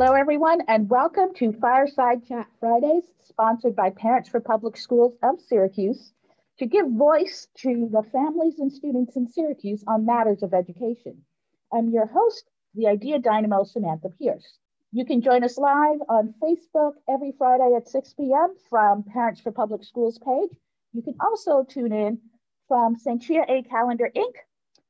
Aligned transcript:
Hello, 0.00 0.12
everyone, 0.12 0.60
and 0.68 0.88
welcome 0.88 1.34
to 1.34 1.50
Fireside 1.54 2.24
Chat 2.24 2.46
Fridays, 2.60 3.02
sponsored 3.24 3.74
by 3.74 3.90
Parents 3.90 4.28
for 4.28 4.38
Public 4.38 4.76
Schools 4.76 5.16
of 5.24 5.40
Syracuse, 5.40 6.12
to 6.60 6.66
give 6.66 6.86
voice 6.88 7.48
to 7.56 7.88
the 7.90 8.04
families 8.12 8.60
and 8.60 8.72
students 8.72 9.16
in 9.16 9.26
Syracuse 9.26 9.82
on 9.88 10.06
matters 10.06 10.44
of 10.44 10.54
education. 10.54 11.24
I'm 11.72 11.88
your 11.88 12.06
host, 12.06 12.48
the 12.76 12.86
Idea 12.86 13.18
Dynamo, 13.18 13.64
Samantha 13.64 14.10
Pierce. 14.10 14.58
You 14.92 15.04
can 15.04 15.20
join 15.20 15.42
us 15.42 15.58
live 15.58 15.98
on 16.08 16.32
Facebook 16.40 16.92
every 17.08 17.32
Friday 17.36 17.74
at 17.76 17.88
6 17.88 18.14
p.m. 18.14 18.54
from 18.70 19.02
Parents 19.02 19.40
for 19.40 19.50
Public 19.50 19.82
Schools 19.82 20.20
page. 20.24 20.56
You 20.92 21.02
can 21.02 21.16
also 21.20 21.64
tune 21.64 21.92
in 21.92 22.20
from 22.68 22.94
Sanchia 22.94 23.50
A 23.50 23.64
Calendar 23.64 24.12
Inc., 24.14 24.34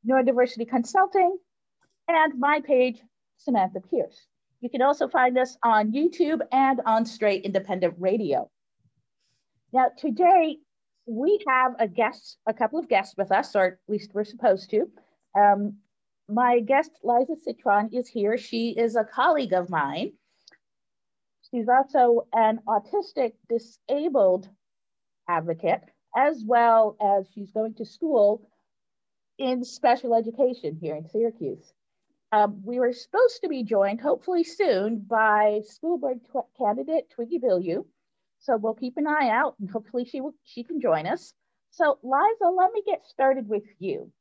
Neurodiversity 0.07 0.69
Consulting, 0.69 1.39
and 2.09 2.39
my 2.39 2.61
page, 2.61 3.01
Samantha 3.39 3.81
Pierce. 3.81 4.27
You 4.61 4.69
can 4.69 4.83
also 4.83 5.09
find 5.09 5.39
us 5.39 5.57
on 5.63 5.93
YouTube 5.93 6.41
and 6.51 6.81
on 6.85 7.07
Straight 7.07 7.45
Independent 7.45 7.95
Radio. 7.99 8.51
Now, 9.73 9.91
today 9.97 10.59
we 11.07 11.39
have 11.47 11.77
a 11.79 11.87
guest, 11.87 12.39
a 12.47 12.53
couple 12.53 12.79
of 12.79 12.89
guests 12.89 13.15
with 13.17 13.31
us, 13.31 13.55
or 13.55 13.65
at 13.65 13.79
least 13.87 14.11
we're 14.15 14.25
supposed 14.25 14.71
to. 14.71 14.91
Um, 15.39 15.77
my 16.29 16.61
guest, 16.61 16.91
Liza 17.05 17.37
Citron, 17.43 17.91
is 17.93 18.09
here. 18.09 18.37
She 18.37 18.71
is 18.71 18.97
a 18.97 19.05
colleague 19.05 19.53
of 19.53 19.71
mine. 19.71 20.13
She's 21.51 21.69
also 21.69 22.27
an 22.35 22.61
autistic 22.67 23.35
disabled 23.49 24.49
advocate, 25.29 25.83
as 26.17 26.43
well 26.45 26.97
as 27.01 27.27
she's 27.33 27.53
going 27.53 27.75
to 27.75 27.87
school 27.87 28.51
in 29.39 29.65
special 29.65 30.15
education 30.15 30.77
here 30.81 30.97
in 30.97 31.09
Syracuse. 31.09 31.73
Um, 32.31 32.61
we 32.63 32.79
were 32.79 32.93
supposed 32.93 33.41
to 33.43 33.49
be 33.49 33.63
joined, 33.63 34.01
hopefully 34.01 34.45
soon, 34.45 34.99
by 34.99 35.63
school 35.65 35.99
board 35.99 36.21
candidate 36.59 37.11
Twiggy 37.11 37.39
Billue. 37.39 37.85
So 38.41 38.57
we'll 38.57 38.75
keep 38.75 38.97
an 38.99 39.07
eye 39.07 39.31
out 39.31 39.55
and 39.59 39.71
hopefully 39.71 40.05
she, 40.05 40.21
will, 40.21 40.35
she 40.45 40.63
can 40.63 40.81
join 40.81 41.07
us. 41.07 41.33
So 41.71 41.99
Liza, 42.03 42.51
let 42.55 42.73
me 42.73 42.83
get 42.87 43.07
started 43.07 43.49
with 43.49 43.65
you. 43.79 44.13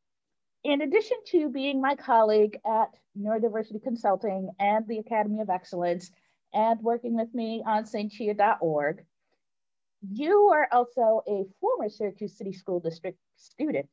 In 0.64 0.82
addition 0.82 1.18
to 1.28 1.50
being 1.50 1.82
my 1.82 1.96
colleague 1.96 2.60
at 2.66 2.90
Neurodiversity 3.20 3.84
Consulting 3.84 4.50
and 4.60 4.88
the 4.88 5.00
Academy 5.00 5.42
of 5.42 5.50
Excellence 5.50 6.12
and 6.54 6.82
working 6.82 7.16
with 7.16 7.34
me 7.34 7.62
on 7.66 7.84
stchia.org, 7.84 9.06
you 10.10 10.50
are 10.54 10.68
also 10.72 11.24
a 11.28 11.44
former 11.60 11.90
Syracuse 11.90 12.38
City 12.38 12.54
School 12.54 12.80
District 12.80 13.18
student 13.36 13.88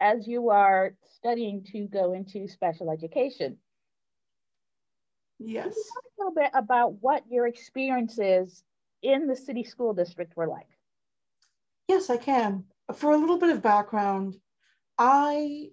as 0.00 0.26
you 0.26 0.50
are 0.50 0.94
studying 1.16 1.64
to 1.72 1.86
go 1.86 2.12
into 2.12 2.48
special 2.48 2.90
education. 2.90 3.56
Yes. 5.38 5.74
talk 5.74 6.04
a 6.04 6.22
little 6.22 6.34
bit 6.34 6.50
about 6.54 7.02
what 7.02 7.22
your 7.28 7.46
experiences 7.46 8.62
in 9.02 9.26
the 9.26 9.36
city 9.36 9.64
school 9.64 9.92
district 9.92 10.36
were 10.36 10.46
like? 10.46 10.68
Yes, 11.88 12.08
I 12.08 12.16
can. 12.16 12.64
For 12.94 13.12
a 13.12 13.16
little 13.16 13.38
bit 13.38 13.50
of 13.50 13.62
background, 13.62 14.36
I 14.98 15.70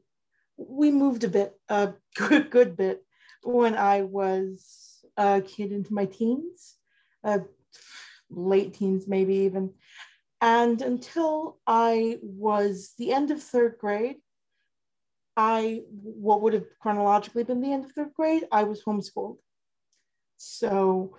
we 0.57 0.91
moved 0.91 1.23
a 1.23 1.29
bit, 1.29 1.59
a 1.69 1.93
good 2.15 2.49
good 2.51 2.77
bit, 2.77 3.05
when 3.43 3.75
I 3.75 4.03
was 4.03 5.03
a 5.17 5.41
kid 5.41 5.71
into 5.71 5.93
my 5.93 6.05
teens, 6.05 6.75
uh, 7.23 7.39
late 8.29 8.73
teens 8.73 9.07
maybe 9.07 9.35
even, 9.35 9.73
and 10.41 10.81
until 10.81 11.59
I 11.67 12.17
was 12.23 12.93
the 12.97 13.13
end 13.13 13.29
of 13.29 13.41
third 13.41 13.77
grade, 13.79 14.17
I, 15.37 15.83
what 15.91 16.41
would 16.41 16.53
have 16.53 16.65
chronologically 16.79 17.43
been 17.43 17.61
the 17.61 17.71
end 17.71 17.85
of 17.85 17.91
third 17.91 18.13
grade, 18.15 18.47
I 18.51 18.63
was 18.63 18.83
homeschooled. 18.83 19.37
So 20.37 21.15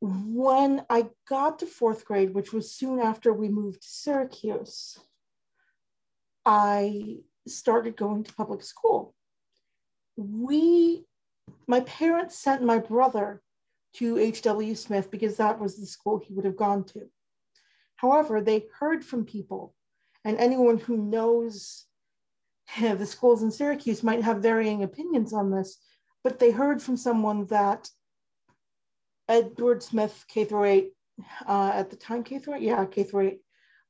when 0.00 0.84
I 0.88 1.08
got 1.28 1.58
to 1.58 1.66
fourth 1.66 2.04
grade, 2.04 2.32
which 2.32 2.52
was 2.52 2.70
soon 2.70 3.00
after 3.00 3.32
we 3.32 3.48
moved 3.48 3.82
to 3.82 3.88
Syracuse, 3.88 4.98
I 6.46 7.18
started 7.48 7.96
going 7.96 8.22
to 8.22 8.32
public 8.34 8.62
school. 8.62 9.14
We, 10.16 11.04
my 11.66 11.80
parents 11.80 12.38
sent 12.38 12.62
my 12.62 12.78
brother 12.78 13.42
to 13.94 14.18
H.W. 14.18 14.74
Smith 14.76 15.10
because 15.10 15.36
that 15.36 15.58
was 15.58 15.76
the 15.76 15.86
school 15.86 16.18
he 16.18 16.34
would 16.34 16.44
have 16.44 16.56
gone 16.56 16.84
to. 16.84 17.10
However, 17.98 18.40
they 18.40 18.66
heard 18.78 19.04
from 19.04 19.24
people, 19.24 19.74
and 20.24 20.38
anyone 20.38 20.78
who 20.78 20.96
knows 20.96 21.84
the 22.80 23.06
schools 23.06 23.42
in 23.42 23.50
Syracuse 23.50 24.02
might 24.02 24.22
have 24.22 24.38
varying 24.38 24.82
opinions 24.82 25.32
on 25.32 25.50
this, 25.50 25.78
but 26.22 26.38
they 26.38 26.50
heard 26.50 26.80
from 26.80 26.96
someone 26.96 27.46
that 27.46 27.90
Edward 29.28 29.82
Smith 29.82 30.24
K 30.28 30.44
through 30.44 30.64
8, 30.64 30.92
uh, 31.46 31.72
at 31.74 31.90
the 31.90 31.96
time 31.96 32.22
K 32.22 32.38
through 32.38 32.54
8, 32.54 32.62
yeah, 32.62 32.84
K 32.86 33.02
through 33.02 33.28
8, 33.28 33.40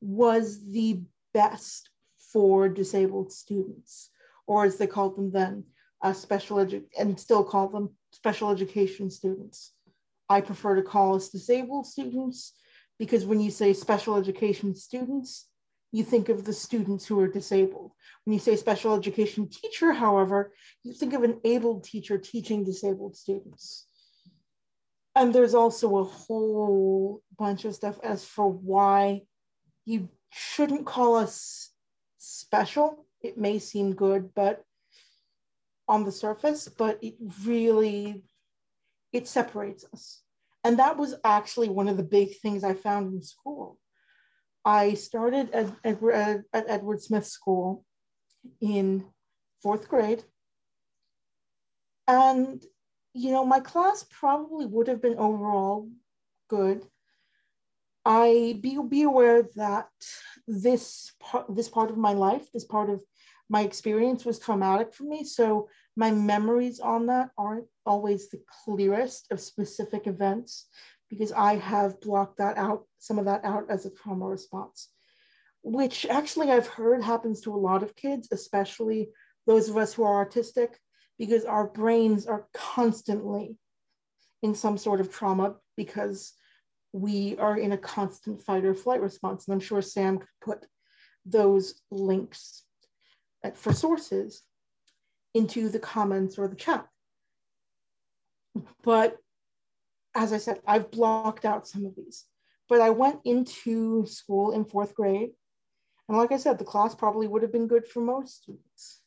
was 0.00 0.66
the 0.72 1.02
best 1.34 1.90
for 2.32 2.69
disabled 2.69 3.30
students, 3.30 4.10
or 4.46 4.64
as 4.64 4.76
they 4.76 4.86
called 4.86 5.16
them 5.16 5.30
then, 5.30 5.64
uh, 6.02 6.14
special 6.14 6.56
edu- 6.56 6.88
and 6.98 7.20
still 7.20 7.44
call 7.44 7.69
them 7.69 7.90
special 8.12 8.50
education 8.50 9.10
students. 9.10 9.75
I 10.30 10.40
prefer 10.40 10.76
to 10.76 10.82
call 10.82 11.14
us 11.14 11.28
disabled 11.28 11.86
students 11.86 12.57
because 12.98 13.25
when 13.25 13.41
you 13.41 13.50
say 13.50 13.72
special 13.72 14.16
education 14.16 14.75
students, 14.75 15.48
you 15.92 16.04
think 16.04 16.28
of 16.28 16.44
the 16.44 16.53
students 16.53 17.06
who 17.06 17.19
are 17.20 17.28
disabled. 17.28 17.92
When 18.25 18.34
you 18.34 18.41
say 18.41 18.56
special 18.56 18.94
education 18.94 19.48
teacher, 19.48 19.92
however, 19.92 20.53
you 20.82 20.92
think 20.92 21.14
of 21.14 21.22
an 21.22 21.41
able 21.44 21.81
teacher 21.81 22.19
teaching 22.19 22.64
disabled 22.64 23.16
students. 23.16 23.87
And 25.14 25.34
there's 25.34 25.54
also 25.54 25.98
a 25.98 26.04
whole 26.04 27.22
bunch 27.38 27.64
of 27.64 27.75
stuff 27.75 27.98
as 28.03 28.25
for 28.25 28.48
why 28.48 29.22
you 29.84 30.10
shouldn't 30.31 30.87
call 30.87 31.16
us 31.16 31.70
special. 32.19 33.06
It 33.22 33.38
may 33.38 33.58
seem 33.58 33.94
good, 33.94 34.34
but 34.34 34.62
on 35.88 36.04
the 36.04 36.12
surface, 36.12 36.69
but 36.69 37.03
it 37.03 37.14
really, 37.44 38.22
it 39.12 39.26
separates 39.26 39.87
us. 39.92 40.22
And 40.64 40.78
that 40.78 40.96
was 40.96 41.14
actually 41.24 41.69
one 41.69 41.88
of 41.88 41.96
the 41.96 42.02
big 42.02 42.38
things 42.38 42.64
I 42.64 42.74
found 42.74 43.14
in 43.14 43.22
school. 43.22 43.78
I 44.64 44.94
started 44.94 45.50
at, 45.52 45.66
at, 45.84 46.42
at 46.52 46.64
Edward 46.69 47.00
Smith 47.00 47.26
School 47.26 47.84
in 48.60 49.06
fourth 49.62 49.88
grade. 49.88 50.24
And, 52.06 52.62
you 53.14 53.30
know, 53.30 53.44
my 53.44 53.60
class 53.60 54.04
probably 54.10 54.66
would 54.66 54.88
have 54.88 55.02
been 55.02 55.19
overall 55.19 55.88
good. 56.48 56.84
I 58.04 58.58
be, 58.60 58.78
be 58.88 59.02
aware 59.02 59.44
that 59.56 59.88
this 60.46 61.12
part, 61.20 61.54
this 61.54 61.69
part 61.69 61.90
of 61.90 61.98
my 61.98 62.12
life, 62.12 62.50
this 62.52 62.64
part 62.64 62.88
of 62.88 63.02
my 63.48 63.62
experience 63.62 64.25
was 64.25 64.38
traumatic 64.38 64.92
for 64.92 65.04
me. 65.04 65.25
So 65.25 65.69
my 65.97 66.10
memories 66.10 66.81
on 66.81 67.06
that 67.06 67.31
aren't 67.38 67.66
always 67.86 68.28
the 68.28 68.42
clearest 68.64 69.26
of 69.31 69.41
specific 69.41 70.06
events 70.06 70.66
because 71.09 71.32
I 71.32 71.56
have 71.56 72.00
blocked 72.00 72.38
that 72.38 72.58
out, 72.58 72.84
some 72.98 73.19
of 73.19 73.25
that 73.25 73.44
out 73.44 73.70
as 73.70 73.87
a 73.87 73.91
trauma 73.91 74.26
response, 74.26 74.88
which 75.62 76.04
actually 76.06 76.50
I've 76.50 76.66
heard 76.66 77.03
happens 77.03 77.41
to 77.42 77.54
a 77.54 77.56
lot 77.56 77.82
of 77.82 77.97
kids, 77.97 78.28
especially 78.31 79.08
those 79.47 79.70
of 79.70 79.78
us 79.78 79.94
who 79.94 80.04
are 80.04 80.26
autistic, 80.26 80.75
because 81.19 81.44
our 81.47 81.66
brains 81.66 82.26
are 82.26 82.47
constantly 82.53 83.56
in 84.42 84.54
some 84.54 84.76
sort 84.76 85.00
of 85.00 85.12
trauma 85.12 85.56
because 85.76 86.34
we 86.92 87.37
are 87.38 87.58
in 87.58 87.72
a 87.72 87.78
constant 87.78 88.42
fight 88.42 88.64
or 88.64 88.75
flight 88.75 89.00
response. 89.00 89.47
And 89.47 89.54
I'm 89.54 89.60
sure 89.60 89.82
Sam 89.82 90.19
could 90.19 90.28
put 90.43 90.67
those 91.25 91.81
links 91.90 92.64
Uh, 93.44 93.50
for 93.52 93.73
sources 93.73 94.43
into 95.35 95.69
the 95.69 95.79
comments 95.79 96.38
or 96.38 96.49
the 96.49 96.56
chat. 96.56 96.87
But 98.82 99.17
as 100.14 100.32
I 100.32 100.38
said, 100.38 100.61
I've 100.67 100.90
blocked 100.90 101.44
out 101.44 101.69
some 101.69 101.87
of 101.87 101.94
these. 101.94 102.25
But 102.69 102.81
I 102.81 102.90
went 102.90 103.20
into 103.25 104.05
school 104.06 104.50
in 104.50 104.64
fourth 104.64 104.94
grade. 104.94 105.31
And 106.08 106.19
like 106.19 106.32
I 106.32 106.37
said, 106.37 106.58
the 106.58 106.64
class 106.64 106.94
probably 106.94 107.29
would 107.29 107.43
have 107.43 107.52
been 107.52 107.69
good 107.69 107.87
for 107.87 108.00
most 108.00 108.43
students. 108.43 109.02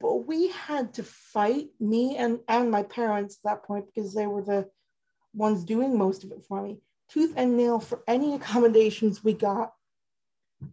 But 0.00 0.26
we 0.26 0.48
had 0.48 0.94
to 0.94 1.02
fight, 1.02 1.68
me 1.80 2.16
and, 2.16 2.38
and 2.48 2.70
my 2.70 2.84
parents 2.84 3.38
at 3.42 3.50
that 3.50 3.64
point, 3.64 3.86
because 3.86 4.14
they 4.14 4.26
were 4.26 4.42
the 4.42 4.68
ones 5.34 5.64
doing 5.64 5.98
most 5.98 6.22
of 6.22 6.30
it 6.30 6.44
for 6.46 6.62
me, 6.62 6.78
tooth 7.08 7.34
and 7.36 7.56
nail 7.56 7.80
for 7.80 8.02
any 8.06 8.34
accommodations 8.36 9.24
we 9.24 9.32
got 9.32 9.72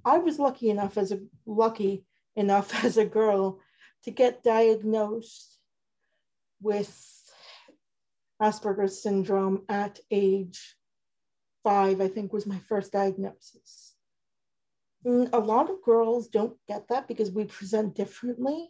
I 0.04 0.18
was 0.18 0.40
lucky 0.40 0.70
enough 0.70 0.98
as 0.98 1.12
a 1.12 1.20
lucky 1.46 2.06
enough 2.36 2.84
as 2.84 2.98
a 2.98 3.06
girl 3.06 3.60
to 4.04 4.12
get 4.12 4.44
diagnosed 4.44 5.58
with 6.62 6.94
Asperger's 8.42 9.02
syndrome 9.02 9.64
at 9.70 10.00
age 10.12 10.76
five, 11.64 12.00
I 12.00 12.08
think 12.08 12.32
was 12.32 12.46
my 12.46 12.60
first 12.60 12.92
diagnosis. 12.92 13.96
And 15.04 15.30
a 15.34 15.40
lot 15.40 15.70
of 15.70 15.82
girls 15.84 16.28
don't 16.28 16.56
get 16.68 16.88
that 16.90 17.08
because 17.08 17.32
we 17.32 17.46
present 17.46 17.96
differently. 17.96 18.70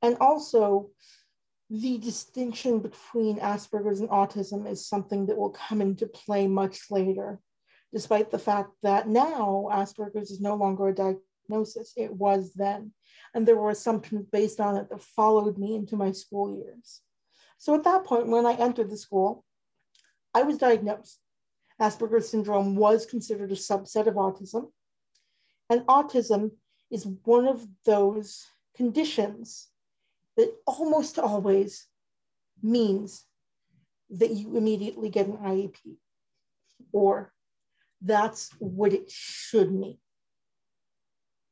And 0.00 0.16
also, 0.20 0.90
the 1.70 1.98
distinction 1.98 2.80
between 2.80 3.38
Asperger's 3.38 4.00
and 4.00 4.10
autism 4.10 4.70
is 4.70 4.86
something 4.86 5.26
that 5.26 5.36
will 5.36 5.50
come 5.50 5.80
into 5.80 6.06
play 6.06 6.46
much 6.46 6.90
later, 6.90 7.40
despite 7.92 8.30
the 8.30 8.38
fact 8.38 8.70
that 8.82 9.08
now 9.08 9.68
Asperger's 9.70 10.30
is 10.30 10.40
no 10.40 10.54
longer 10.54 10.88
a 10.88 10.94
diagnosis. 10.94 11.92
It 11.96 12.12
was 12.12 12.52
then. 12.54 12.92
And 13.34 13.46
there 13.46 13.56
were 13.56 13.70
assumptions 13.70 14.26
based 14.26 14.60
on 14.60 14.76
it 14.76 14.88
that 14.90 15.02
followed 15.02 15.58
me 15.58 15.74
into 15.74 15.96
my 15.96 16.12
school 16.12 16.54
years. 16.56 17.00
So 17.58 17.74
at 17.74 17.84
that 17.84 18.04
point, 18.04 18.28
when 18.28 18.46
I 18.46 18.54
entered 18.54 18.90
the 18.90 18.96
school, 18.96 19.44
I 20.34 20.42
was 20.42 20.58
diagnosed. 20.58 21.18
Asperger's 21.80 22.28
syndrome 22.28 22.76
was 22.76 23.06
considered 23.06 23.52
a 23.52 23.56
subset 23.56 24.06
of 24.06 24.14
autism. 24.14 24.70
And 25.68 25.82
autism 25.82 26.52
is 26.90 27.06
one 27.24 27.46
of 27.46 27.66
those 27.86 28.46
conditions 28.76 29.68
that 30.36 30.52
almost 30.66 31.18
always 31.18 31.86
means 32.62 33.24
that 34.10 34.30
you 34.30 34.56
immediately 34.56 35.08
get 35.08 35.26
an 35.26 35.38
IEP, 35.38 35.96
or 36.92 37.32
that's 38.04 38.50
what 38.58 38.92
it 38.92 39.10
should 39.10 39.72
mean. 39.72 39.98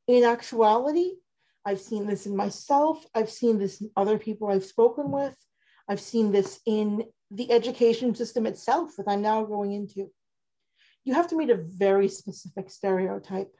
In 0.06 0.24
actuality, 0.24 1.12
I've 1.64 1.80
seen 1.80 2.06
this 2.06 2.26
in 2.26 2.36
myself, 2.36 3.04
I've 3.14 3.30
seen 3.30 3.58
this 3.58 3.80
in 3.80 3.90
other 3.96 4.18
people 4.18 4.48
I've 4.48 4.64
spoken 4.64 5.10
with, 5.10 5.36
I've 5.88 6.00
seen 6.00 6.32
this 6.32 6.60
in 6.66 7.04
the 7.30 7.52
education 7.52 8.14
system 8.14 8.46
itself 8.46 8.96
that 8.96 9.06
I'm 9.06 9.22
now 9.22 9.44
going 9.44 9.72
into. 9.72 10.10
You 11.04 11.14
have 11.14 11.28
to 11.28 11.36
meet 11.36 11.50
a 11.50 11.56
very 11.56 12.08
specific 12.08 12.70
stereotype, 12.70 13.54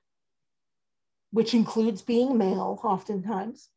which 1.31 1.54
includes 1.54 2.02
being 2.02 2.36
male 2.36 2.81
oftentimes, 2.82 3.69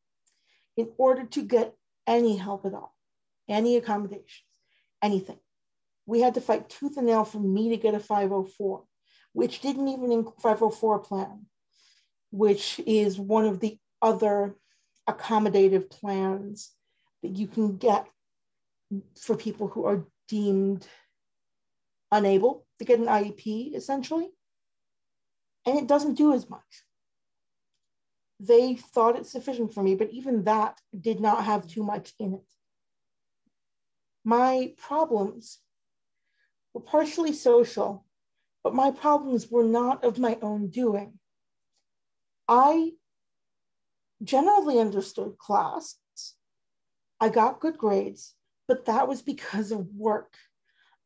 in 0.76 0.90
order 0.98 1.26
to 1.26 1.44
get 1.44 1.76
any 2.08 2.36
help 2.36 2.66
at 2.66 2.74
all, 2.74 2.96
any 3.48 3.78
accommodations, 3.78 4.44
anything. 5.02 5.40
We 6.06 6.22
had 6.22 6.34
to 6.34 6.42
fight 6.42 6.70
tooth 6.70 6.98
and 6.98 7.08
nail 7.08 7.24
for 7.24 7.40
me 7.40 7.70
to 7.70 7.78
get 7.78 7.94
a 7.94 8.00
504, 8.00 8.84
which 9.34 9.62
didn't 9.62 9.88
even 9.88 10.12
include 10.12 10.42
504 10.42 11.00
plan, 11.00 11.46
which 12.32 12.80
is 12.86 13.20
one 13.20 13.46
of 13.46 13.60
the 13.60 13.78
other 14.02 14.56
accommodative 15.10 15.90
plans 15.90 16.72
that 17.22 17.38
you 17.38 17.48
can 17.48 17.78
get 17.78 18.08
for 19.20 19.36
people 19.36 19.68
who 19.68 19.86
are 19.86 20.06
deemed 20.28 20.88
unable 22.12 22.66
to 22.80 22.86
get 22.86 23.00
an 23.00 23.08
IEP, 23.08 23.76
essentially. 23.76 24.30
And 25.66 25.78
it 25.78 25.88
doesn't 25.88 26.16
do 26.16 26.34
as 26.34 26.50
much 26.50 26.84
they 28.44 28.76
thought 28.76 29.16
it 29.16 29.26
sufficient 29.26 29.74
for 29.74 29.82
me, 29.82 29.96
but 29.96 30.12
even 30.12 30.44
that 30.44 30.80
did 31.00 31.20
not 31.20 31.46
have 31.46 31.66
too 31.66 31.84
much 31.84 32.14
in 32.20 32.34
it. 32.34 32.52
My 34.26 34.74
problems 34.78 35.60
were 36.74 36.82
partially 36.82 37.34
social, 37.34 38.03
but 38.64 38.74
my 38.74 38.92
problems 38.92 39.50
were 39.50 39.64
not 39.64 40.04
of 40.04 40.20
my 40.20 40.38
own 40.42 40.68
doing. 40.68 41.20
I 42.48 42.92
generally 44.24 44.80
understood 44.80 45.38
class. 45.38 45.98
I 47.20 47.30
got 47.30 47.60
good 47.60 47.78
grades, 47.78 48.36
but 48.68 48.86
that 48.86 49.08
was 49.08 49.22
because 49.22 49.72
of 49.72 49.94
work 49.96 50.36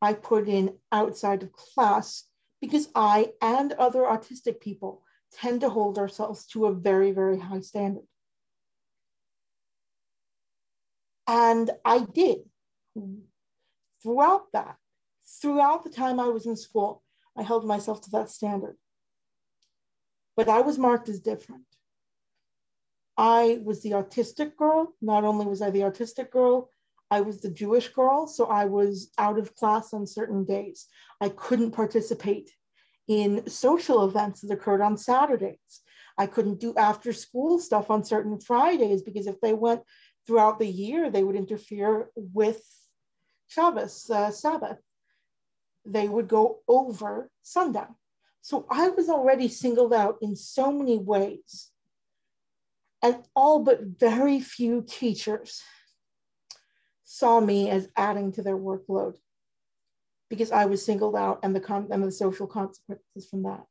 I 0.00 0.12
put 0.12 0.48
in 0.48 0.76
outside 0.92 1.42
of 1.42 1.52
class 1.52 2.24
because 2.60 2.88
I 2.94 3.32
and 3.40 3.72
other 3.72 4.00
autistic 4.00 4.60
people 4.60 5.02
tend 5.32 5.60
to 5.60 5.68
hold 5.68 5.98
ourselves 5.98 6.46
to 6.46 6.66
a 6.66 6.74
very, 6.74 7.12
very 7.12 7.38
high 7.38 7.60
standard. 7.60 8.04
And 11.26 11.70
I 11.84 12.00
did. 12.00 12.38
Throughout 14.02 14.52
that, 14.52 14.76
throughout 15.40 15.84
the 15.84 15.90
time 15.90 16.18
I 16.18 16.28
was 16.28 16.46
in 16.46 16.56
school, 16.56 17.02
I 17.38 17.42
held 17.42 17.64
myself 17.64 18.00
to 18.02 18.10
that 18.10 18.30
standard. 18.30 18.76
But 20.36 20.48
I 20.48 20.60
was 20.60 20.78
marked 20.78 21.08
as 21.08 21.20
different. 21.20 21.64
I 23.16 23.60
was 23.64 23.82
the 23.82 23.92
autistic 23.92 24.56
girl. 24.56 24.94
Not 25.00 25.24
only 25.24 25.46
was 25.46 25.62
I 25.62 25.70
the 25.70 25.80
autistic 25.80 26.30
girl, 26.30 26.70
I 27.10 27.20
was 27.20 27.40
the 27.40 27.50
Jewish 27.50 27.88
girl. 27.88 28.26
So 28.26 28.46
I 28.46 28.64
was 28.66 29.10
out 29.18 29.38
of 29.38 29.54
class 29.54 29.94
on 29.94 30.06
certain 30.06 30.44
days. 30.44 30.86
I 31.20 31.28
couldn't 31.28 31.72
participate 31.72 32.50
in 33.06 33.48
social 33.48 34.04
events 34.04 34.40
that 34.40 34.52
occurred 34.52 34.82
on 34.82 34.96
Saturdays. 34.96 35.82
I 36.18 36.26
couldn't 36.26 36.60
do 36.60 36.74
after 36.76 37.12
school 37.12 37.58
stuff 37.60 37.90
on 37.90 38.04
certain 38.04 38.40
Fridays 38.40 39.02
because 39.02 39.26
if 39.28 39.40
they 39.40 39.54
went 39.54 39.82
throughout 40.26 40.58
the 40.58 40.66
year, 40.66 41.10
they 41.10 41.22
would 41.22 41.36
interfere 41.36 42.10
with 42.16 42.62
Shabbos, 43.46 44.10
uh, 44.10 44.30
Sabbath. 44.30 44.78
They 45.90 46.08
would 46.08 46.28
go 46.28 46.58
over 46.68 47.30
sundown. 47.42 47.94
So 48.42 48.66
I 48.70 48.88
was 48.88 49.08
already 49.08 49.48
singled 49.48 49.92
out 49.92 50.18
in 50.22 50.36
so 50.36 50.70
many 50.70 50.98
ways. 50.98 51.70
And 53.02 53.24
all 53.34 53.60
but 53.60 53.80
very 53.82 54.40
few 54.40 54.82
teachers 54.82 55.62
saw 57.04 57.40
me 57.40 57.70
as 57.70 57.88
adding 57.96 58.32
to 58.32 58.42
their 58.42 58.56
workload 58.56 59.16
because 60.28 60.52
I 60.52 60.66
was 60.66 60.84
singled 60.84 61.16
out 61.16 61.40
and 61.42 61.54
the, 61.54 61.60
con- 61.60 61.88
and 61.90 62.04
the 62.04 62.12
social 62.12 62.46
consequences 62.46 63.28
from 63.30 63.44
that. 63.44 63.64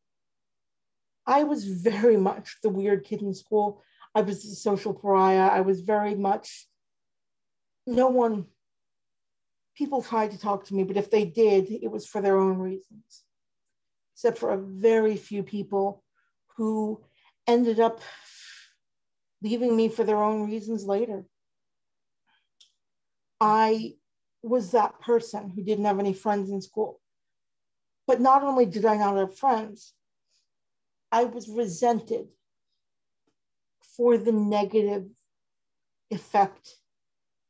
I 1.25 1.43
was 1.43 1.65
very 1.65 2.17
much 2.17 2.57
the 2.63 2.69
weird 2.69 3.03
kid 3.03 3.21
in 3.21 3.33
school. 3.33 3.83
I 4.15 4.21
was 4.21 4.41
the 4.41 4.55
social 4.55 4.93
pariah. 4.93 5.49
I 5.49 5.61
was 5.61 5.81
very 5.81 6.15
much, 6.15 6.67
no 7.85 8.07
one, 8.07 8.45
people 9.77 10.01
tried 10.01 10.31
to 10.31 10.39
talk 10.39 10.65
to 10.65 10.73
me, 10.73 10.83
but 10.83 10.97
if 10.97 11.11
they 11.11 11.23
did, 11.23 11.71
it 11.71 11.91
was 11.91 12.07
for 12.07 12.19
their 12.19 12.37
own 12.37 12.57
reasons, 12.57 13.23
except 14.15 14.37
for 14.37 14.51
a 14.51 14.57
very 14.57 15.15
few 15.15 15.43
people 15.43 16.03
who 16.55 17.03
ended 17.45 17.79
up 17.79 18.01
leaving 19.41 19.75
me 19.75 19.87
for 19.87 20.03
their 20.03 20.21
own 20.21 20.49
reasons 20.49 20.85
later. 20.85 21.25
I 23.39 23.93
was 24.41 24.71
that 24.71 24.99
person 24.99 25.49
who 25.49 25.63
didn't 25.63 25.85
have 25.85 25.99
any 25.99 26.13
friends 26.13 26.49
in 26.49 26.61
school. 26.61 26.99
But 28.07 28.21
not 28.21 28.43
only 28.43 28.65
did 28.65 28.85
I 28.85 28.97
not 28.97 29.17
have 29.17 29.37
friends, 29.37 29.93
I 31.11 31.25
was 31.25 31.47
resented 31.47 32.27
for 33.95 34.17
the 34.17 34.31
negative 34.31 35.05
effect 36.09 36.75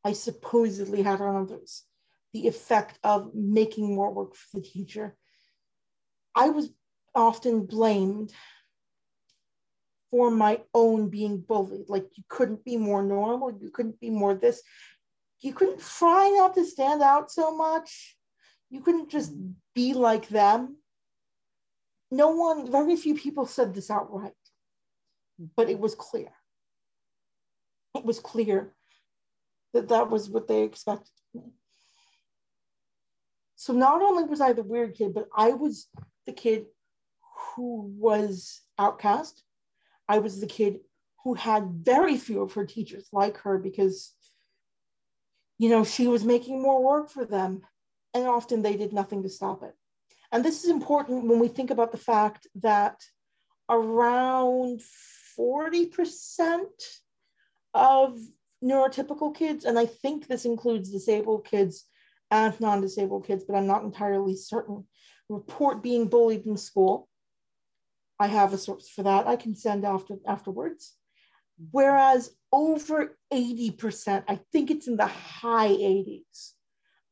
I 0.03 0.13
supposedly 0.13 1.03
had 1.03 1.21
on 1.21 1.35
others, 1.35 1.83
the 2.37 2.47
effect 2.47 2.99
of 3.03 3.33
making 3.33 3.95
more 3.95 4.11
work 4.11 4.35
for 4.35 4.59
the 4.59 4.61
teacher. 4.61 5.15
I 6.35 6.49
was 6.49 6.69
often 7.15 7.65
blamed 7.65 8.31
for 10.11 10.29
my 10.31 10.61
own 10.73 11.09
being 11.09 11.39
bullied. 11.39 11.89
Like 11.89 12.05
you 12.15 12.23
couldn't 12.29 12.63
be 12.63 12.77
more 12.77 13.03
normal, 13.03 13.51
you 13.51 13.69
couldn't 13.71 13.99
be 13.99 14.09
more 14.09 14.35
this 14.35 14.61
you 15.41 15.53
couldn't 15.53 15.79
try 15.79 16.33
not 16.35 16.55
to 16.55 16.65
stand 16.65 17.01
out 17.01 17.31
so 17.31 17.55
much. 17.55 18.17
You 18.69 18.81
couldn't 18.81 19.09
just 19.09 19.33
be 19.75 19.93
like 19.93 20.27
them. 20.29 20.77
No 22.09 22.29
one, 22.29 22.71
very 22.71 22.95
few 22.95 23.15
people 23.15 23.45
said 23.45 23.73
this 23.73 23.91
outright, 23.91 24.31
but 25.55 25.69
it 25.69 25.79
was 25.79 25.93
clear. 25.93 26.29
It 27.95 28.03
was 28.03 28.19
clear 28.19 28.73
that 29.73 29.89
that 29.89 30.09
was 30.09 30.29
what 30.29 30.47
they 30.47 30.63
expected 30.63 31.11
me. 31.33 31.43
So 33.57 33.73
not 33.73 34.01
only 34.01 34.23
was 34.23 34.39
I 34.39 34.53
the 34.53 34.63
weird 34.63 34.95
kid, 34.95 35.13
but 35.13 35.27
I 35.35 35.49
was 35.49 35.87
the 36.25 36.31
kid 36.31 36.67
who 37.55 37.91
was 37.97 38.61
outcast. 38.79 39.43
I 40.07 40.19
was 40.19 40.39
the 40.39 40.47
kid 40.47 40.79
who 41.23 41.33
had 41.33 41.69
very 41.83 42.17
few 42.17 42.41
of 42.41 42.53
her 42.53 42.65
teachers 42.65 43.09
like 43.11 43.37
her 43.39 43.57
because 43.57 44.13
you 45.57 45.69
know, 45.69 45.83
she 45.83 46.07
was 46.07 46.23
making 46.23 46.61
more 46.61 46.83
work 46.83 47.09
for 47.09 47.25
them, 47.25 47.61
and 48.13 48.27
often 48.27 48.61
they 48.61 48.77
did 48.77 48.93
nothing 48.93 49.23
to 49.23 49.29
stop 49.29 49.63
it. 49.63 49.73
And 50.31 50.43
this 50.43 50.63
is 50.63 50.69
important 50.69 51.25
when 51.27 51.39
we 51.39 51.47
think 51.47 51.71
about 51.71 51.91
the 51.91 51.97
fact 51.97 52.47
that 52.55 53.01
around 53.69 54.81
40% 55.39 56.65
of 57.73 58.19
neurotypical 58.63 59.35
kids, 59.35 59.65
and 59.65 59.79
I 59.79 59.85
think 59.85 60.27
this 60.27 60.45
includes 60.45 60.91
disabled 60.91 61.45
kids 61.45 61.85
and 62.31 62.59
non 62.59 62.81
disabled 62.81 63.25
kids, 63.25 63.43
but 63.47 63.55
I'm 63.55 63.67
not 63.67 63.83
entirely 63.83 64.35
certain, 64.35 64.85
report 65.29 65.83
being 65.83 66.07
bullied 66.07 66.45
in 66.45 66.57
school. 66.57 67.07
I 68.19 68.27
have 68.27 68.53
a 68.53 68.57
source 68.57 68.89
for 68.89 69.03
that 69.03 69.27
I 69.27 69.35
can 69.35 69.55
send 69.55 69.85
after 69.85 70.15
afterwards. 70.25 70.93
Whereas 71.71 72.31
over 72.51 73.17
80%, 73.33 74.23
I 74.27 74.39
think 74.51 74.69
it's 74.71 74.87
in 74.87 74.97
the 74.97 75.07
high 75.07 75.69
80s 75.69 76.51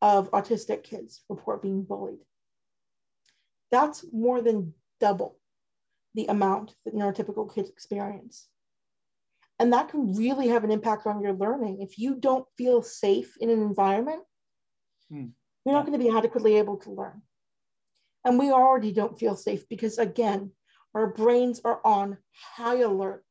of 0.01 0.31
autistic 0.31 0.84
kids 0.84 1.24
report 1.29 1.62
being 1.62 1.84
bullied. 1.84 2.19
That's 3.72 4.05
more 4.13 4.41
than 4.41 4.74
double 5.00 5.39
the 6.13 6.27
amount 6.27 6.75
that 6.86 6.95
neurotypical 6.95 7.53
kids 7.53 7.69
experience. 7.69 8.48
And 9.60 9.74
that 9.74 9.89
can 9.89 10.15
really 10.15 10.50
have 10.50 10.63
an 10.63 10.72
impact 10.72 11.07
on 11.07 11.22
your 11.22 11.34
learning. 11.34 11.81
If 11.81 11.98
you 11.98 12.15
don't 12.15 12.48
feel 12.57 12.81
safe 12.81 13.38
in 13.38 13.50
an 13.50 13.62
environment, 13.62 14.22
hmm. 15.09 15.27
you're 15.65 15.75
not 15.75 15.85
going 15.85 15.97
to 15.97 16.03
be 16.03 16.15
adequately 16.15 16.55
able 16.57 16.77
to 16.77 16.91
learn. 16.91 17.21
And 18.24 18.39
we 18.39 18.51
already 18.51 18.91
don't 18.91 19.19
feel 19.19 19.35
safe 19.35 19.67
because, 19.69 19.97
again, 19.97 20.51
our 20.95 21.07
brains 21.07 21.62
are 21.63 21.79
on 21.85 22.17
high 22.55 22.79
alert 22.79 23.24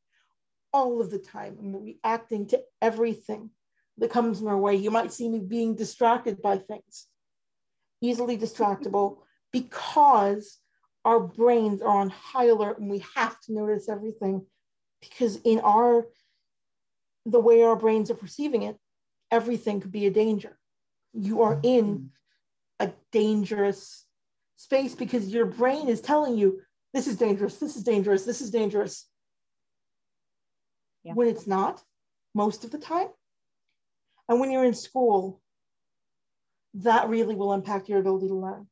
all 0.73 1.01
of 1.01 1.11
the 1.11 1.19
time 1.19 1.57
and 1.59 1.73
we're 1.73 1.95
reacting 1.95 2.47
to 2.49 2.61
everything 2.83 3.51
that 3.99 4.11
comes 4.11 4.41
in 4.41 4.49
our 4.49 4.59
way. 4.59 4.75
You 4.75 4.91
might 4.91 5.13
see 5.13 5.29
me 5.29 5.41
being 5.41 5.75
distracted 5.75 6.43
by 6.43 6.59
things, 6.59 7.07
easily 8.01 8.37
distractible, 8.37 9.19
because 9.53 10.59
our 11.05 11.21
brains 11.21 11.83
are 11.83 12.01
on 12.01 12.11
high 12.11 12.47
alert 12.47 12.79
and 12.79 12.91
we 12.91 13.05
have 13.15 13.39
to 13.43 13.53
notice 13.53 13.89
everything 13.89 14.45
because 15.01 15.37
in 15.45 15.61
our 15.61 16.07
the 17.27 17.41
way 17.41 17.63
our 17.63 17.77
brains 17.77 18.11
are 18.11 18.15
perceiving 18.17 18.63
it 18.63 18.77
everything 19.31 19.81
could 19.81 19.93
be 19.93 20.07
a 20.07 20.11
danger 20.11 20.59
you 21.15 21.43
are 21.43 21.61
in 21.63 22.11
a 22.81 22.91
dangerous 23.13 24.05
space 24.57 24.95
because 24.95 25.29
your 25.29 25.47
brain 25.47 25.89
is 25.89 26.01
telling 26.01 26.37
you 26.37 26.61
this 26.93 27.07
is 27.07 27.17
dangerous 27.17 27.57
this 27.57 27.77
is 27.77 27.83
dangerous 27.83 28.25
this 28.25 28.41
is 28.41 28.51
dangerous 28.51 29.09
yeah. 31.03 31.13
when 31.13 31.29
it's 31.29 31.47
not 31.47 31.83
most 32.35 32.65
of 32.65 32.71
the 32.71 32.79
time 32.79 33.09
and 34.29 34.41
when 34.41 34.51
you're 34.51 34.65
in 34.65 34.75
school 34.75 35.41
that 36.75 37.09
really 37.09 37.35
will 37.35 37.53
impact 37.53 37.89
your 37.89 38.01
ability 38.01 38.29
to 38.29 38.35
learn 38.35 38.67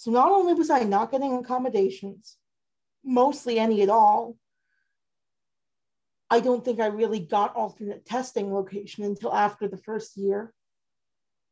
so 0.00 0.10
not 0.10 0.32
only 0.32 0.54
was 0.54 0.70
I 0.70 0.84
not 0.84 1.10
getting 1.10 1.34
accommodations, 1.34 2.38
mostly 3.04 3.58
any 3.58 3.82
at 3.82 3.90
all, 3.90 4.38
I 6.30 6.40
don't 6.40 6.64
think 6.64 6.80
I 6.80 6.86
really 6.86 7.18
got 7.18 7.54
alternate 7.54 8.06
testing 8.06 8.50
location 8.50 9.04
until 9.04 9.34
after 9.34 9.68
the 9.68 9.76
first 9.76 10.16
year. 10.16 10.54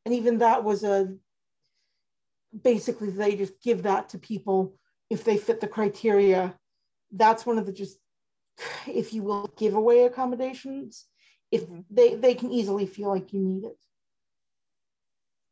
And 0.08 0.16
even 0.16 0.38
that 0.38 0.64
was 0.64 0.84
a 0.84 1.12
basically 2.62 3.10
they 3.10 3.36
just 3.36 3.60
give 3.62 3.82
that 3.82 4.08
to 4.08 4.18
people 4.18 4.72
if 5.10 5.22
they 5.22 5.36
fit 5.36 5.60
the 5.60 5.68
criteria. 5.68 6.54
That's 7.12 7.44
one 7.44 7.58
of 7.58 7.66
the 7.66 7.74
just, 7.74 7.98
if 8.86 9.12
you 9.12 9.22
will, 9.22 9.52
giveaway 9.58 10.04
accommodations. 10.04 11.04
If 11.50 11.64
mm-hmm. 11.64 11.80
they, 11.90 12.14
they 12.14 12.34
can 12.34 12.50
easily 12.50 12.86
feel 12.86 13.10
like 13.10 13.34
you 13.34 13.40
need 13.40 13.64
it. 13.64 13.76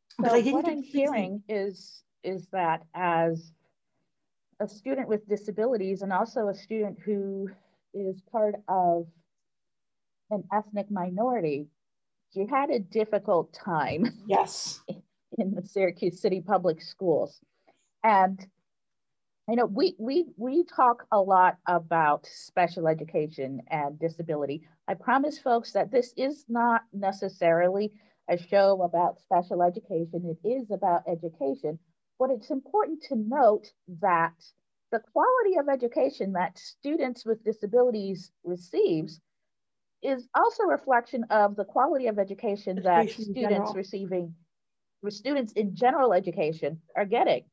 So 0.09 0.23
but 0.23 0.31
I 0.31 0.41
didn't 0.41 0.53
what 0.53 0.67
I'm 0.67 0.81
hearing 0.81 1.43
is 1.47 2.01
is 2.23 2.47
that 2.51 2.81
as 2.95 3.51
a 4.59 4.67
student 4.67 5.07
with 5.07 5.29
disabilities 5.29 6.01
and 6.01 6.11
also 6.11 6.47
a 6.47 6.55
student 6.55 6.97
who 7.05 7.51
is 7.93 8.23
part 8.31 8.55
of 8.67 9.05
an 10.31 10.45
ethnic 10.51 10.89
minority, 10.89 11.67
you 12.33 12.47
had 12.47 12.69
a 12.69 12.79
difficult 12.79 13.53
time. 13.53 14.05
Yes. 14.27 14.81
In 15.37 15.53
the 15.53 15.61
Syracuse 15.61 16.21
City 16.21 16.41
Public 16.41 16.81
Schools. 16.81 17.39
And 18.03 18.39
you 19.47 19.55
know, 19.55 19.65
we 19.65 19.95
we 19.97 20.25
we 20.35 20.65
talk 20.65 21.05
a 21.11 21.21
lot 21.21 21.57
about 21.67 22.25
special 22.25 22.87
education 22.87 23.61
and 23.69 23.97
disability. 23.97 24.67
I 24.87 24.95
promise 24.95 25.39
folks 25.39 25.71
that 25.73 25.91
this 25.91 26.13
is 26.17 26.43
not 26.49 26.81
necessarily 26.91 27.93
a 28.29 28.37
show 28.37 28.81
about 28.81 29.21
special 29.21 29.63
education. 29.63 30.35
It 30.43 30.47
is 30.47 30.71
about 30.71 31.03
education, 31.07 31.79
but 32.19 32.29
it's 32.29 32.51
important 32.51 33.03
to 33.03 33.15
note 33.15 33.71
that 34.01 34.33
the 34.91 34.99
quality 35.13 35.57
of 35.59 35.69
education 35.69 36.33
that 36.33 36.57
students 36.57 37.25
with 37.25 37.43
disabilities 37.43 38.31
receives 38.43 39.21
is 40.03 40.27
also 40.35 40.63
a 40.63 40.67
reflection 40.67 41.23
of 41.29 41.55
the 41.55 41.65
quality 41.65 42.07
of 42.07 42.19
education, 42.19 42.81
that 42.83 43.09
students 43.09 43.73
receiving, 43.75 44.33
students 45.09 45.53
in 45.53 45.75
general 45.75 46.13
education 46.13 46.79
are 46.95 47.05
getting. 47.05 47.43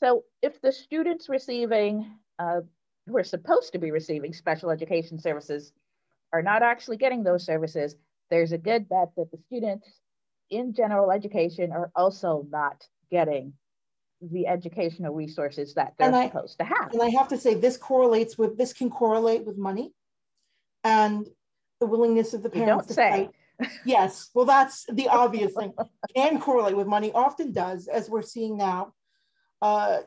So 0.00 0.24
if 0.42 0.60
the 0.60 0.72
students 0.72 1.28
receiving, 1.28 2.10
uh, 2.38 2.60
who 3.06 3.16
are 3.16 3.24
supposed 3.24 3.72
to 3.72 3.78
be 3.78 3.90
receiving 3.90 4.32
special 4.32 4.70
education 4.70 5.18
services 5.18 5.72
are 6.32 6.42
not 6.42 6.62
actually 6.62 6.96
getting 6.96 7.22
those 7.22 7.44
services, 7.44 7.96
there's 8.30 8.52
a 8.52 8.58
good 8.58 8.88
bet 8.88 9.10
that 9.16 9.30
the 9.30 9.38
students 9.46 9.88
in 10.50 10.72
general 10.74 11.10
education 11.10 11.72
are 11.72 11.90
also 11.96 12.46
not 12.50 12.86
getting 13.10 13.52
the 14.20 14.46
educational 14.46 15.14
resources 15.14 15.74
that 15.74 15.94
they're 15.98 16.14
I, 16.14 16.26
supposed 16.26 16.58
to 16.58 16.64
have. 16.64 16.92
And 16.92 17.02
I 17.02 17.08
have 17.10 17.28
to 17.28 17.38
say, 17.38 17.54
this 17.54 17.76
correlates 17.76 18.36
with 18.36 18.58
this 18.58 18.72
can 18.72 18.90
correlate 18.90 19.44
with 19.44 19.56
money 19.56 19.92
and 20.84 21.26
the 21.80 21.86
willingness 21.86 22.34
of 22.34 22.42
the 22.42 22.50
parents 22.50 22.86
to 22.88 22.94
say. 22.94 23.10
Fight. 23.58 23.70
Yes, 23.84 24.30
well, 24.34 24.46
that's 24.46 24.86
the 24.90 25.08
obvious 25.08 25.52
thing. 25.54 25.74
Can 26.14 26.40
correlate 26.40 26.76
with 26.76 26.86
money, 26.86 27.12
often 27.12 27.52
does, 27.52 27.88
as 27.88 28.08
we're 28.08 28.22
seeing 28.22 28.56
now. 28.56 28.94
Uh, 29.60 29.98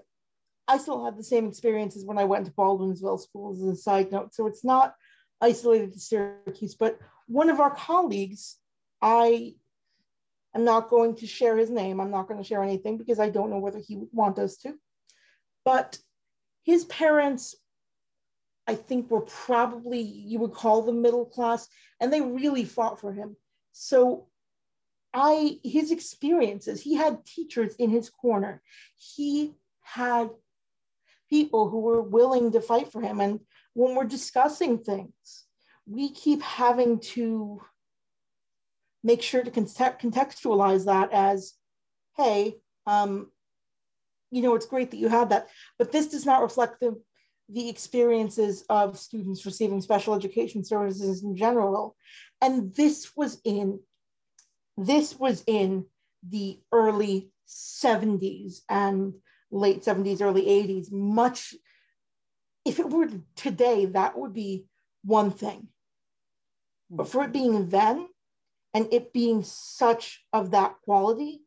I 0.67 0.77
still 0.77 1.05
have 1.05 1.17
the 1.17 1.23
same 1.23 1.47
experiences 1.47 2.05
when 2.05 2.17
I 2.17 2.23
went 2.23 2.45
to 2.45 2.51
Baldwinsville 2.51 3.21
schools 3.21 3.61
as 3.61 3.67
a 3.67 3.75
side 3.75 4.11
note. 4.11 4.33
So 4.33 4.47
it's 4.47 4.63
not 4.63 4.95
isolated 5.41 5.93
to 5.93 5.99
Syracuse, 5.99 6.73
but 6.73 6.97
one 7.27 7.49
of 7.49 7.59
our 7.59 7.75
colleagues, 7.75 8.57
I 9.01 9.55
I'm 10.55 10.63
not 10.63 10.89
going 10.89 11.15
to 11.15 11.27
share 11.27 11.57
his 11.57 11.69
name. 11.69 11.99
I'm 11.99 12.11
not 12.11 12.27
going 12.27 12.39
to 12.39 12.47
share 12.47 12.63
anything 12.63 12.97
because 12.97 13.19
I 13.19 13.29
don't 13.29 13.49
know 13.49 13.57
whether 13.57 13.79
he 13.79 13.97
would 13.97 14.09
want 14.11 14.37
us 14.37 14.57
to. 14.57 14.75
But 15.65 15.97
his 16.63 16.85
parents, 16.85 17.55
I 18.65 18.75
think, 18.75 19.11
were 19.11 19.21
probably, 19.21 20.01
you 20.01 20.39
would 20.39 20.53
call 20.53 20.81
them 20.81 21.01
middle 21.01 21.25
class, 21.25 21.67
and 21.99 22.11
they 22.11 22.21
really 22.21 22.65
fought 22.65 22.99
for 22.99 23.11
him. 23.11 23.35
So 23.71 24.27
I, 25.13 25.59
his 25.63 25.91
experiences, 25.91 26.81
he 26.81 26.95
had 26.95 27.25
teachers 27.25 27.75
in 27.75 27.89
his 27.89 28.09
corner. 28.09 28.61
He 28.95 29.53
had 29.81 30.29
people 31.29 31.69
who 31.69 31.79
were 31.79 32.01
willing 32.01 32.51
to 32.53 32.61
fight 32.61 32.91
for 32.91 33.01
him. 33.01 33.19
And 33.19 33.39
when 33.73 33.95
we're 33.95 34.05
discussing 34.05 34.79
things, 34.79 35.45
we 35.85 36.09
keep 36.09 36.41
having 36.41 36.99
to 36.99 37.61
make 39.03 39.21
sure 39.21 39.43
to 39.43 39.51
contextualize 39.51 40.85
that 40.85 41.11
as, 41.11 41.53
hey, 42.15 42.55
um, 42.87 43.29
you 44.31 44.41
know, 44.41 44.55
it's 44.55 44.65
great 44.65 44.91
that 44.91 44.97
you 44.97 45.09
have 45.09 45.29
that, 45.29 45.49
but 45.77 45.91
this 45.91 46.07
does 46.07 46.25
not 46.25 46.41
reflect 46.41 46.79
the, 46.79 46.99
the 47.53 47.69
experiences 47.69 48.65
of 48.69 48.97
students 48.97 49.45
receiving 49.45 49.81
special 49.81 50.15
education 50.15 50.63
services 50.63 51.23
in 51.23 51.35
general. 51.35 51.95
And 52.41 52.73
this 52.75 53.11
was 53.15 53.39
in, 53.45 53.79
this 54.77 55.17
was 55.19 55.43
in 55.45 55.85
the 56.27 56.59
early 56.71 57.31
70s 57.47 58.61
and 58.69 59.13
late 59.51 59.83
70s, 59.83 60.21
early 60.21 60.45
80s, 60.45 60.91
much, 60.91 61.53
if 62.65 62.79
it 62.79 62.89
were 62.89 63.09
today, 63.35 63.85
that 63.85 64.17
would 64.17 64.33
be 64.33 64.65
one 65.03 65.31
thing. 65.31 65.67
But 66.89 67.07
for 67.07 67.23
it 67.23 67.33
being 67.33 67.69
then, 67.69 68.07
and 68.73 68.87
it 68.91 69.13
being 69.13 69.43
such 69.43 70.23
of 70.33 70.51
that 70.51 70.75
quality 70.83 71.41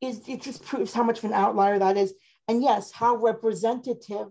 is 0.00 0.22
it 0.26 0.40
just 0.40 0.64
proves 0.64 0.94
how 0.94 1.02
much 1.02 1.18
of 1.18 1.24
an 1.24 1.34
outlier 1.34 1.78
that 1.78 1.98
is 1.98 2.14
and 2.48 2.62
yes 2.62 2.90
how 2.92 3.16
representative 3.16 4.28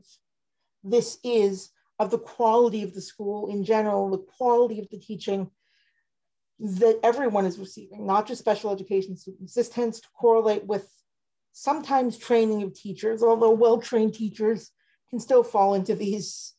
this 0.83 1.17
is 1.23 1.71
of 1.99 2.11
the 2.11 2.19
quality 2.19 2.83
of 2.83 2.93
the 2.93 3.01
school 3.01 3.49
in 3.49 3.63
general 3.63 4.09
the 4.09 4.25
quality 4.37 4.79
of 4.79 4.89
the 4.89 4.99
teaching 4.99 5.49
that 6.59 6.99
everyone 7.03 7.45
is 7.45 7.57
receiving 7.57 8.05
not 8.05 8.27
just 8.27 8.39
special 8.39 8.71
education 8.71 9.15
students. 9.15 9.53
This 9.53 9.69
tends 9.69 10.01
to 10.01 10.07
correlate 10.09 10.65
with 10.65 10.89
sometimes 11.53 12.17
training 12.17 12.63
of 12.63 12.73
teachers 12.73 13.23
although 13.23 13.51
well-trained 13.51 14.13
teachers 14.13 14.71
can 15.09 15.19
still 15.19 15.43
fall 15.43 15.73
into 15.73 15.95
these 15.95 16.53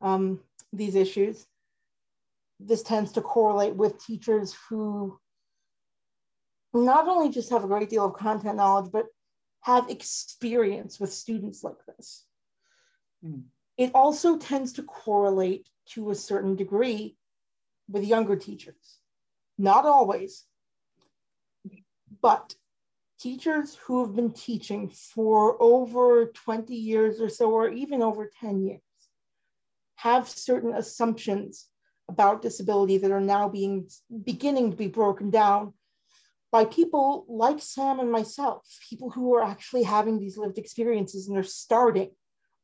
um, 0.00 0.40
these 0.72 0.94
issues. 0.94 1.46
This 2.58 2.82
tends 2.82 3.12
to 3.12 3.20
correlate 3.20 3.76
with 3.76 4.04
teachers 4.04 4.56
who 4.68 5.18
not 6.74 7.06
only 7.06 7.30
just 7.30 7.50
have 7.50 7.64
a 7.64 7.68
great 7.68 7.90
deal 7.90 8.06
of 8.06 8.14
content 8.14 8.56
knowledge, 8.56 8.90
but 8.92 9.06
have 9.62 9.88
experience 9.90 11.00
with 11.00 11.12
students 11.12 11.64
like 11.64 11.84
this. 11.86 12.24
Mm. 13.24 13.44
It 13.78 13.92
also 13.94 14.36
tends 14.36 14.74
to 14.74 14.82
correlate 14.82 15.68
to 15.90 16.10
a 16.10 16.14
certain 16.14 16.56
degree 16.56 17.16
with 17.88 18.04
younger 18.04 18.36
teachers. 18.36 18.98
Not 19.58 19.86
always, 19.86 20.44
but 22.20 22.54
teachers 23.20 23.76
who 23.86 24.04
have 24.04 24.14
been 24.14 24.32
teaching 24.32 24.90
for 24.90 25.56
over 25.62 26.26
20 26.26 26.74
years 26.74 27.20
or 27.20 27.28
so, 27.28 27.50
or 27.50 27.68
even 27.68 28.02
over 28.02 28.30
10 28.40 28.62
years, 28.62 28.80
have 29.96 30.28
certain 30.28 30.74
assumptions 30.74 31.68
about 32.08 32.42
disability 32.42 32.98
that 32.98 33.12
are 33.12 33.20
now 33.20 33.48
being 33.48 33.88
beginning 34.24 34.70
to 34.72 34.76
be 34.76 34.88
broken 34.88 35.30
down 35.30 35.72
by 36.52 36.66
people 36.66 37.24
like 37.28 37.60
Sam 37.60 37.98
and 37.98 38.12
myself, 38.12 38.62
people 38.88 39.10
who 39.10 39.34
are 39.34 39.42
actually 39.42 39.82
having 39.82 40.20
these 40.20 40.36
lived 40.36 40.58
experiences 40.58 41.26
and 41.26 41.34
they're 41.34 41.42
starting, 41.42 42.10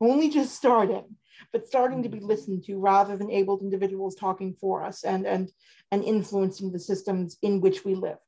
only 0.01 0.29
just 0.29 0.55
starting 0.55 1.17
but 1.53 1.67
starting 1.67 2.03
to 2.03 2.09
be 2.09 2.19
mm-hmm. 2.19 2.27
listened 2.27 2.65
to 2.65 2.79
rather 2.79 3.17
than 3.17 3.31
abled 3.31 3.63
individuals 3.63 4.15
talking 4.15 4.55
for 4.61 4.85
us 4.85 5.05
and 5.05 5.27
and 5.27 5.51
and 5.91 6.05
influencing 6.05 6.73
the 6.73 6.79
systems 6.79 7.39
in 7.43 7.61
which 7.61 7.85
we 7.85 7.95
live. 7.95 8.19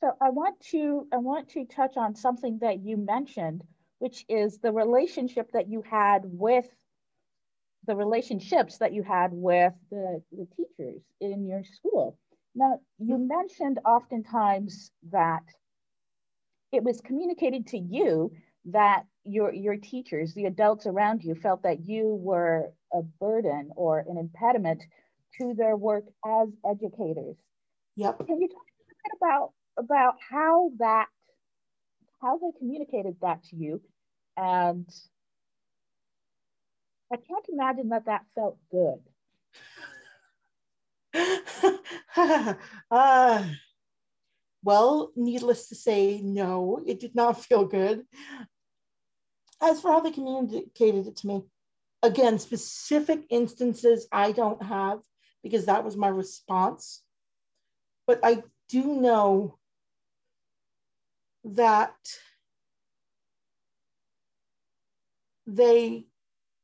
So 0.00 0.12
I 0.20 0.30
want 0.30 0.60
to 0.70 1.06
I 1.12 1.16
want 1.18 1.50
to 1.50 1.64
touch 1.64 1.96
on 1.96 2.14
something 2.14 2.58
that 2.60 2.84
you 2.84 2.96
mentioned, 2.96 3.62
which 3.98 4.24
is 4.28 4.58
the 4.58 4.72
relationship 4.72 5.50
that 5.52 5.68
you 5.70 5.82
had 5.88 6.22
with 6.24 6.66
the 7.86 7.96
relationships 7.96 8.78
that 8.78 8.92
you 8.92 9.02
had 9.02 9.32
with 9.32 9.72
the, 9.90 10.22
the 10.30 10.46
teachers 10.56 11.02
in 11.20 11.46
your 11.46 11.64
school. 11.64 12.16
Now, 12.54 12.80
you 12.98 13.18
mentioned 13.18 13.78
oftentimes 13.84 14.90
that 15.10 15.42
it 16.70 16.82
was 16.82 17.00
communicated 17.00 17.66
to 17.68 17.78
you 17.78 18.32
that 18.66 19.04
your, 19.24 19.52
your 19.52 19.76
teachers, 19.76 20.34
the 20.34 20.46
adults 20.46 20.86
around 20.86 21.22
you, 21.22 21.34
felt 21.34 21.62
that 21.62 21.86
you 21.86 22.14
were 22.20 22.72
a 22.92 23.02
burden 23.02 23.70
or 23.76 24.00
an 24.00 24.18
impediment 24.18 24.82
to 25.40 25.54
their 25.54 25.76
work 25.76 26.04
as 26.26 26.48
educators. 26.68 27.36
Yep. 27.96 28.26
Can 28.26 28.40
you 28.40 28.48
talk 28.48 28.66
a 28.80 28.84
bit 28.88 29.18
about 29.20 29.52
about 29.78 30.14
how 30.30 30.70
that 30.78 31.06
how 32.20 32.38
they 32.38 32.58
communicated 32.58 33.16
that 33.22 33.42
to 33.44 33.56
you 33.56 33.80
and 34.36 34.86
I 37.12 37.16
can't 37.16 37.44
imagine 37.52 37.90
that 37.90 38.06
that 38.06 38.22
felt 38.34 38.56
good. 38.70 39.00
Uh, 41.14 42.54
well, 44.64 45.12
needless 45.16 45.68
to 45.68 45.74
say, 45.74 46.20
no, 46.22 46.80
it 46.86 47.00
did 47.00 47.14
not 47.14 47.42
feel 47.44 47.64
good. 47.64 48.04
As 49.60 49.80
for 49.80 49.92
how 49.92 50.00
they 50.00 50.10
communicated 50.10 51.06
it 51.06 51.16
to 51.16 51.26
me, 51.26 51.42
again, 52.02 52.38
specific 52.38 53.24
instances 53.30 54.08
I 54.10 54.32
don't 54.32 54.62
have 54.62 55.00
because 55.42 55.66
that 55.66 55.84
was 55.84 55.96
my 55.96 56.08
response. 56.08 57.02
But 58.06 58.20
I 58.22 58.42
do 58.68 58.84
know 59.00 59.58
that 61.44 61.94
they 65.46 66.06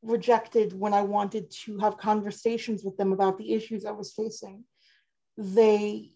rejected 0.02 0.78
when 0.78 0.94
I 0.94 1.02
wanted 1.02 1.50
to 1.64 1.78
have 1.78 1.98
conversations 1.98 2.84
with 2.84 2.96
them 2.96 3.12
about 3.12 3.38
the 3.38 3.52
issues 3.52 3.84
I 3.84 3.90
was 3.90 4.12
facing. 4.12 4.64
They, 5.36 6.10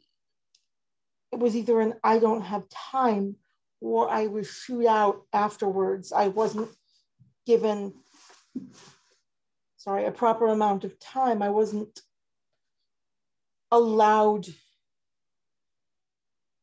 it 1.32 1.38
was 1.38 1.56
either 1.56 1.80
an 1.80 1.94
I 2.02 2.18
don't 2.18 2.42
have 2.42 2.68
time 2.68 3.36
or 3.80 4.08
I 4.08 4.28
was 4.28 4.48
shoot 4.48 4.86
out 4.86 5.22
afterwards. 5.32 6.12
I 6.12 6.28
wasn't 6.28 6.70
given, 7.46 7.94
sorry, 9.76 10.04
a 10.06 10.12
proper 10.12 10.46
amount 10.46 10.84
of 10.84 10.98
time. 11.00 11.42
I 11.42 11.50
wasn't 11.50 12.00
allowed 13.70 14.46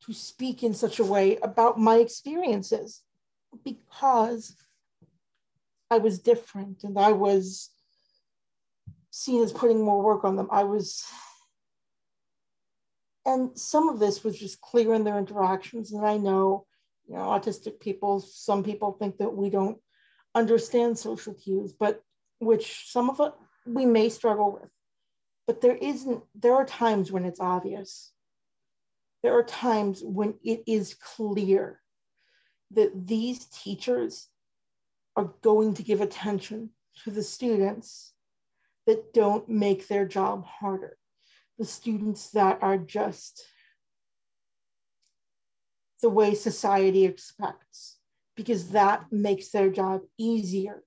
to 0.05 0.13
speak 0.13 0.63
in 0.63 0.73
such 0.73 0.99
a 0.99 1.05
way 1.05 1.37
about 1.37 1.79
my 1.79 1.97
experiences 1.97 3.01
because 3.63 4.55
I 5.91 5.97
was 5.97 6.19
different 6.19 6.83
and 6.83 6.97
I 6.97 7.11
was 7.11 7.69
seen 9.11 9.43
as 9.43 9.51
putting 9.51 9.83
more 9.83 10.01
work 10.01 10.23
on 10.23 10.35
them. 10.35 10.47
I 10.51 10.63
was, 10.63 11.03
and 13.25 13.57
some 13.57 13.89
of 13.89 13.99
this 13.99 14.23
was 14.23 14.37
just 14.37 14.61
clear 14.61 14.93
in 14.93 15.03
their 15.03 15.17
interactions. 15.17 15.91
And 15.91 16.05
I 16.05 16.17
know, 16.17 16.65
you 17.07 17.15
know, 17.15 17.21
autistic 17.21 17.79
people, 17.79 18.19
some 18.19 18.63
people 18.63 18.93
think 18.93 19.17
that 19.17 19.35
we 19.35 19.49
don't 19.49 19.79
understand 20.35 20.97
social 20.97 21.33
cues, 21.33 21.73
but 21.73 22.01
which 22.39 22.91
some 22.91 23.09
of 23.09 23.19
it 23.19 23.33
we 23.65 23.85
may 23.85 24.09
struggle 24.09 24.51
with. 24.51 24.69
But 25.47 25.61
there 25.61 25.75
isn't, 25.75 26.23
there 26.35 26.53
are 26.53 26.65
times 26.65 27.11
when 27.11 27.25
it's 27.25 27.39
obvious 27.39 28.11
there 29.21 29.37
are 29.37 29.43
times 29.43 30.01
when 30.03 30.35
it 30.43 30.63
is 30.65 30.93
clear 30.93 31.81
that 32.71 33.07
these 33.07 33.45
teachers 33.45 34.27
are 35.19 35.33
going 35.41 35.73
to 35.75 35.83
give 35.83 36.01
attention 36.01 36.69
to 37.03 37.11
the 37.11 37.23
students 37.23 38.13
that 38.87 39.13
don't 39.13 39.47
make 39.49 39.87
their 39.87 40.05
job 40.05 40.45
harder, 40.45 40.97
the 41.57 41.65
students 41.65 42.29
that 42.31 42.59
are 42.61 42.77
just 42.77 43.45
the 46.01 46.09
way 46.09 46.33
society 46.33 47.05
expects, 47.05 47.97
because 48.35 48.69
that 48.69 49.05
makes 49.11 49.49
their 49.49 49.69
job 49.69 50.01
easier. 50.17 50.83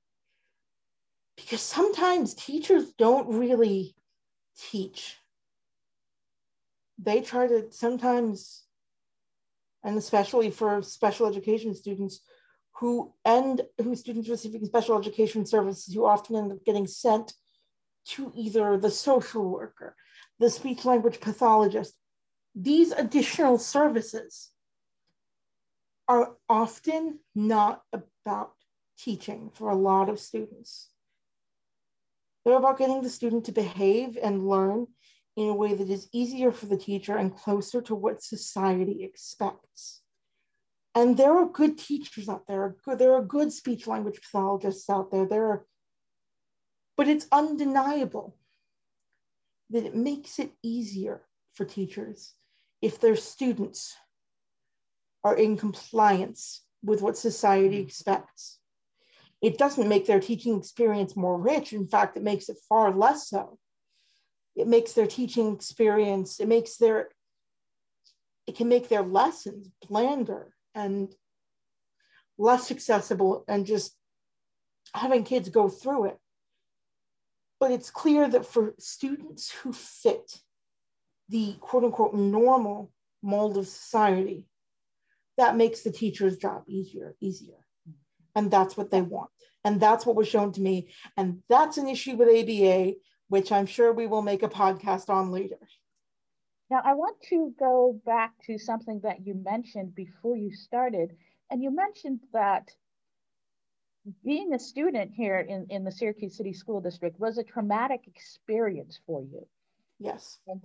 Because 1.36 1.60
sometimes 1.60 2.34
teachers 2.34 2.92
don't 2.94 3.38
really 3.38 3.94
teach 4.70 5.16
they 6.98 7.20
try 7.20 7.46
to 7.46 7.66
sometimes, 7.70 8.62
and 9.82 9.98
especially 9.98 10.50
for 10.50 10.82
special 10.82 11.26
education 11.26 11.74
students 11.74 12.20
who 12.82 13.14
end, 13.24 13.62
who 13.80 13.94
students 13.94 14.28
receiving 14.28 14.64
special 14.64 14.98
education 14.98 15.46
services 15.46 15.94
who 15.94 16.04
often 16.04 16.34
end 16.34 16.50
up 16.50 16.64
getting 16.64 16.88
sent 16.88 17.32
to 18.04 18.32
either 18.34 18.76
the 18.76 18.90
social 18.90 19.48
worker, 19.48 19.94
the 20.40 20.50
speech 20.50 20.84
language 20.84 21.20
pathologist. 21.20 21.94
These 22.56 22.90
additional 22.90 23.58
services 23.58 24.50
are 26.08 26.32
often 26.48 27.20
not 27.36 27.82
about 27.92 28.50
teaching 28.98 29.52
for 29.54 29.70
a 29.70 29.76
lot 29.76 30.08
of 30.08 30.18
students. 30.18 30.90
They're 32.44 32.56
about 32.56 32.78
getting 32.78 33.00
the 33.00 33.10
student 33.10 33.44
to 33.44 33.52
behave 33.52 34.18
and 34.20 34.48
learn 34.48 34.88
in 35.36 35.48
a 35.48 35.54
way 35.54 35.72
that 35.74 35.88
is 35.88 36.08
easier 36.12 36.50
for 36.50 36.66
the 36.66 36.76
teacher 36.76 37.16
and 37.16 37.36
closer 37.36 37.80
to 37.82 37.94
what 37.94 38.24
society 38.24 39.04
expects. 39.04 40.01
And 40.94 41.16
there 41.16 41.36
are 41.36 41.46
good 41.46 41.78
teachers 41.78 42.28
out 42.28 42.46
there. 42.46 42.76
There 42.86 43.14
are 43.14 43.22
good 43.22 43.52
speech 43.52 43.86
language 43.86 44.20
pathologists 44.20 44.90
out 44.90 45.10
there. 45.10 45.26
There 45.26 45.46
are, 45.46 45.66
but 46.96 47.08
it's 47.08 47.26
undeniable 47.32 48.36
that 49.70 49.86
it 49.86 49.96
makes 49.96 50.38
it 50.38 50.52
easier 50.62 51.22
for 51.54 51.64
teachers 51.64 52.34
if 52.82 53.00
their 53.00 53.16
students 53.16 53.96
are 55.24 55.36
in 55.36 55.56
compliance 55.56 56.62
with 56.82 57.00
what 57.00 57.16
society 57.16 57.76
mm-hmm. 57.76 57.86
expects. 57.86 58.58
It 59.40 59.56
doesn't 59.56 59.88
make 59.88 60.06
their 60.06 60.20
teaching 60.20 60.58
experience 60.58 61.16
more 61.16 61.40
rich. 61.40 61.72
In 61.72 61.88
fact, 61.88 62.16
it 62.16 62.22
makes 62.22 62.48
it 62.48 62.58
far 62.68 62.94
less 62.94 63.28
so 63.28 63.58
it 64.54 64.68
makes 64.68 64.92
their 64.92 65.06
teaching 65.06 65.54
experience, 65.54 66.40
it 66.40 66.48
makes 66.48 66.76
their, 66.76 67.08
it 68.46 68.56
can 68.56 68.68
make 68.68 68.88
their 68.88 69.02
lessons 69.02 69.68
blander 69.88 70.52
and 70.74 71.12
less 72.38 72.70
accessible 72.70 73.44
and 73.48 73.66
just 73.66 73.96
having 74.94 75.24
kids 75.24 75.48
go 75.48 75.68
through 75.68 76.06
it. 76.06 76.18
But 77.60 77.70
it's 77.70 77.90
clear 77.90 78.28
that 78.28 78.46
for 78.46 78.74
students 78.78 79.50
who 79.50 79.72
fit 79.72 80.40
the 81.28 81.54
quote 81.60 81.84
unquote 81.84 82.14
normal 82.14 82.90
mold 83.22 83.56
of 83.56 83.66
society, 83.66 84.46
that 85.38 85.56
makes 85.56 85.82
the 85.82 85.92
teacher's 85.92 86.36
job 86.36 86.64
easier, 86.66 87.14
easier. 87.20 87.54
And 88.34 88.50
that's 88.50 88.76
what 88.76 88.90
they 88.90 89.02
want. 89.02 89.30
And 89.64 89.80
that's 89.80 90.04
what 90.04 90.16
was 90.16 90.26
shown 90.26 90.52
to 90.52 90.60
me. 90.60 90.88
And 91.16 91.42
that's 91.48 91.78
an 91.78 91.88
issue 91.88 92.16
with 92.16 92.28
ABA 92.28 92.94
which 93.32 93.50
I'm 93.50 93.64
sure 93.64 93.94
we 93.94 94.06
will 94.06 94.20
make 94.20 94.42
a 94.42 94.48
podcast 94.48 95.08
on 95.08 95.30
later. 95.30 95.56
Now, 96.72 96.80
I 96.86 96.94
want 96.94 97.20
to 97.28 97.52
go 97.58 98.00
back 98.06 98.32
to 98.46 98.56
something 98.56 99.00
that 99.02 99.26
you 99.26 99.34
mentioned 99.34 99.94
before 99.94 100.38
you 100.38 100.54
started. 100.54 101.14
And 101.50 101.62
you 101.62 101.70
mentioned 101.70 102.20
that 102.32 102.70
being 104.24 104.54
a 104.54 104.58
student 104.58 105.10
here 105.14 105.38
in, 105.38 105.66
in 105.68 105.84
the 105.84 105.92
Syracuse 105.92 106.34
City 106.34 106.54
School 106.54 106.80
District 106.80 107.20
was 107.20 107.36
a 107.36 107.42
traumatic 107.42 108.06
experience 108.06 108.98
for 109.06 109.20
you. 109.20 109.46
Yes. 109.98 110.38
And 110.46 110.62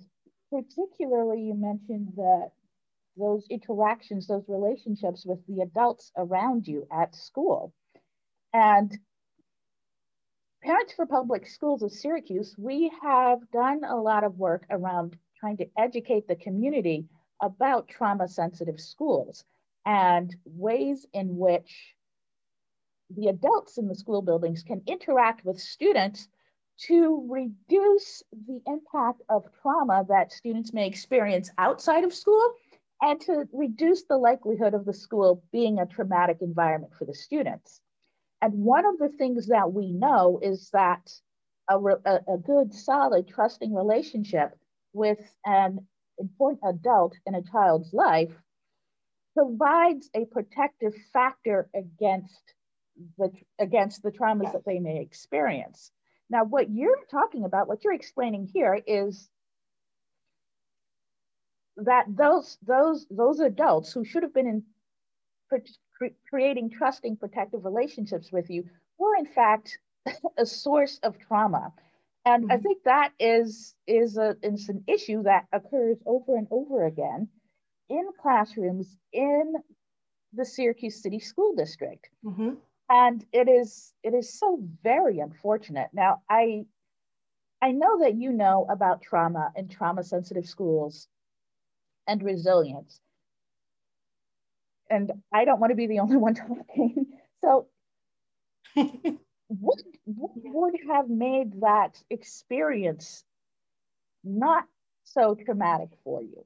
particularly, 0.49 1.41
you 1.41 1.55
mentioned 1.55 2.13
that 2.15 2.51
those 3.17 3.45
interactions, 3.49 4.27
those 4.27 4.45
relationships 4.47 5.25
with 5.25 5.45
the 5.45 5.59
adults 5.59 6.13
around 6.15 6.67
you 6.69 6.87
at 6.89 7.17
school. 7.17 7.73
And 8.53 8.97
Parents 10.63 10.93
for 10.93 11.05
Public 11.05 11.47
Schools 11.47 11.83
of 11.83 11.91
Syracuse, 11.91 12.55
we 12.57 12.93
have 13.01 13.39
done 13.51 13.81
a 13.83 13.97
lot 13.97 14.23
of 14.23 14.37
work 14.37 14.65
around 14.69 15.17
trying 15.39 15.57
to 15.57 15.67
educate 15.77 16.27
the 16.27 16.35
community 16.35 17.05
about 17.41 17.87
trauma 17.87 18.27
sensitive 18.27 18.79
schools 18.79 19.43
and 19.85 20.35
ways 20.45 21.05
in 21.13 21.37
which 21.37 21.95
the 23.15 23.27
adults 23.27 23.77
in 23.77 23.87
the 23.87 23.95
school 23.95 24.21
buildings 24.21 24.63
can 24.63 24.81
interact 24.87 25.45
with 25.45 25.59
students 25.59 26.27
to 26.77 27.25
reduce 27.29 28.21
the 28.47 28.61
impact 28.67 29.21
of 29.29 29.45
trauma 29.61 30.05
that 30.09 30.31
students 30.31 30.73
may 30.73 30.87
experience 30.87 31.49
outside 31.57 32.03
of 32.03 32.13
school 32.13 32.53
and 33.01 33.19
to 33.21 33.45
reduce 33.53 34.03
the 34.03 34.17
likelihood 34.17 34.73
of 34.73 34.85
the 34.85 34.93
school 34.93 35.43
being 35.51 35.79
a 35.79 35.85
traumatic 35.85 36.37
environment 36.41 36.93
for 36.97 37.05
the 37.05 37.13
students. 37.13 37.81
And 38.41 38.53
one 38.53 38.85
of 38.85 38.99
the 38.99 39.09
things 39.09 39.47
that 39.47 39.71
we 39.71 39.91
know 39.91 40.39
is 40.41 40.69
that 40.71 41.11
a, 41.69 41.77
a, 41.77 42.19
a 42.33 42.37
good, 42.37 42.73
solid, 42.73 43.27
trusting 43.27 43.73
relationship 43.73 44.51
with 44.93 45.19
an 45.45 45.85
important 46.17 46.61
adult 46.67 47.15
in 47.25 47.35
a 47.35 47.43
child's 47.43 47.93
life 47.93 48.31
provides 49.35 50.09
a 50.15 50.25
protective 50.25 50.95
factor 51.13 51.69
against 51.75 52.53
the 53.17 53.31
against 53.59 54.01
the 54.01 54.11
traumas 54.11 54.43
yes. 54.43 54.53
that 54.53 54.65
they 54.65 54.79
may 54.79 54.99
experience. 54.99 55.91
Now, 56.29 56.43
what 56.43 56.69
you're 56.69 57.05
talking 57.11 57.45
about, 57.45 57.67
what 57.67 57.83
you're 57.83 57.93
explaining 57.93 58.49
here 58.51 58.81
is 58.85 59.29
that 61.77 62.05
those 62.09 62.57
those 62.65 63.05
those 63.09 63.39
adults 63.39 63.93
who 63.93 64.03
should 64.03 64.23
have 64.23 64.33
been 64.33 64.47
in 64.47 64.63
creating 66.29 66.69
trusting 66.69 67.17
protective 67.17 67.63
relationships 67.63 68.31
with 68.31 68.49
you 68.49 68.63
were 68.97 69.15
in 69.15 69.25
fact 69.25 69.77
a 70.37 70.45
source 70.45 70.99
of 71.03 71.17
trauma 71.19 71.71
and 72.27 72.43
mm-hmm. 72.43 72.51
i 72.51 72.57
think 72.57 72.83
that 72.83 73.11
is 73.19 73.75
is 73.87 74.17
a 74.17 74.35
is 74.43 74.69
an 74.69 74.83
issue 74.87 75.23
that 75.23 75.45
occurs 75.53 75.97
over 76.05 76.35
and 76.35 76.47
over 76.51 76.85
again 76.85 77.27
in 77.89 78.03
classrooms 78.21 78.97
in 79.13 79.53
the 80.33 80.45
syracuse 80.45 81.01
city 81.01 81.19
school 81.19 81.55
district 81.55 82.09
mm-hmm. 82.25 82.51
and 82.89 83.25
it 83.31 83.47
is 83.47 83.93
it 84.03 84.13
is 84.13 84.39
so 84.39 84.59
very 84.83 85.19
unfortunate 85.19 85.89
now 85.93 86.21
i 86.29 86.63
i 87.61 87.71
know 87.71 87.99
that 87.99 88.15
you 88.15 88.31
know 88.31 88.65
about 88.69 89.01
trauma 89.01 89.51
and 89.55 89.71
trauma 89.71 90.03
sensitive 90.03 90.45
schools 90.45 91.07
and 92.07 92.23
resilience. 92.23 92.99
And 94.89 95.11
I 95.33 95.45
don't 95.45 95.59
want 95.59 95.71
to 95.71 95.75
be 95.75 95.87
the 95.87 95.99
only 95.99 96.17
one 96.17 96.33
talking. 96.33 97.05
So, 97.41 97.67
what, 99.47 99.81
what 100.05 100.31
would 100.35 100.75
have 100.89 101.09
made 101.09 101.61
that 101.61 102.01
experience 102.09 103.23
not 104.23 104.65
so 105.03 105.35
traumatic 105.35 105.89
for 106.03 106.21
you? 106.21 106.45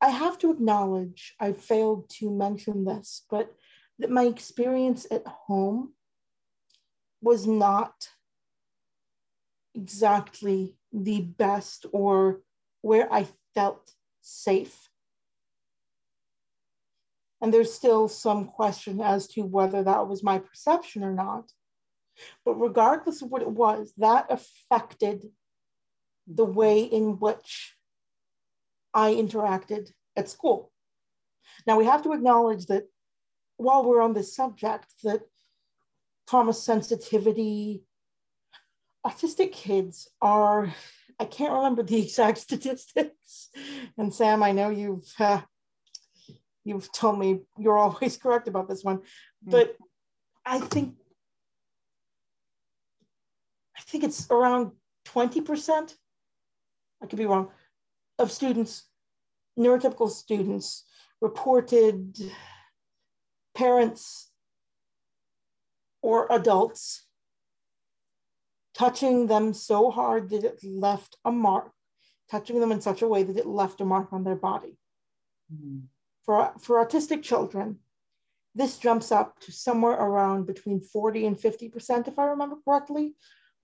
I 0.00 0.08
have 0.08 0.38
to 0.38 0.50
acknowledge 0.50 1.34
I 1.38 1.52
failed 1.52 2.08
to 2.18 2.30
mention 2.30 2.84
this, 2.84 3.24
but 3.30 3.54
that 3.98 4.10
my 4.10 4.24
experience 4.24 5.06
at 5.10 5.26
home 5.26 5.92
was 7.20 7.46
not 7.46 8.08
exactly 9.74 10.76
the 10.92 11.20
best 11.20 11.86
or 11.92 12.40
where 12.80 13.12
I 13.12 13.28
felt 13.54 13.92
safe. 14.22 14.89
And 17.40 17.52
there's 17.52 17.72
still 17.72 18.08
some 18.08 18.46
question 18.46 19.00
as 19.00 19.26
to 19.28 19.42
whether 19.42 19.82
that 19.82 20.08
was 20.08 20.22
my 20.22 20.38
perception 20.38 21.02
or 21.02 21.12
not. 21.12 21.50
But 22.44 22.54
regardless 22.60 23.22
of 23.22 23.30
what 23.30 23.42
it 23.42 23.50
was, 23.50 23.92
that 23.96 24.26
affected 24.30 25.24
the 26.26 26.44
way 26.44 26.82
in 26.82 27.18
which 27.18 27.76
I 28.92 29.14
interacted 29.14 29.90
at 30.16 30.28
school. 30.28 30.70
Now 31.66 31.78
we 31.78 31.86
have 31.86 32.02
to 32.02 32.12
acknowledge 32.12 32.66
that 32.66 32.84
while 33.56 33.84
we're 33.84 34.02
on 34.02 34.14
this 34.14 34.34
subject, 34.34 34.86
that 35.04 35.22
trauma 36.28 36.52
sensitivity, 36.52 37.84
autistic 39.06 39.52
kids 39.52 40.08
are 40.20 40.74
I 41.18 41.26
can't 41.26 41.52
remember 41.52 41.82
the 41.82 42.00
exact 42.02 42.38
statistics. 42.38 43.50
And 43.98 44.12
Sam, 44.12 44.42
I 44.42 44.52
know 44.52 44.70
you've 44.70 45.12
uh, 45.18 45.42
you've 46.70 46.90
told 46.92 47.18
me 47.18 47.40
you're 47.58 47.78
always 47.84 48.16
correct 48.16 48.48
about 48.48 48.68
this 48.68 48.82
one, 48.82 48.98
mm-hmm. 48.98 49.50
but 49.50 49.76
I 50.46 50.58
think 50.58 50.94
I 53.76 53.82
think 53.82 54.04
it's 54.04 54.30
around 54.30 54.72
20%. 55.08 55.94
I 57.02 57.06
could 57.06 57.18
be 57.18 57.26
wrong. 57.26 57.48
Of 58.18 58.30
students, 58.30 58.86
neurotypical 59.58 60.10
students, 60.10 60.84
reported 61.20 62.16
parents 63.54 64.30
or 66.02 66.26
adults 66.30 67.06
touching 68.74 69.26
them 69.26 69.52
so 69.52 69.90
hard 69.90 70.30
that 70.30 70.44
it 70.44 70.58
left 70.62 71.16
a 71.24 71.32
mark, 71.32 71.72
touching 72.30 72.60
them 72.60 72.72
in 72.72 72.80
such 72.80 73.02
a 73.02 73.08
way 73.08 73.22
that 73.22 73.36
it 73.36 73.46
left 73.46 73.80
a 73.80 73.84
mark 73.84 74.12
on 74.12 74.24
their 74.24 74.36
body. 74.36 74.78
Mm-hmm. 75.52 75.80
For, 76.24 76.52
for 76.60 76.84
autistic 76.84 77.22
children, 77.22 77.78
this 78.54 78.78
jumps 78.78 79.12
up 79.12 79.38
to 79.40 79.52
somewhere 79.52 79.92
around 79.92 80.46
between 80.46 80.80
40 80.80 81.26
and 81.26 81.36
50%, 81.36 82.08
if 82.08 82.18
I 82.18 82.24
remember 82.24 82.56
correctly, 82.64 83.14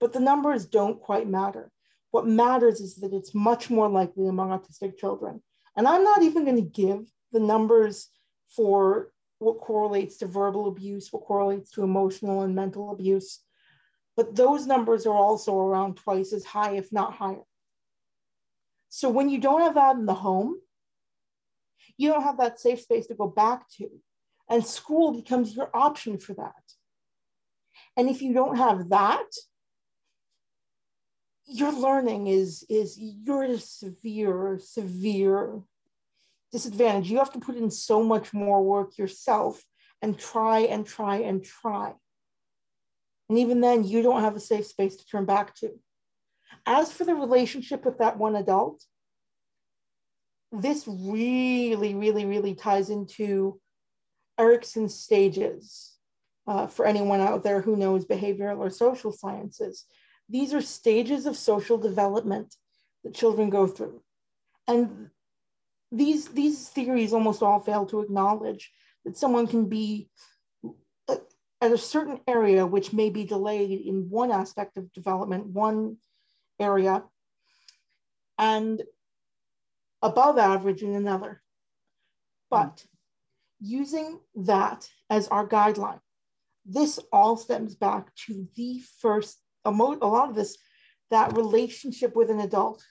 but 0.00 0.12
the 0.12 0.20
numbers 0.20 0.66
don't 0.66 1.00
quite 1.00 1.28
matter. 1.28 1.70
What 2.12 2.26
matters 2.26 2.80
is 2.80 2.96
that 2.96 3.12
it's 3.12 3.34
much 3.34 3.68
more 3.68 3.88
likely 3.88 4.28
among 4.28 4.50
autistic 4.50 4.96
children. 4.96 5.42
And 5.76 5.86
I'm 5.86 6.04
not 6.04 6.22
even 6.22 6.44
going 6.44 6.56
to 6.56 6.62
give 6.62 7.10
the 7.32 7.40
numbers 7.40 8.08
for 8.54 9.12
what 9.38 9.60
correlates 9.60 10.18
to 10.18 10.26
verbal 10.26 10.68
abuse, 10.68 11.12
what 11.12 11.24
correlates 11.24 11.70
to 11.72 11.82
emotional 11.82 12.42
and 12.42 12.54
mental 12.54 12.90
abuse, 12.90 13.40
but 14.16 14.34
those 14.34 14.66
numbers 14.66 15.06
are 15.06 15.14
also 15.14 15.58
around 15.58 15.96
twice 15.96 16.32
as 16.32 16.44
high, 16.44 16.76
if 16.76 16.90
not 16.90 17.12
higher. 17.12 17.44
So 18.88 19.10
when 19.10 19.28
you 19.28 19.38
don't 19.38 19.60
have 19.60 19.74
that 19.74 19.96
in 19.96 20.06
the 20.06 20.14
home, 20.14 20.58
you 21.96 22.10
don't 22.10 22.22
have 22.22 22.38
that 22.38 22.60
safe 22.60 22.80
space 22.80 23.06
to 23.06 23.14
go 23.14 23.26
back 23.28 23.68
to. 23.78 23.88
And 24.48 24.64
school 24.64 25.12
becomes 25.12 25.56
your 25.56 25.70
option 25.74 26.18
for 26.18 26.34
that. 26.34 26.52
And 27.96 28.08
if 28.08 28.22
you 28.22 28.32
don't 28.32 28.56
have 28.56 28.90
that, 28.90 29.26
your 31.46 31.72
learning 31.72 32.26
is, 32.26 32.64
is 32.68 32.98
you're 32.98 33.44
at 33.44 33.50
a 33.50 33.58
severe, 33.58 34.58
severe 34.62 35.62
disadvantage. 36.52 37.10
You 37.10 37.18
have 37.18 37.32
to 37.32 37.40
put 37.40 37.56
in 37.56 37.70
so 37.70 38.02
much 38.02 38.32
more 38.32 38.62
work 38.62 38.98
yourself 38.98 39.62
and 40.02 40.18
try 40.18 40.60
and 40.60 40.86
try 40.86 41.16
and 41.16 41.44
try. 41.44 41.94
And 43.28 43.38
even 43.38 43.60
then, 43.60 43.84
you 43.84 44.02
don't 44.02 44.22
have 44.22 44.36
a 44.36 44.40
safe 44.40 44.66
space 44.66 44.96
to 44.96 45.06
turn 45.06 45.24
back 45.24 45.54
to. 45.56 45.70
As 46.64 46.92
for 46.92 47.04
the 47.04 47.14
relationship 47.14 47.84
with 47.84 47.98
that 47.98 48.18
one 48.18 48.36
adult, 48.36 48.84
this 50.52 50.86
really, 50.86 51.94
really, 51.94 52.24
really 52.24 52.54
ties 52.54 52.90
into 52.90 53.60
Erikson's 54.38 54.94
stages. 54.94 55.92
Uh, 56.46 56.68
for 56.68 56.86
anyone 56.86 57.20
out 57.20 57.42
there 57.42 57.60
who 57.60 57.74
knows 57.74 58.06
behavioral 58.06 58.58
or 58.58 58.70
social 58.70 59.10
sciences, 59.10 59.84
these 60.28 60.54
are 60.54 60.60
stages 60.60 61.26
of 61.26 61.36
social 61.36 61.76
development 61.76 62.54
that 63.02 63.14
children 63.14 63.50
go 63.50 63.66
through. 63.66 64.00
And 64.68 65.10
these, 65.90 66.28
these 66.28 66.68
theories 66.68 67.12
almost 67.12 67.42
all 67.42 67.58
fail 67.58 67.84
to 67.86 68.00
acknowledge 68.00 68.70
that 69.04 69.16
someone 69.16 69.48
can 69.48 69.68
be 69.68 70.08
at 71.60 71.72
a 71.72 71.78
certain 71.78 72.20
area 72.28 72.66
which 72.66 72.92
may 72.92 73.10
be 73.10 73.24
delayed 73.24 73.70
in 73.70 74.10
one 74.10 74.30
aspect 74.30 74.76
of 74.76 74.92
development, 74.92 75.46
one 75.46 75.96
area, 76.60 77.02
and 78.38 78.82
above 80.02 80.38
average 80.38 80.82
in 80.82 80.94
another. 80.94 81.42
But 82.50 82.84
hmm. 83.60 83.66
using 83.66 84.20
that 84.36 84.88
as 85.10 85.28
our 85.28 85.46
guideline, 85.46 86.00
this 86.64 86.98
all 87.12 87.36
stems 87.36 87.74
back 87.74 88.14
to 88.26 88.48
the 88.56 88.80
first, 89.00 89.38
a, 89.64 89.70
a 89.70 89.72
lot 89.72 90.28
of 90.28 90.34
this, 90.34 90.58
that 91.10 91.36
relationship 91.36 92.16
with 92.16 92.30
an 92.30 92.40
adult 92.40 92.84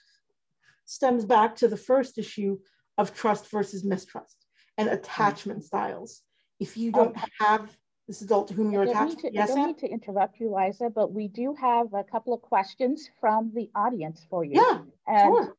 stems 0.86 1.24
back 1.24 1.56
to 1.56 1.68
the 1.68 1.76
first 1.76 2.16
issue 2.16 2.58
of 2.96 3.14
trust 3.14 3.50
versus 3.50 3.84
mistrust 3.84 4.46
and 4.78 4.88
attachment 4.88 5.60
hmm. 5.60 5.66
styles. 5.66 6.22
If 6.58 6.76
you 6.76 6.90
oh. 6.94 7.04
don't 7.04 7.16
have 7.40 7.76
this 8.06 8.22
adult 8.22 8.48
to 8.48 8.54
whom 8.54 8.70
you're 8.70 8.84
attached. 8.84 9.18
To, 9.20 9.30
yes, 9.32 9.50
I 9.50 9.54
don't 9.54 9.66
mean 9.66 9.76
to 9.78 9.88
interrupt 9.88 10.38
you, 10.38 10.54
Liza, 10.54 10.90
but 10.90 11.12
we 11.12 11.28
do 11.28 11.54
have 11.60 11.92
a 11.92 12.04
couple 12.04 12.32
of 12.32 12.40
questions 12.40 13.10
from 13.20 13.50
the 13.54 13.68
audience 13.74 14.24
for 14.30 14.44
you. 14.44 14.60
Yeah, 14.60 14.78
and 15.08 15.34
sure. 15.34 15.56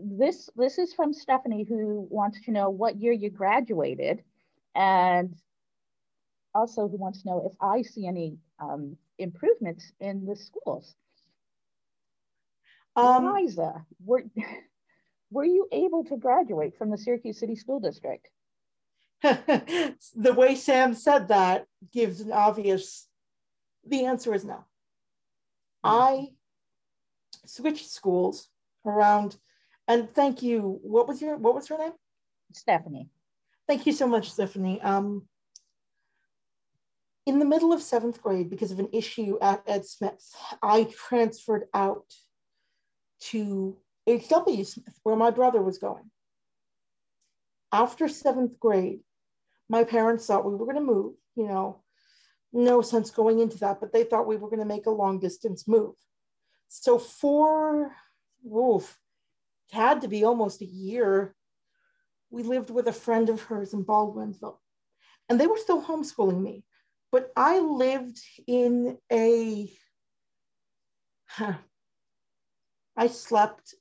This 0.00 0.48
this 0.56 0.78
is 0.78 0.94
from 0.94 1.12
Stephanie, 1.12 1.64
who 1.68 2.06
wants 2.10 2.40
to 2.42 2.50
know 2.50 2.70
what 2.70 3.00
year 3.00 3.12
you 3.12 3.30
graduated, 3.30 4.22
and 4.74 5.34
also 6.54 6.88
who 6.88 6.96
wants 6.96 7.22
to 7.22 7.28
know 7.28 7.50
if 7.50 7.56
I 7.60 7.82
see 7.82 8.06
any 8.06 8.38
um, 8.60 8.96
improvements 9.18 9.92
in 10.00 10.24
the 10.24 10.36
schools. 10.36 10.94
Um, 12.96 13.32
Liza, 13.34 13.84
were 14.04 14.24
were 15.30 15.44
you 15.44 15.68
able 15.72 16.04
to 16.04 16.16
graduate 16.16 16.76
from 16.76 16.90
the 16.90 16.98
Syracuse 16.98 17.38
City 17.38 17.56
School 17.56 17.80
District? 17.80 18.28
the 19.22 20.34
way 20.36 20.54
Sam 20.54 20.94
said 20.94 21.28
that 21.28 21.66
gives 21.92 22.20
an 22.20 22.32
obvious, 22.32 23.08
the 23.84 24.04
answer 24.04 24.32
is 24.32 24.44
no. 24.44 24.64
I 25.82 26.28
switched 27.44 27.90
schools 27.90 28.48
around, 28.86 29.36
and 29.88 30.14
thank 30.14 30.42
you. 30.42 30.78
What 30.82 31.08
was 31.08 31.20
your, 31.20 31.36
what 31.36 31.54
was 31.54 31.66
her 31.68 31.78
name? 31.78 31.92
Stephanie. 32.52 33.08
Thank 33.66 33.86
you 33.86 33.92
so 33.92 34.06
much, 34.06 34.30
Stephanie. 34.30 34.80
Um, 34.82 35.26
in 37.26 37.38
the 37.38 37.44
middle 37.44 37.72
of 37.72 37.82
seventh 37.82 38.22
grade, 38.22 38.48
because 38.48 38.70
of 38.70 38.78
an 38.78 38.88
issue 38.92 39.38
at 39.42 39.62
Ed 39.66 39.84
Smith, 39.84 40.34
I 40.62 40.84
transferred 40.84 41.64
out 41.74 42.04
to 43.20 43.76
H.W. 44.06 44.64
Smith, 44.64 44.98
where 45.02 45.16
my 45.16 45.30
brother 45.30 45.60
was 45.60 45.78
going. 45.78 46.10
After 47.72 48.08
seventh 48.08 48.58
grade, 48.58 49.00
my 49.68 49.84
parents 49.84 50.26
thought 50.26 50.46
we 50.46 50.54
were 50.54 50.64
going 50.64 50.76
to 50.76 50.92
move, 50.92 51.14
you 51.34 51.46
know, 51.46 51.82
no 52.52 52.80
sense 52.80 53.10
going 53.10 53.40
into 53.40 53.58
that, 53.58 53.80
but 53.80 53.92
they 53.92 54.04
thought 54.04 54.26
we 54.26 54.36
were 54.36 54.48
going 54.48 54.60
to 54.60 54.64
make 54.64 54.86
a 54.86 54.90
long 54.90 55.18
distance 55.18 55.68
move. 55.68 55.94
So 56.68 56.98
for, 56.98 57.92
oof, 58.46 58.98
had 59.70 60.02
to 60.02 60.08
be 60.08 60.24
almost 60.24 60.62
a 60.62 60.66
year. 60.66 61.34
We 62.30 62.42
lived 62.42 62.70
with 62.70 62.88
a 62.88 62.92
friend 62.92 63.28
of 63.28 63.42
hers 63.42 63.72
in 63.72 63.84
Baldwinsville, 63.84 64.58
and 65.28 65.40
they 65.40 65.46
were 65.46 65.56
still 65.56 65.82
homeschooling 65.82 66.40
me. 66.40 66.64
But 67.10 67.32
I 67.36 67.58
lived 67.58 68.20
in 68.46 68.98
a, 69.10 69.72
huh, 71.26 71.54
I 72.96 73.06
slept 73.06 73.74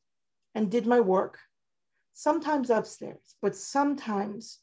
and 0.55 0.71
did 0.71 0.85
my 0.85 1.01
work, 1.01 1.39
sometimes 2.13 2.69
upstairs, 2.69 3.35
but 3.41 3.55
sometimes 3.55 4.59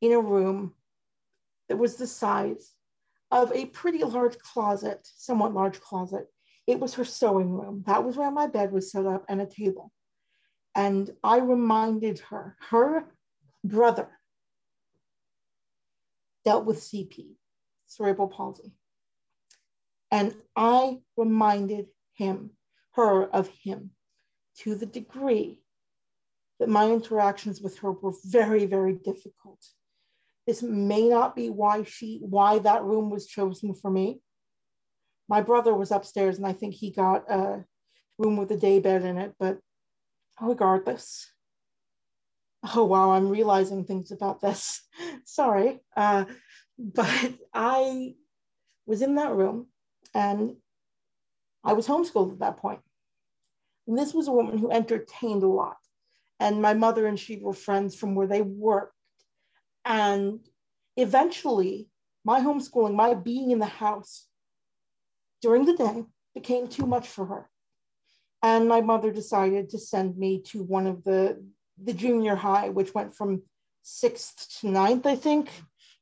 in 0.00 0.12
a 0.12 0.20
room 0.20 0.74
that 1.68 1.76
was 1.76 1.96
the 1.96 2.06
size 2.06 2.74
of 3.30 3.52
a 3.52 3.66
pretty 3.66 4.02
large 4.02 4.38
closet, 4.38 5.08
somewhat 5.14 5.54
large 5.54 5.80
closet. 5.80 6.26
It 6.66 6.80
was 6.80 6.94
her 6.94 7.04
sewing 7.04 7.52
room. 7.52 7.84
That 7.86 8.04
was 8.04 8.16
where 8.16 8.30
my 8.30 8.48
bed 8.48 8.72
was 8.72 8.90
set 8.90 9.06
up 9.06 9.24
and 9.28 9.40
a 9.40 9.46
table. 9.46 9.92
And 10.74 11.10
I 11.22 11.38
reminded 11.38 12.20
her, 12.30 12.56
her 12.70 13.04
brother 13.64 14.08
dealt 16.44 16.64
with 16.64 16.78
CP, 16.78 17.34
cerebral 17.86 18.28
palsy. 18.28 18.72
And 20.10 20.34
I 20.56 21.00
reminded 21.16 21.86
him, 22.14 22.50
her 22.92 23.24
of 23.24 23.48
him 23.48 23.90
to 24.58 24.74
the 24.74 24.86
degree 24.86 25.60
that 26.58 26.68
my 26.68 26.90
interactions 26.90 27.60
with 27.60 27.78
her 27.78 27.92
were 27.92 28.12
very, 28.24 28.66
very 28.66 28.94
difficult. 28.94 29.64
This 30.46 30.62
may 30.62 31.08
not 31.08 31.34
be 31.36 31.48
why 31.48 31.84
she, 31.84 32.20
why 32.22 32.58
that 32.58 32.82
room 32.82 33.10
was 33.10 33.26
chosen 33.26 33.74
for 33.74 33.90
me. 33.90 34.20
My 35.28 35.40
brother 35.40 35.74
was 35.74 35.90
upstairs 35.90 36.38
and 36.38 36.46
I 36.46 36.52
think 36.52 36.74
he 36.74 36.90
got 36.90 37.30
a 37.30 37.64
room 38.18 38.36
with 38.36 38.50
a 38.50 38.56
day 38.56 38.80
bed 38.80 39.04
in 39.04 39.16
it, 39.16 39.34
but 39.38 39.58
regardless. 40.40 41.30
Oh, 42.74 42.84
wow, 42.84 43.12
I'm 43.12 43.28
realizing 43.28 43.84
things 43.84 44.10
about 44.10 44.40
this. 44.40 44.82
Sorry. 45.24 45.80
Uh, 45.96 46.26
but 46.78 47.32
I 47.54 48.14
was 48.86 49.02
in 49.02 49.16
that 49.16 49.32
room 49.32 49.66
and 50.14 50.56
I 51.64 51.74
was 51.74 51.86
homeschooled 51.86 52.32
at 52.32 52.38
that 52.40 52.56
point. 52.58 52.80
And 53.86 53.98
this 53.98 54.14
was 54.14 54.28
a 54.28 54.32
woman 54.32 54.58
who 54.58 54.70
entertained 54.70 55.42
a 55.42 55.48
lot. 55.48 55.76
And 56.38 56.62
my 56.62 56.74
mother 56.74 57.06
and 57.06 57.18
she 57.18 57.38
were 57.38 57.52
friends 57.52 57.94
from 57.94 58.14
where 58.14 58.26
they 58.26 58.40
worked. 58.40 58.94
And 59.84 60.40
eventually, 60.96 61.88
my 62.24 62.40
homeschooling, 62.40 62.94
my 62.94 63.14
being 63.14 63.50
in 63.50 63.58
the 63.58 63.66
house 63.66 64.26
during 65.42 65.64
the 65.64 65.76
day 65.76 66.04
became 66.34 66.68
too 66.68 66.86
much 66.86 67.08
for 67.08 67.26
her. 67.26 67.49
And 68.42 68.68
my 68.68 68.80
mother 68.80 69.10
decided 69.10 69.70
to 69.70 69.78
send 69.78 70.16
me 70.16 70.40
to 70.46 70.62
one 70.62 70.86
of 70.86 71.04
the, 71.04 71.42
the 71.82 71.92
junior 71.92 72.34
high, 72.34 72.70
which 72.70 72.94
went 72.94 73.14
from 73.14 73.42
sixth 73.82 74.60
to 74.60 74.68
ninth, 74.68 75.06
I 75.06 75.16
think, 75.16 75.50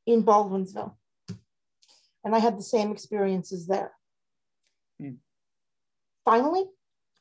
in 0.07 0.23
Baldwinsville. 0.23 0.95
And 2.25 2.35
I 2.35 2.39
had 2.39 2.59
the 2.59 2.63
same 2.63 2.93
experiences 2.93 3.67
there. 3.67 3.93
Mm. 5.01 5.17
Finally, 6.25 6.65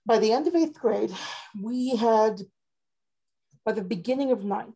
by 0.06 0.20
the 0.20 0.32
end 0.32 0.48
of 0.48 0.56
eighth 0.56 0.80
grade, 0.80 1.12
we 1.62 1.96
had, 1.96 2.42
by 3.66 3.72
the 3.72 3.84
beginning 3.84 4.32
of 4.32 4.44
ninth, 4.44 4.76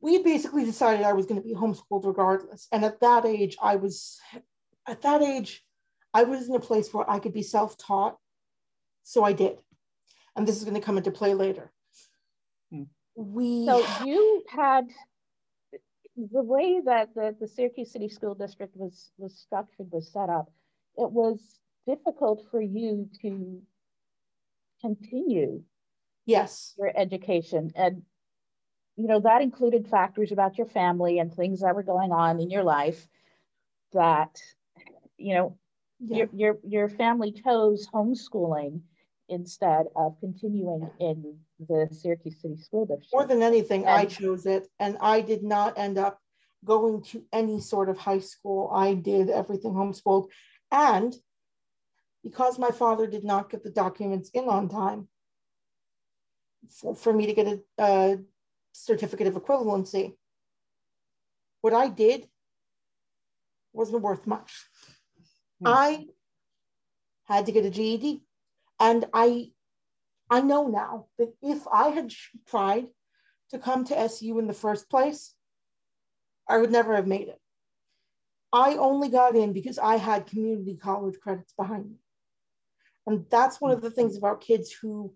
we 0.00 0.22
basically 0.22 0.64
decided 0.64 1.04
I 1.04 1.14
was 1.14 1.26
going 1.26 1.40
to 1.40 1.46
be 1.46 1.54
homeschooled 1.54 2.04
regardless. 2.04 2.68
And 2.70 2.84
at 2.84 3.00
that 3.00 3.24
age, 3.24 3.56
I 3.60 3.76
was, 3.76 4.18
at 4.86 5.02
that 5.02 5.22
age, 5.22 5.62
I 6.14 6.22
was 6.24 6.48
in 6.48 6.54
a 6.54 6.60
place 6.60 6.92
where 6.92 7.08
I 7.10 7.18
could 7.18 7.32
be 7.32 7.42
self 7.42 7.76
taught. 7.76 8.16
So 9.06 9.22
I 9.22 9.32
did. 9.32 9.58
And 10.34 10.46
this 10.46 10.56
is 10.56 10.64
going 10.64 10.74
to 10.74 10.80
come 10.80 10.98
into 10.98 11.10
play 11.10 11.32
later. 11.32 11.70
Hmm. 12.72 12.82
We. 13.14 13.64
So 13.64 13.86
you 14.04 14.44
had 14.48 14.88
the 16.16 16.42
way 16.42 16.80
that 16.84 17.14
the, 17.14 17.36
the 17.38 17.46
Syracuse 17.46 17.92
City 17.92 18.08
School 18.08 18.34
District 18.34 18.76
was, 18.76 19.10
was 19.16 19.38
structured, 19.38 19.86
was 19.92 20.12
set 20.12 20.28
up, 20.28 20.50
it 20.96 21.10
was 21.10 21.40
difficult 21.86 22.44
for 22.50 22.60
you 22.60 23.08
to 23.22 23.62
continue 24.80 25.62
yes 26.26 26.74
your 26.76 26.92
education 26.94 27.70
and 27.76 28.02
you 28.96 29.06
know, 29.06 29.20
that 29.20 29.42
included 29.42 29.86
factors 29.86 30.32
about 30.32 30.56
your 30.56 30.66
family 30.66 31.18
and 31.18 31.32
things 31.32 31.60
that 31.60 31.74
were 31.74 31.82
going 31.82 32.12
on 32.12 32.40
in 32.40 32.50
your 32.50 32.64
life 32.64 33.06
that, 33.92 34.40
you 35.18 35.34
know, 35.34 35.58
yeah. 36.00 36.16
your, 36.16 36.28
your, 36.32 36.58
your 36.66 36.88
family 36.88 37.32
chose 37.32 37.86
homeschooling 37.92 38.80
instead 39.28 39.86
of 39.96 40.18
continuing 40.20 40.90
in 41.00 41.38
the 41.58 41.88
Syracuse 41.90 42.40
City 42.40 42.56
School 42.56 42.86
District. 42.86 43.12
More 43.12 43.26
than 43.26 43.42
anything, 43.42 43.82
and, 43.86 43.90
I 43.90 44.04
chose 44.06 44.46
it, 44.46 44.68
and 44.78 44.96
I 45.00 45.20
did 45.20 45.42
not 45.42 45.78
end 45.78 45.98
up 45.98 46.20
going 46.64 47.02
to 47.02 47.24
any 47.32 47.60
sort 47.60 47.88
of 47.88 47.98
high 47.98 48.20
school. 48.20 48.70
I 48.74 48.94
did 48.94 49.30
everything 49.30 49.72
homeschooled. 49.72 50.28
And 50.70 51.14
because 52.22 52.58
my 52.58 52.70
father 52.70 53.06
did 53.06 53.24
not 53.24 53.50
get 53.50 53.62
the 53.62 53.70
documents 53.70 54.30
in 54.30 54.48
on 54.48 54.68
time 54.68 55.08
for, 56.80 56.94
for 56.94 57.12
me 57.12 57.26
to 57.26 57.34
get 57.34 57.46
a, 57.46 57.60
a 57.78 58.18
certificate 58.72 59.26
of 59.26 59.34
equivalency. 59.34 60.14
What 61.60 61.72
I 61.72 61.88
did 61.88 62.28
wasn't 63.72 64.02
worth 64.02 64.26
much. 64.26 64.52
Hmm. 65.60 65.68
I 65.68 66.06
had 67.24 67.46
to 67.46 67.52
get 67.52 67.64
a 67.64 67.70
GED. 67.70 68.22
And 68.78 69.06
I, 69.12 69.50
I 70.30 70.40
know 70.40 70.68
now 70.68 71.06
that 71.18 71.32
if 71.42 71.66
I 71.72 71.88
had 71.88 72.12
tried 72.46 72.86
to 73.50 73.58
come 73.58 73.84
to 73.84 73.98
SU 73.98 74.38
in 74.38 74.46
the 74.46 74.52
first 74.52 74.90
place, 74.90 75.34
I 76.48 76.58
would 76.58 76.70
never 76.70 76.94
have 76.94 77.06
made 77.06 77.28
it. 77.28 77.40
I 78.52 78.76
only 78.76 79.08
got 79.08 79.36
in 79.36 79.52
because 79.52 79.78
I 79.78 79.96
had 79.96 80.26
community 80.26 80.76
college 80.76 81.18
credits 81.20 81.52
behind 81.58 81.90
me. 81.90 81.96
And 83.06 83.24
that's 83.30 83.60
one 83.60 83.70
of 83.70 83.82
the 83.82 83.90
things 83.90 84.16
about 84.16 84.40
kids 84.40 84.72
who 84.72 85.12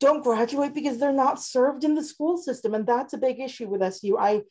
don't 0.00 0.24
graduate 0.24 0.74
because 0.74 0.98
they're 0.98 1.12
not 1.12 1.40
served 1.40 1.84
in 1.84 1.94
the 1.94 2.04
school 2.04 2.36
system. 2.36 2.74
And 2.74 2.86
that's 2.86 3.12
a 3.12 3.18
big 3.18 3.40
issue 3.40 3.68
with 3.68 3.82
SU. 3.82 4.18
I, 4.18 4.42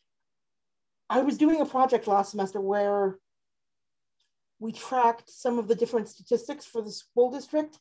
I 1.10 1.22
was 1.22 1.38
doing 1.38 1.62
a 1.62 1.66
project 1.66 2.08
last 2.08 2.32
semester 2.32 2.62
where 2.62 3.18
we 4.62 4.72
tracked 4.72 5.30
some 5.30 5.60
of 5.60 5.68
the 5.68 5.76
different 5.76 6.08
statistics 6.08 6.66
for 6.66 6.82
the 6.82 6.92
school 6.92 7.32
district. 7.32 7.78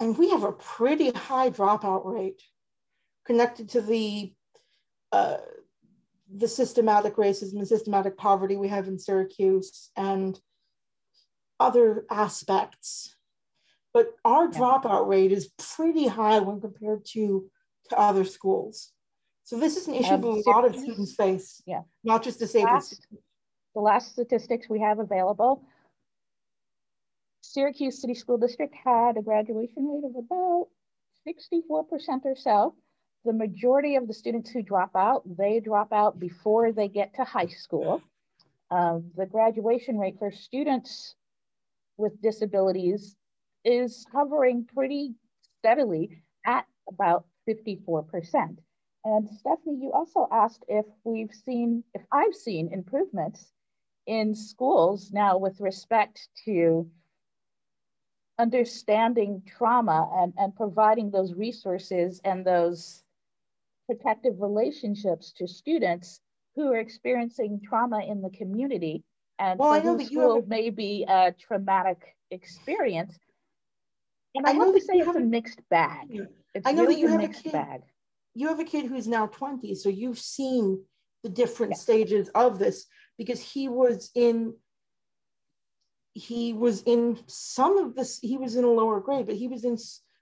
And 0.00 0.18
we 0.18 0.30
have 0.30 0.42
a 0.42 0.52
pretty 0.52 1.10
high 1.12 1.50
dropout 1.50 2.04
rate 2.04 2.42
connected 3.24 3.70
to 3.70 3.80
the, 3.80 4.34
uh, 5.12 5.38
the 6.34 6.48
systematic 6.48 7.16
racism 7.16 7.54
and 7.54 7.68
systematic 7.68 8.18
poverty 8.18 8.56
we 8.56 8.68
have 8.68 8.88
in 8.88 8.98
Syracuse 8.98 9.90
and 9.96 10.38
other 11.60 12.04
aspects 12.10 13.14
but 13.92 14.14
our 14.24 14.44
yeah. 14.44 14.58
dropout 14.58 15.06
rate 15.06 15.32
is 15.32 15.50
pretty 15.58 16.06
high 16.06 16.38
when 16.38 16.60
compared 16.60 17.04
to, 17.06 17.50
to 17.90 17.98
other 17.98 18.24
schools. 18.24 18.90
So 19.44 19.58
this 19.58 19.76
is 19.76 19.88
an 19.88 19.94
issue 19.94 20.14
um, 20.14 20.24
a 20.24 20.50
lot 20.50 20.64
of 20.64 20.74
students 20.74 21.14
face, 21.14 21.62
yeah. 21.66 21.82
not 22.04 22.22
just 22.22 22.38
disabled 22.38 22.72
last, 22.74 23.06
The 23.74 23.80
last 23.80 24.12
statistics 24.12 24.68
we 24.68 24.80
have 24.80 24.98
available, 24.98 25.62
Syracuse 27.40 28.00
City 28.00 28.14
School 28.14 28.38
District 28.38 28.74
had 28.74 29.16
a 29.16 29.22
graduation 29.22 29.88
rate 29.88 30.04
of 30.04 30.16
about 30.16 30.68
64% 31.26 32.24
or 32.24 32.36
so. 32.36 32.74
The 33.24 33.32
majority 33.32 33.96
of 33.96 34.08
the 34.08 34.14
students 34.14 34.50
who 34.50 34.62
drop 34.62 34.90
out, 34.94 35.22
they 35.36 35.60
drop 35.60 35.92
out 35.92 36.18
before 36.18 36.72
they 36.72 36.88
get 36.88 37.14
to 37.14 37.24
high 37.24 37.46
school. 37.46 38.02
Um, 38.70 39.10
the 39.16 39.26
graduation 39.26 39.98
rate 39.98 40.16
for 40.18 40.30
students 40.30 41.14
with 41.96 42.20
disabilities 42.20 43.16
is 43.64 44.06
hovering 44.12 44.66
pretty 44.74 45.14
steadily 45.58 46.22
at 46.46 46.66
about 46.88 47.26
54%. 47.48 48.56
And 49.04 49.28
Stephanie, 49.38 49.78
you 49.80 49.92
also 49.92 50.28
asked 50.30 50.64
if 50.68 50.86
we've 51.04 51.32
seen, 51.44 51.84
if 51.94 52.02
I've 52.12 52.34
seen 52.34 52.72
improvements 52.72 53.52
in 54.06 54.34
schools 54.34 55.10
now 55.12 55.38
with 55.38 55.60
respect 55.60 56.28
to 56.44 56.90
understanding 58.38 59.42
trauma 59.46 60.10
and, 60.16 60.32
and 60.36 60.54
providing 60.56 61.10
those 61.10 61.34
resources 61.34 62.20
and 62.24 62.44
those 62.44 63.02
protective 63.88 64.34
relationships 64.40 65.32
to 65.36 65.46
students 65.46 66.20
who 66.56 66.72
are 66.72 66.78
experiencing 66.78 67.60
trauma 67.64 68.00
in 68.04 68.22
the 68.22 68.30
community 68.30 69.04
and 69.38 69.58
Well, 69.58 69.72
I 69.72 69.78
know 69.80 69.96
that 69.96 70.10
you 70.10 70.20
school 70.20 70.36
have 70.36 70.48
may 70.48 70.70
be 70.70 71.04
a 71.08 71.32
traumatic 71.32 72.16
experience. 72.30 73.16
And 74.34 74.46
I 74.46 74.50
I, 74.50 74.52
know 74.54 74.72
to 74.72 74.80
say 74.80 74.94
it's 74.94 75.02
a 75.02 75.06
have 75.06 75.16
a- 75.16 75.20
mixed 75.20 75.60
bag. 75.68 76.08
It's 76.54 76.66
I 76.66 76.72
know 76.72 76.86
that 76.86 76.98
you 76.98 77.06
a 77.06 77.10
have 77.10 77.20
a 77.20 77.22
mixed 77.22 77.44
kid. 77.44 77.52
bag. 77.52 77.82
you 78.34 78.48
have 78.48 78.60
a 78.60 78.64
kid 78.64 78.86
who's 78.86 79.06
now 79.08 79.26
20 79.26 79.74
so 79.74 79.88
you've 79.88 80.18
seen 80.18 80.82
the 81.22 81.28
different 81.28 81.72
Yeah. 81.72 81.78
stages 81.78 82.28
of 82.34 82.58
this 82.58 82.86
because 83.18 83.40
he 83.40 83.68
was 83.68 84.10
in 84.14 84.54
he 86.14 86.52
was 86.52 86.82
in 86.82 87.18
some 87.26 87.78
of 87.78 87.94
this 87.94 88.18
he 88.20 88.36
was 88.36 88.56
in 88.56 88.64
a 88.64 88.68
lower 88.68 89.00
grade 89.00 89.26
but 89.26 89.36
he 89.36 89.48
was 89.48 89.64
in 89.64 89.76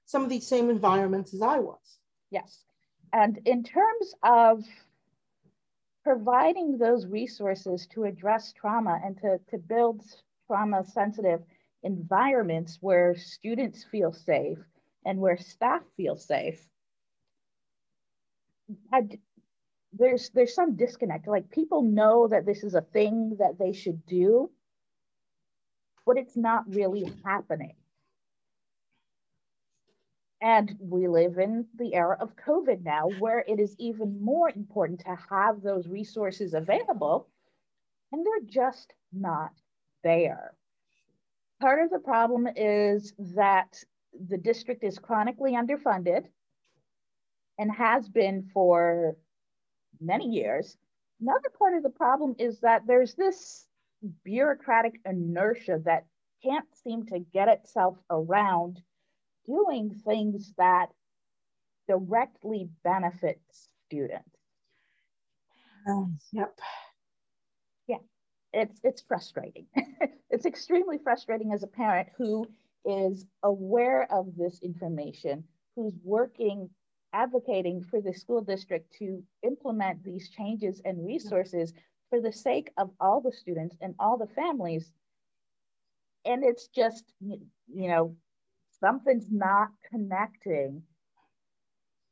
some 0.04 0.22
of 0.22 0.28
these 0.28 0.46
same 0.46 0.70
environments 0.70 1.34
as 1.34 1.42
i 1.42 1.58
was 1.58 2.00
Yes. 2.30 2.64
And 3.12 3.40
in 3.44 3.64
terms 3.64 4.14
of 4.22 4.64
providing 6.04 6.78
those 6.78 7.06
resources 7.06 7.86
to 7.88 8.04
address 8.04 8.52
trauma 8.52 9.00
and 9.04 9.18
to, 9.18 9.38
to 9.50 9.58
build 9.58 10.02
trauma 10.46 10.84
sensitive 10.84 11.42
environments 11.82 12.78
where 12.80 13.14
students 13.16 13.84
feel 13.84 14.12
safe 14.12 14.58
and 15.04 15.18
where 15.18 15.36
staff 15.36 15.82
feel 15.96 16.16
safe, 16.16 16.66
there's 19.92 20.30
there's 20.30 20.54
some 20.54 20.76
disconnect. 20.76 21.26
Like 21.26 21.50
people 21.50 21.82
know 21.82 22.28
that 22.28 22.46
this 22.46 22.62
is 22.62 22.74
a 22.74 22.80
thing 22.80 23.36
that 23.38 23.58
they 23.58 23.72
should 23.72 24.06
do, 24.06 24.50
but 26.06 26.16
it's 26.16 26.36
not 26.36 26.64
really 26.68 27.12
happening. 27.24 27.74
And 30.42 30.74
we 30.80 31.06
live 31.06 31.38
in 31.38 31.66
the 31.76 31.94
era 31.94 32.16
of 32.18 32.34
COVID 32.36 32.82
now, 32.82 33.10
where 33.18 33.44
it 33.46 33.60
is 33.60 33.76
even 33.78 34.22
more 34.22 34.48
important 34.48 35.00
to 35.00 35.18
have 35.28 35.60
those 35.60 35.86
resources 35.86 36.54
available, 36.54 37.28
and 38.10 38.24
they're 38.24 38.48
just 38.48 38.94
not 39.12 39.50
there. 40.02 40.54
Part 41.60 41.84
of 41.84 41.90
the 41.90 41.98
problem 41.98 42.48
is 42.56 43.12
that 43.18 43.84
the 44.28 44.38
district 44.38 44.82
is 44.82 44.98
chronically 44.98 45.52
underfunded 45.52 46.24
and 47.58 47.70
has 47.70 48.08
been 48.08 48.48
for 48.54 49.16
many 50.00 50.26
years. 50.28 50.76
Another 51.20 51.50
part 51.58 51.74
of 51.74 51.82
the 51.82 51.90
problem 51.90 52.34
is 52.38 52.60
that 52.60 52.86
there's 52.86 53.14
this 53.14 53.66
bureaucratic 54.24 55.00
inertia 55.04 55.80
that 55.84 56.06
can't 56.42 56.66
seem 56.74 57.06
to 57.06 57.18
get 57.18 57.48
itself 57.48 57.98
around 58.10 58.80
doing 59.46 59.90
things 60.04 60.52
that 60.56 60.88
directly 61.88 62.68
benefit 62.84 63.40
students. 63.86 64.28
yep 66.32 66.58
Yeah, 67.86 67.98
It's 68.52 68.80
it's 68.82 69.02
frustrating. 69.02 69.66
it's 70.30 70.46
extremely 70.46 70.98
frustrating 70.98 71.52
as 71.52 71.62
a 71.62 71.66
parent 71.66 72.08
who 72.16 72.46
is 72.84 73.26
aware 73.42 74.10
of 74.12 74.36
this 74.36 74.60
information, 74.62 75.44
who's 75.76 75.94
working 76.02 76.70
advocating 77.12 77.82
for 77.82 78.00
the 78.00 78.12
school 78.12 78.40
district 78.40 78.92
to 78.98 79.22
implement 79.42 80.02
these 80.04 80.28
changes 80.30 80.80
and 80.84 81.04
resources 81.06 81.72
for 82.08 82.20
the 82.20 82.32
sake 82.32 82.70
of 82.76 82.90
all 83.00 83.20
the 83.20 83.32
students 83.32 83.76
and 83.80 83.94
all 83.98 84.18
the 84.18 84.26
families. 84.34 84.92
And 86.24 86.44
it's 86.44 86.68
just, 86.68 87.04
you 87.20 87.88
know, 87.88 88.16
something's 88.80 89.30
not 89.30 89.68
connecting 89.90 90.82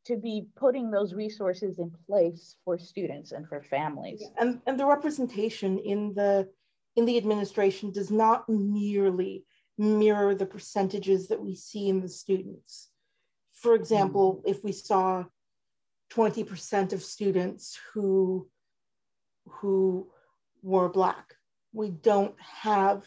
to 0.06 0.16
be 0.16 0.46
putting 0.56 0.90
those 0.90 1.12
resources 1.12 1.78
in 1.78 1.92
place 2.06 2.56
for 2.64 2.78
students 2.78 3.32
and 3.32 3.46
for 3.46 3.62
families. 3.62 4.24
and 4.38 4.60
and 4.66 4.80
the 4.80 4.86
representation 4.86 5.78
in 5.78 6.14
the 6.14 6.48
in 6.96 7.04
the 7.04 7.18
administration 7.18 7.92
does 7.92 8.10
not 8.10 8.48
nearly 8.48 9.44
mirror 9.76 10.34
the 10.34 10.46
percentages 10.46 11.28
that 11.28 11.40
we 11.40 11.54
see 11.54 11.88
in 11.88 12.00
the 12.00 12.08
students 12.08 12.87
for 13.60 13.72
mm-hmm. 13.72 13.82
example 13.82 14.42
if 14.46 14.62
we 14.64 14.72
saw 14.72 15.24
20% 16.12 16.92
of 16.92 17.02
students 17.02 17.78
who 17.92 18.48
who 19.48 20.08
were 20.62 20.88
black 20.88 21.34
we 21.72 21.90
don't 21.90 22.34
have 22.40 23.06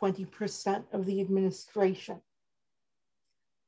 20% 0.00 0.84
of 0.92 1.04
the 1.04 1.20
administration 1.20 2.20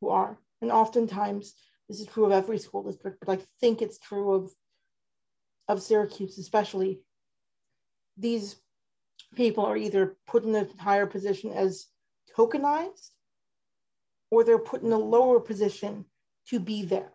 who 0.00 0.08
are. 0.10 0.38
And 0.62 0.70
oftentimes 0.70 1.54
this 1.88 2.00
is 2.00 2.06
true 2.06 2.24
of 2.24 2.32
every 2.32 2.58
school 2.58 2.84
district 2.84 3.18
but 3.24 3.38
i 3.38 3.42
think 3.60 3.82
it's 3.82 3.98
true 3.98 4.34
of 4.34 4.50
of 5.68 5.82
syracuse 5.82 6.38
especially. 6.38 7.00
These 8.16 8.56
people 9.34 9.64
are 9.64 9.76
either 9.76 10.16
put 10.26 10.44
in 10.44 10.54
a 10.54 10.66
higher 10.78 11.06
position 11.06 11.52
as 11.52 11.86
tokenized 12.36 13.10
or 14.30 14.44
they're 14.44 14.58
put 14.58 14.82
in 14.82 14.92
a 14.92 14.98
lower 14.98 15.40
position 15.40 16.04
to 16.50 16.60
be 16.60 16.84
there 16.84 17.12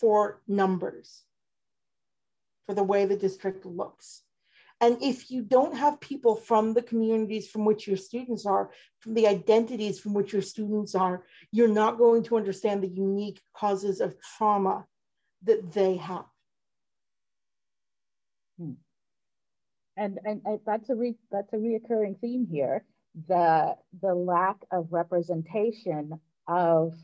for 0.00 0.40
numbers, 0.48 1.22
for 2.66 2.74
the 2.74 2.82
way 2.82 3.04
the 3.04 3.16
district 3.16 3.66
looks. 3.66 4.22
And 4.80 5.00
if 5.00 5.30
you 5.30 5.42
don't 5.42 5.76
have 5.76 6.00
people 6.00 6.34
from 6.34 6.74
the 6.74 6.82
communities 6.82 7.48
from 7.48 7.64
which 7.64 7.86
your 7.86 7.96
students 7.96 8.44
are, 8.46 8.72
from 8.98 9.14
the 9.14 9.28
identities 9.28 10.00
from 10.00 10.12
which 10.12 10.32
your 10.32 10.42
students 10.42 10.96
are, 10.96 11.24
you're 11.52 11.68
not 11.68 11.98
going 11.98 12.24
to 12.24 12.36
understand 12.36 12.82
the 12.82 12.88
unique 12.88 13.40
causes 13.54 14.00
of 14.00 14.16
trauma 14.36 14.84
that 15.44 15.72
they 15.72 15.96
have. 15.98 16.24
Hmm. 18.58 18.72
And, 19.96 20.18
and, 20.24 20.42
and 20.44 20.58
that's 20.66 20.90
a 20.90 20.96
re, 20.96 21.14
that's 21.30 21.52
a 21.52 21.56
reoccurring 21.56 22.18
theme 22.20 22.48
here. 22.50 22.84
The 23.28 23.76
the 24.00 24.14
lack 24.14 24.56
of 24.72 24.88
representation 24.90 26.18
of 26.48 26.94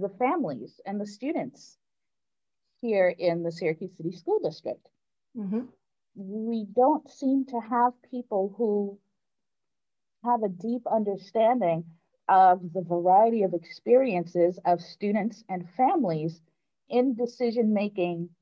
the 0.00 0.08
families 0.18 0.80
and 0.86 1.00
the 1.00 1.06
students 1.06 1.78
here 2.80 3.08
in 3.08 3.42
the 3.42 3.52
Syracuse 3.52 3.96
City 3.96 4.12
School 4.12 4.40
District. 4.40 4.86
Mhm. 5.36 5.68
We 6.16 6.64
don't 6.64 7.08
seem 7.08 7.44
to 7.46 7.60
have 7.60 8.00
people 8.02 8.50
who 8.56 8.98
have 10.22 10.42
a 10.42 10.48
deep 10.48 10.86
understanding 10.86 11.84
of 12.28 12.72
the 12.72 12.82
variety 12.82 13.42
of 13.42 13.52
experiences 13.52 14.58
of 14.64 14.80
students 14.80 15.44
and 15.48 15.68
families 15.70 16.40
in 16.88 17.14
decision 17.14 17.72
making 17.72 18.34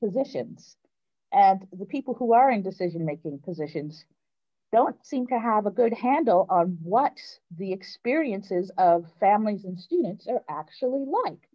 positions. 0.00 0.76
And 1.32 1.66
the 1.72 1.86
people 1.86 2.14
who 2.14 2.32
are 2.32 2.50
in 2.50 2.62
decision 2.62 3.04
making 3.04 3.38
positions 3.40 4.04
don't 4.72 5.04
seem 5.06 5.26
to 5.28 5.38
have 5.38 5.66
a 5.66 5.70
good 5.70 5.92
handle 5.92 6.46
on 6.50 6.78
what 6.82 7.16
the 7.56 7.72
experiences 7.72 8.70
of 8.78 9.10
families 9.20 9.64
and 9.64 9.78
students 9.80 10.26
are 10.26 10.42
actually 10.48 11.04
like, 11.06 11.48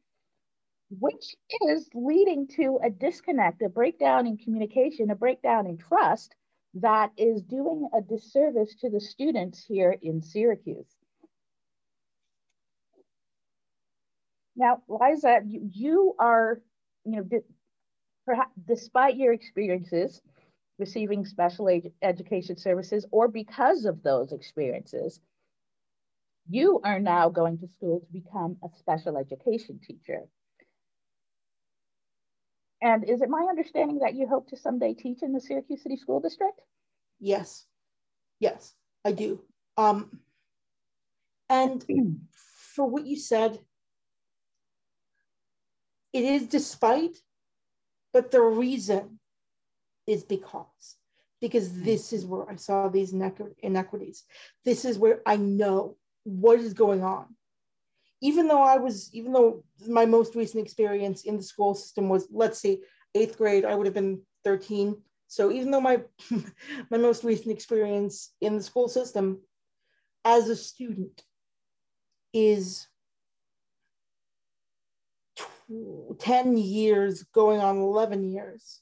which 0.99 1.35
is 1.67 1.89
leading 1.93 2.47
to 2.47 2.79
a 2.83 2.89
disconnect, 2.89 3.61
a 3.61 3.69
breakdown 3.69 4.27
in 4.27 4.37
communication, 4.37 5.11
a 5.11 5.15
breakdown 5.15 5.67
in 5.67 5.77
trust 5.77 6.35
that 6.75 7.11
is 7.17 7.41
doing 7.41 7.89
a 7.93 8.01
disservice 8.01 8.75
to 8.75 8.89
the 8.89 8.99
students 8.99 9.63
here 9.65 9.95
in 10.01 10.21
Syracuse. 10.21 10.95
Now, 14.55 14.81
Liza, 14.87 15.41
you, 15.45 15.69
you 15.73 16.15
are, 16.19 16.61
you 17.05 17.11
know, 17.17 17.41
perhaps 18.25 18.51
despite 18.67 19.17
your 19.17 19.33
experiences 19.33 20.21
receiving 20.81 21.25
special 21.25 21.69
ed 21.69 21.93
education 22.01 22.57
services 22.57 23.05
or 23.11 23.29
because 23.29 23.85
of 23.85 24.03
those 24.03 24.33
experiences, 24.33 25.21
you 26.49 26.81
are 26.83 26.99
now 26.99 27.29
going 27.29 27.57
to 27.59 27.67
school 27.67 28.01
to 28.01 28.11
become 28.11 28.57
a 28.63 28.67
special 28.77 29.15
education 29.15 29.79
teacher. 29.87 30.23
And 32.81 33.07
is 33.07 33.21
it 33.21 33.29
my 33.29 33.45
understanding 33.47 33.99
that 33.99 34.15
you 34.15 34.27
hope 34.27 34.49
to 34.49 34.57
someday 34.57 34.93
teach 34.95 35.21
in 35.21 35.31
the 35.33 35.39
Syracuse 35.39 35.83
City 35.83 35.97
School 35.97 36.19
District? 36.19 36.59
Yes, 37.19 37.65
yes, 38.39 38.73
I 39.05 39.11
do. 39.11 39.39
Um, 39.77 40.19
and 41.47 41.85
for 42.75 42.87
what 42.87 43.05
you 43.05 43.17
said, 43.17 43.59
it 46.11 46.23
is 46.23 46.47
despite, 46.47 47.17
but 48.11 48.31
the 48.31 48.41
reason 48.41 49.20
is 50.07 50.23
because, 50.23 50.97
because 51.39 51.69
hmm. 51.69 51.83
this 51.83 52.13
is 52.13 52.25
where 52.25 52.49
I 52.49 52.55
saw 52.55 52.87
these 52.87 53.13
inequities. 53.13 54.23
This 54.65 54.85
is 54.85 54.97
where 54.97 55.21
I 55.25 55.37
know 55.37 55.97
what 56.23 56.59
is 56.59 56.73
going 56.73 57.03
on. 57.03 57.25
Even 58.21 58.47
though 58.47 58.61
I 58.61 58.77
was, 58.77 59.09
even 59.13 59.33
though 59.33 59.63
my 59.87 60.05
most 60.05 60.35
recent 60.35 60.63
experience 60.63 61.23
in 61.23 61.37
the 61.37 61.43
school 61.43 61.73
system 61.73 62.07
was, 62.07 62.27
let's 62.31 62.59
say, 62.59 62.79
eighth 63.15 63.37
grade, 63.37 63.65
I 63.65 63.75
would 63.75 63.87
have 63.87 63.95
been 63.95 64.21
13. 64.43 64.95
So 65.27 65.51
even 65.51 65.71
though 65.71 65.81
my 65.81 66.01
my 66.91 66.97
most 66.97 67.23
recent 67.23 67.51
experience 67.51 68.33
in 68.41 68.57
the 68.57 68.63
school 68.63 68.87
system 68.87 69.41
as 70.23 70.49
a 70.49 70.55
student 70.55 71.23
is 72.33 72.87
10 76.19 76.57
years 76.57 77.23
going 77.33 77.59
on 77.59 77.77
11 77.77 78.29
years 78.29 78.81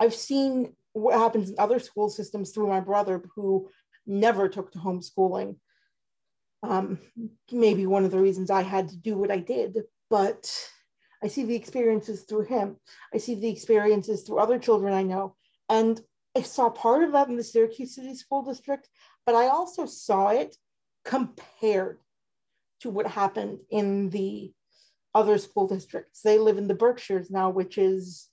I've 0.00 0.14
seen 0.14 0.74
what 0.92 1.18
happens 1.18 1.50
in 1.50 1.56
other 1.58 1.78
school 1.78 2.08
systems 2.08 2.50
through 2.50 2.68
my 2.68 2.80
brother 2.80 3.22
who 3.34 3.68
never 4.06 4.48
took 4.48 4.72
to 4.72 4.78
homeschooling. 4.78 5.56
Um, 6.62 6.98
maybe 7.52 7.86
one 7.86 8.04
of 8.04 8.10
the 8.10 8.20
reasons 8.20 8.50
I 8.50 8.62
had 8.62 8.88
to 8.88 8.96
do 8.96 9.16
what 9.16 9.30
I 9.30 9.38
did, 9.38 9.82
but 10.10 10.50
I 11.22 11.28
see 11.28 11.44
the 11.44 11.54
experiences 11.54 12.22
through 12.22 12.44
him. 12.44 12.76
I 13.14 13.18
see 13.18 13.34
the 13.34 13.48
experiences 13.48 14.22
through 14.22 14.38
other 14.38 14.58
children 14.58 14.92
I 14.92 15.02
know. 15.02 15.36
And 15.68 16.00
I 16.36 16.42
saw 16.42 16.68
part 16.70 17.02
of 17.02 17.12
that 17.12 17.28
in 17.28 17.36
the 17.36 17.44
Syracuse 17.44 17.94
City 17.94 18.14
School 18.14 18.42
District, 18.42 18.88
but 19.24 19.34
I 19.34 19.48
also 19.48 19.86
saw 19.86 20.28
it 20.28 20.56
compared 21.04 21.98
to 22.80 22.90
what 22.90 23.06
happened 23.06 23.60
in 23.70 24.10
the 24.10 24.52
other 25.14 25.38
school 25.38 25.66
districts. 25.66 26.20
They 26.20 26.38
live 26.38 26.58
in 26.58 26.68
the 26.68 26.74
Berkshires 26.74 27.30
now, 27.30 27.48
which 27.50 27.78
is 27.78 28.28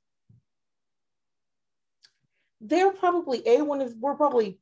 they're 2.63 2.91
probably 2.91 3.41
a 3.45 3.61
one 3.61 3.81
of 3.81 3.93
we're 3.99 4.15
probably 4.15 4.59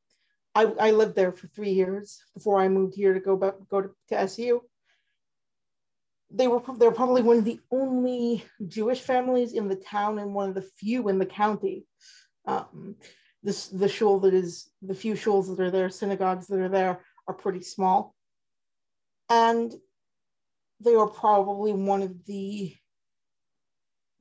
I, 0.53 0.63
I 0.79 0.91
lived 0.91 1.15
there 1.15 1.31
for 1.31 1.47
three 1.47 1.71
years 1.71 2.21
before 2.33 2.59
I 2.59 2.67
moved 2.67 2.95
here 2.95 3.13
to 3.13 3.19
go 3.19 3.37
back 3.37 3.53
go 3.69 3.81
to, 3.81 3.89
to 4.09 4.19
SU. 4.21 4.61
They 6.33 6.47
were 6.47 6.61
they're 6.77 6.91
probably 6.91 7.21
one 7.21 7.37
of 7.37 7.45
the 7.45 7.59
only 7.71 8.43
Jewish 8.67 9.01
families 9.01 9.53
in 9.53 9.67
the 9.67 9.75
town 9.75 10.19
and 10.19 10.33
one 10.33 10.49
of 10.49 10.55
the 10.55 10.61
few 10.61 11.09
in 11.09 11.19
the 11.19 11.25
county. 11.25 11.85
Um, 12.45 12.95
this 13.43 13.67
the 13.67 13.87
shul 13.87 14.19
that 14.21 14.33
is 14.33 14.69
the 14.81 14.95
few 14.95 15.13
shuls 15.13 15.47
that 15.47 15.63
are 15.63 15.71
there, 15.71 15.89
synagogues 15.89 16.47
that 16.47 16.59
are 16.59 16.69
there 16.69 17.01
are 17.27 17.33
pretty 17.33 17.61
small. 17.61 18.15
And 19.29 19.73
they 20.79 20.95
are 20.95 21.07
probably 21.07 21.73
one 21.73 22.01
of 22.01 22.25
the 22.25 22.75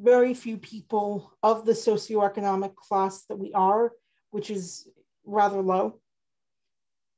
very 0.02 0.34
few 0.34 0.56
people 0.56 1.32
of 1.42 1.66
the 1.66 1.72
socioeconomic 1.72 2.74
class 2.74 3.24
that 3.26 3.38
we 3.38 3.52
are, 3.52 3.92
which 4.30 4.50
is 4.50 4.88
rather 5.24 5.60
low 5.60 6.00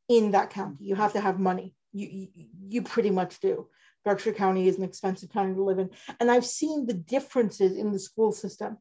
in 0.08 0.32
that 0.32 0.50
county. 0.50 0.84
You 0.84 0.94
have 0.96 1.12
to 1.12 1.20
have 1.20 1.38
money. 1.38 1.74
You, 1.92 2.08
you, 2.08 2.46
you 2.68 2.82
pretty 2.82 3.10
much 3.10 3.40
do. 3.40 3.68
Berkshire 4.04 4.32
County 4.32 4.66
is 4.66 4.78
an 4.78 4.84
expensive 4.84 5.30
county 5.30 5.54
to 5.54 5.62
live 5.62 5.78
in. 5.78 5.90
And 6.18 6.30
I've 6.30 6.46
seen 6.46 6.86
the 6.86 6.94
differences 6.94 7.76
in 7.76 7.92
the 7.92 7.98
school 7.98 8.32
system. 8.32 8.78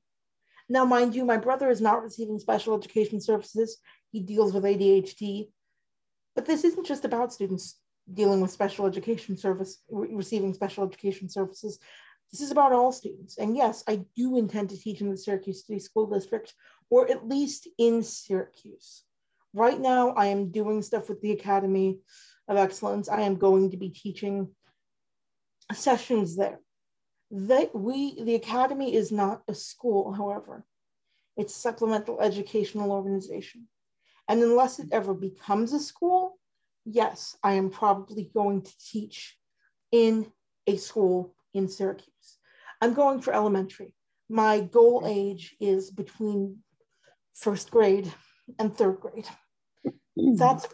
Now, 0.67 0.85
mind 0.85 1.15
you, 1.15 1.25
my 1.25 1.37
brother 1.37 1.69
is 1.69 1.81
not 1.81 2.01
receiving 2.01 2.39
special 2.39 2.75
education 2.75 3.21
services. 3.21 3.77
He 4.11 4.21
deals 4.21 4.53
with 4.53 4.63
ADHD. 4.63 5.49
But 6.35 6.45
this 6.45 6.63
isn't 6.63 6.87
just 6.87 7.05
about 7.05 7.33
students 7.33 7.77
dealing 8.11 8.41
with 8.41 8.51
special 8.51 8.85
education 8.85 9.37
service, 9.37 9.83
re- 9.89 10.09
receiving 10.11 10.53
special 10.53 10.85
education 10.85 11.29
services. 11.29 11.77
This 12.31 12.41
is 12.41 12.51
about 12.51 12.71
all 12.71 12.91
students. 12.91 13.37
And 13.37 13.57
yes, 13.57 13.83
I 13.87 14.05
do 14.15 14.37
intend 14.37 14.69
to 14.69 14.77
teach 14.77 15.01
in 15.01 15.09
the 15.09 15.17
Syracuse 15.17 15.65
City 15.65 15.79
School 15.79 16.07
District, 16.07 16.53
or 16.89 17.09
at 17.09 17.27
least 17.27 17.67
in 17.77 18.03
Syracuse. 18.03 19.03
Right 19.53 19.79
now, 19.79 20.11
I 20.11 20.27
am 20.27 20.51
doing 20.51 20.81
stuff 20.81 21.09
with 21.09 21.21
the 21.21 21.31
Academy 21.33 21.99
of 22.47 22.57
Excellence. 22.57 23.09
I 23.09 23.21
am 23.21 23.35
going 23.35 23.71
to 23.71 23.77
be 23.77 23.89
teaching 23.89 24.49
sessions 25.73 26.37
there. 26.37 26.59
That 27.31 27.75
we, 27.75 28.21
the 28.21 28.35
Academy 28.35 28.93
is 28.93 29.11
not 29.11 29.41
a 29.47 29.53
school, 29.53 30.13
however. 30.13 30.65
It's 31.35 31.55
supplemental 31.55 32.21
educational 32.21 32.91
organization. 32.91 33.67
And 34.29 34.41
unless 34.41 34.79
it 34.79 34.89
ever 34.93 35.13
becomes 35.13 35.73
a 35.73 35.79
school, 35.79 36.37
yes, 36.85 37.35
I 37.43 37.53
am 37.53 37.69
probably 37.69 38.31
going 38.33 38.61
to 38.61 38.71
teach 38.79 39.37
in 39.91 40.31
a 40.67 40.77
school 40.77 41.35
in 41.53 41.67
Syracuse. 41.67 42.37
I'm 42.81 42.93
going 42.93 43.21
for 43.21 43.33
elementary. 43.33 43.93
My 44.29 44.61
goal 44.61 45.03
age 45.05 45.55
is 45.59 45.91
between 45.91 46.57
first 47.35 47.71
grade 47.71 48.11
and 48.59 48.75
third 48.75 48.99
grade. 48.99 49.27
Mm-hmm. 49.85 50.35
That's 50.35 50.67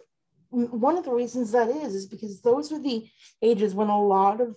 one 0.49 0.97
of 0.97 1.03
the 1.03 1.13
reasons 1.13 1.51
that 1.51 1.69
is, 1.69 1.93
is 1.93 2.07
because 2.07 2.41
those 2.41 2.71
are 2.71 2.81
the 2.81 3.09
ages 3.41 3.75
when 3.75 3.89
a 3.89 4.01
lot 4.01 4.41
of 4.41 4.55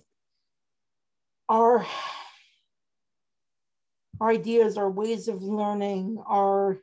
our, 1.49 1.85
our 4.19 4.29
ideas, 4.29 4.77
our 4.77 4.89
ways 4.89 5.27
of 5.27 5.43
learning, 5.43 6.17
our 6.25 6.77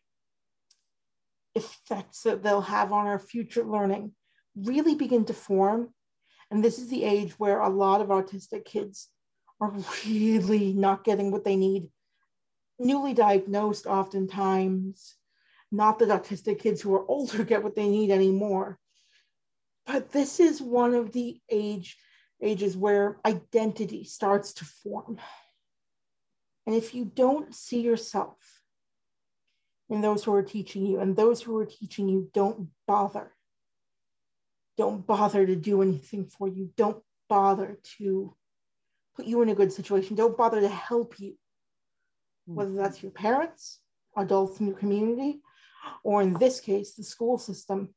effects 1.55 2.23
that 2.23 2.43
they'll 2.43 2.61
have 2.61 2.93
on 2.93 3.07
our 3.07 3.19
future 3.19 3.65
learning 3.65 4.13
really 4.57 4.95
begin 4.95 5.25
to 5.25 5.33
form. 5.33 5.89
And 6.51 6.63
this 6.63 6.79
is 6.79 6.89
the 6.89 7.05
age 7.05 7.33
where 7.39 7.61
a 7.61 7.69
lot 7.69 8.01
of 8.01 8.09
autistic 8.09 8.65
kids 8.65 9.09
are 9.61 9.73
really 10.07 10.73
not 10.73 11.05
getting 11.05 11.31
what 11.31 11.45
they 11.45 11.57
need. 11.57 11.89
Newly 12.79 13.15
diagnosed, 13.15 13.87
oftentimes, 13.87 15.17
not 15.73 15.99
that 15.99 16.09
autistic 16.09 16.61
kids 16.61 16.81
who 16.81 16.95
are 16.95 17.09
older 17.09 17.45
get 17.45 17.63
what 17.63 17.75
they 17.75 17.89
need 17.89 18.11
anymore. 18.11 18.79
But 19.87 20.13
this 20.13 20.39
is 20.39 20.61
one 20.61 20.95
of 20.95 21.13
the 21.13 21.41
age 21.51 21.97
ages 22.41 22.77
where 22.77 23.19
identity 23.27 24.05
starts 24.05 24.53
to 24.55 24.65
form. 24.65 25.19
And 26.67 26.77
if 26.77 26.95
you 26.95 27.05
don't 27.05 27.55
see 27.55 27.81
yourself 27.81 28.37
in 29.91 30.01
those 30.03 30.23
who 30.23 30.35
are 30.35 30.43
teaching 30.43 30.87
you, 30.87 31.01
and 31.01 31.17
those 31.17 31.43
who 31.43 31.57
are 31.57 31.67
teaching 31.67 32.09
you 32.09 32.31
don't 32.35 32.69
bother, 32.87 33.33
don't 34.77 35.07
bother 35.07 35.47
to 35.47 35.57
do 35.57 35.83
anything 35.83 36.27
for 36.27 36.47
you, 36.47 36.71
don't 36.77 37.03
bother 37.29 37.79
to 37.97 38.37
put 39.19 39.27
you 39.27 39.43
in 39.43 39.49
a 39.49 39.55
good 39.55 39.73
situation. 39.73 40.15
Don't 40.15 40.37
bother 40.37 40.61
to 40.61 40.69
help 40.69 41.19
you, 41.19 41.35
whether 42.47 42.71
mm-hmm. 42.71 42.79
that's 42.79 43.03
your 43.03 43.11
parents, 43.11 43.81
adults 44.17 44.61
in 44.61 44.69
your 44.69 44.77
community, 44.77 45.41
or 46.05 46.23
in 46.23 46.35
this 46.35 46.61
case, 46.61 46.95
the 46.95 47.03
school 47.03 47.37
system. 47.37 47.89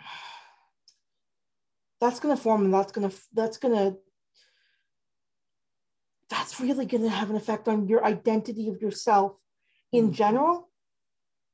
That's 2.00 2.20
going 2.20 2.36
to 2.36 2.42
form 2.42 2.64
and 2.64 2.74
that's 2.74 2.90
going 2.90 3.08
to, 3.08 3.16
that's 3.32 3.58
going 3.58 3.76
to, 3.76 3.96
that's 6.28 6.58
really 6.58 6.84
going 6.84 7.04
to 7.04 7.08
have 7.08 7.30
an 7.30 7.36
effect 7.36 7.68
on 7.68 7.86
your 7.86 8.04
identity 8.04 8.68
of 8.68 8.82
yourself 8.82 9.36
in 9.92 10.06
mm-hmm. 10.06 10.14
general. 10.14 10.68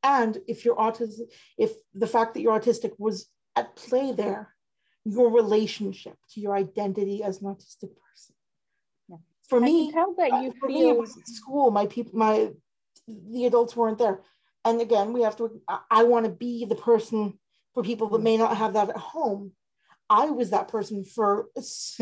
And 0.03 0.39
if 0.49 0.65
you're 0.65 0.77
autistic, 0.77 1.27
if 1.59 1.73
the 1.93 2.07
fact 2.07 2.33
that 2.33 2.41
you're 2.41 2.59
autistic 2.59 2.93
was 2.97 3.29
at 3.57 3.77
play 3.77 4.13
there, 4.13 4.55
your 5.05 5.31
relationship 5.31 6.17
to 6.31 6.41
your 6.41 6.57
identity 6.57 7.23
as 7.23 7.43
an 7.43 7.49
autistic 7.49 7.91
person 8.01 8.35
Uh, 9.49 9.57
for 9.57 9.61
me, 9.61 9.93
tell 9.93 10.15
that 10.15 10.43
you 10.43 10.53
for 10.61 10.69
feel 10.69 10.79
me, 10.79 10.91
it 10.91 10.99
was 10.99 11.19
school. 11.25 11.71
My 11.71 11.87
people, 11.87 12.19
my 12.19 12.51
the 13.07 13.47
adults 13.47 13.75
weren't 13.75 13.99
there, 13.99 14.21
and 14.65 14.81
again, 14.81 15.13
we 15.13 15.23
have 15.23 15.37
to. 15.37 15.61
I, 15.67 15.81
I 15.91 16.05
want 16.05 16.27
to 16.27 16.31
be 16.31 16.65
the 16.65 16.75
person 16.75 17.39
for 17.75 17.83
people 17.83 18.09
that 18.11 18.23
may 18.23 18.37
not 18.37 18.57
have 18.57 18.75
that 18.75 18.91
at 18.91 18.97
home. 18.97 19.53
I 20.11 20.27
was 20.27 20.51
that 20.51 20.69
person 20.69 21.05
for 21.05 21.49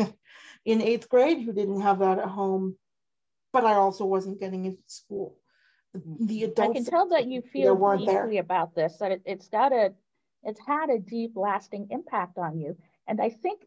in 0.65 0.81
eighth 0.81 1.09
grade 1.09 1.41
who 1.41 1.53
didn't 1.53 1.81
have 1.81 1.99
that 1.99 2.19
at 2.19 2.25
home, 2.25 2.77
but 3.53 3.65
I 3.65 3.73
also 3.73 4.05
wasn't 4.05 4.39
getting 4.39 4.65
into 4.65 4.83
school. 4.87 5.37
The, 6.19 6.43
adults. 6.43 6.59
I 6.59 6.73
can 6.73 6.85
tell 6.85 7.09
that 7.09 7.27
you 7.27 7.41
feel 7.41 7.75
deeply 7.75 8.05
there. 8.05 8.41
about 8.41 8.75
this. 8.75 8.97
That 8.97 9.13
it, 9.13 9.21
it's 9.25 9.47
got 9.47 9.71
a, 9.71 9.93
it's 10.43 10.59
had 10.65 10.89
a 10.89 10.99
deep, 10.99 11.31
lasting 11.35 11.87
impact 11.89 12.37
on 12.37 12.59
you, 12.59 12.77
and 13.07 13.19
I 13.21 13.29
think 13.29 13.61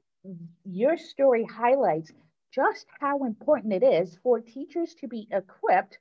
your 0.64 0.96
story 0.96 1.44
highlights 1.44 2.12
just 2.52 2.86
how 2.98 3.24
important 3.24 3.72
it 3.72 3.82
is 3.82 4.18
for 4.22 4.40
teachers 4.40 4.94
to 4.94 5.08
be 5.08 5.28
equipped 5.30 5.98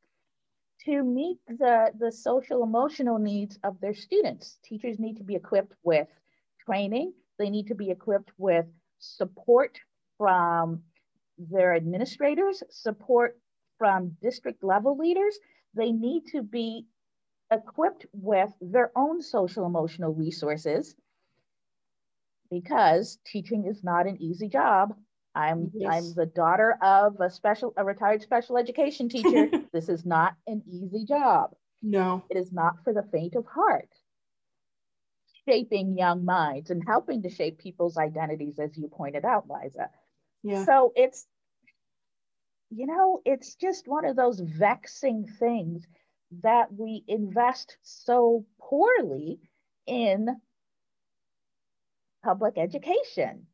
to 0.85 1.03
meet 1.03 1.37
the, 1.47 1.91
the 1.99 2.11
social 2.11 2.63
emotional 2.63 3.19
needs 3.19 3.59
of 3.63 3.79
their 3.81 3.93
students. 3.93 4.59
Teachers 4.63 4.99
need 4.99 5.17
to 5.17 5.23
be 5.23 5.35
equipped 5.35 5.73
with 5.83 6.07
training, 6.65 7.13
they 7.37 7.49
need 7.49 7.67
to 7.67 7.75
be 7.75 7.91
equipped 7.91 8.31
with 8.37 8.65
support 8.99 9.79
from 10.17 10.81
their 11.37 11.73
administrators, 11.75 12.63
support 12.69 13.39
from 13.77 14.17
district 14.21 14.63
level 14.63 14.97
leaders. 14.97 15.37
They 15.73 15.91
need 15.91 16.27
to 16.27 16.41
be 16.41 16.85
equipped 17.51 18.05
with 18.13 18.51
their 18.61 18.91
own 18.95 19.21
social 19.21 19.65
emotional 19.65 20.13
resources 20.13 20.95
because 22.51 23.19
teaching 23.25 23.65
is 23.65 23.83
not 23.83 24.07
an 24.07 24.21
easy 24.21 24.49
job 24.49 24.95
I'm 25.35 25.71
yes. 25.73 25.91
I'm 25.93 26.13
the 26.15 26.25
daughter 26.25 26.77
of 26.81 27.19
a 27.19 27.29
special 27.29 27.73
a 27.77 27.85
retired 27.85 28.21
special 28.21 28.57
education 28.57 29.09
teacher. 29.09 29.49
this 29.73 29.89
is 29.89 30.05
not 30.05 30.35
an 30.47 30.63
easy 30.67 31.05
job. 31.05 31.51
No. 31.81 32.23
It 32.29 32.37
is 32.37 32.51
not 32.51 32.83
for 32.83 32.93
the 32.93 33.03
faint 33.11 33.35
of 33.35 33.45
heart. 33.45 33.89
Shaping 35.47 35.97
young 35.97 36.25
minds 36.25 36.69
and 36.69 36.83
helping 36.85 37.23
to 37.23 37.29
shape 37.29 37.57
people's 37.59 37.97
identities, 37.97 38.59
as 38.59 38.77
you 38.77 38.87
pointed 38.87 39.25
out, 39.25 39.45
Liza. 39.49 39.89
Yeah. 40.43 40.65
So 40.65 40.93
it's 40.95 41.25
you 42.71 42.85
know, 42.85 43.21
it's 43.25 43.55
just 43.55 43.87
one 43.87 44.05
of 44.05 44.15
those 44.15 44.39
vexing 44.39 45.27
things 45.39 45.87
that 46.43 46.71
we 46.71 47.03
invest 47.07 47.77
so 47.81 48.45
poorly 48.59 49.39
in 49.87 50.27
public 52.23 52.57
education 52.57 53.47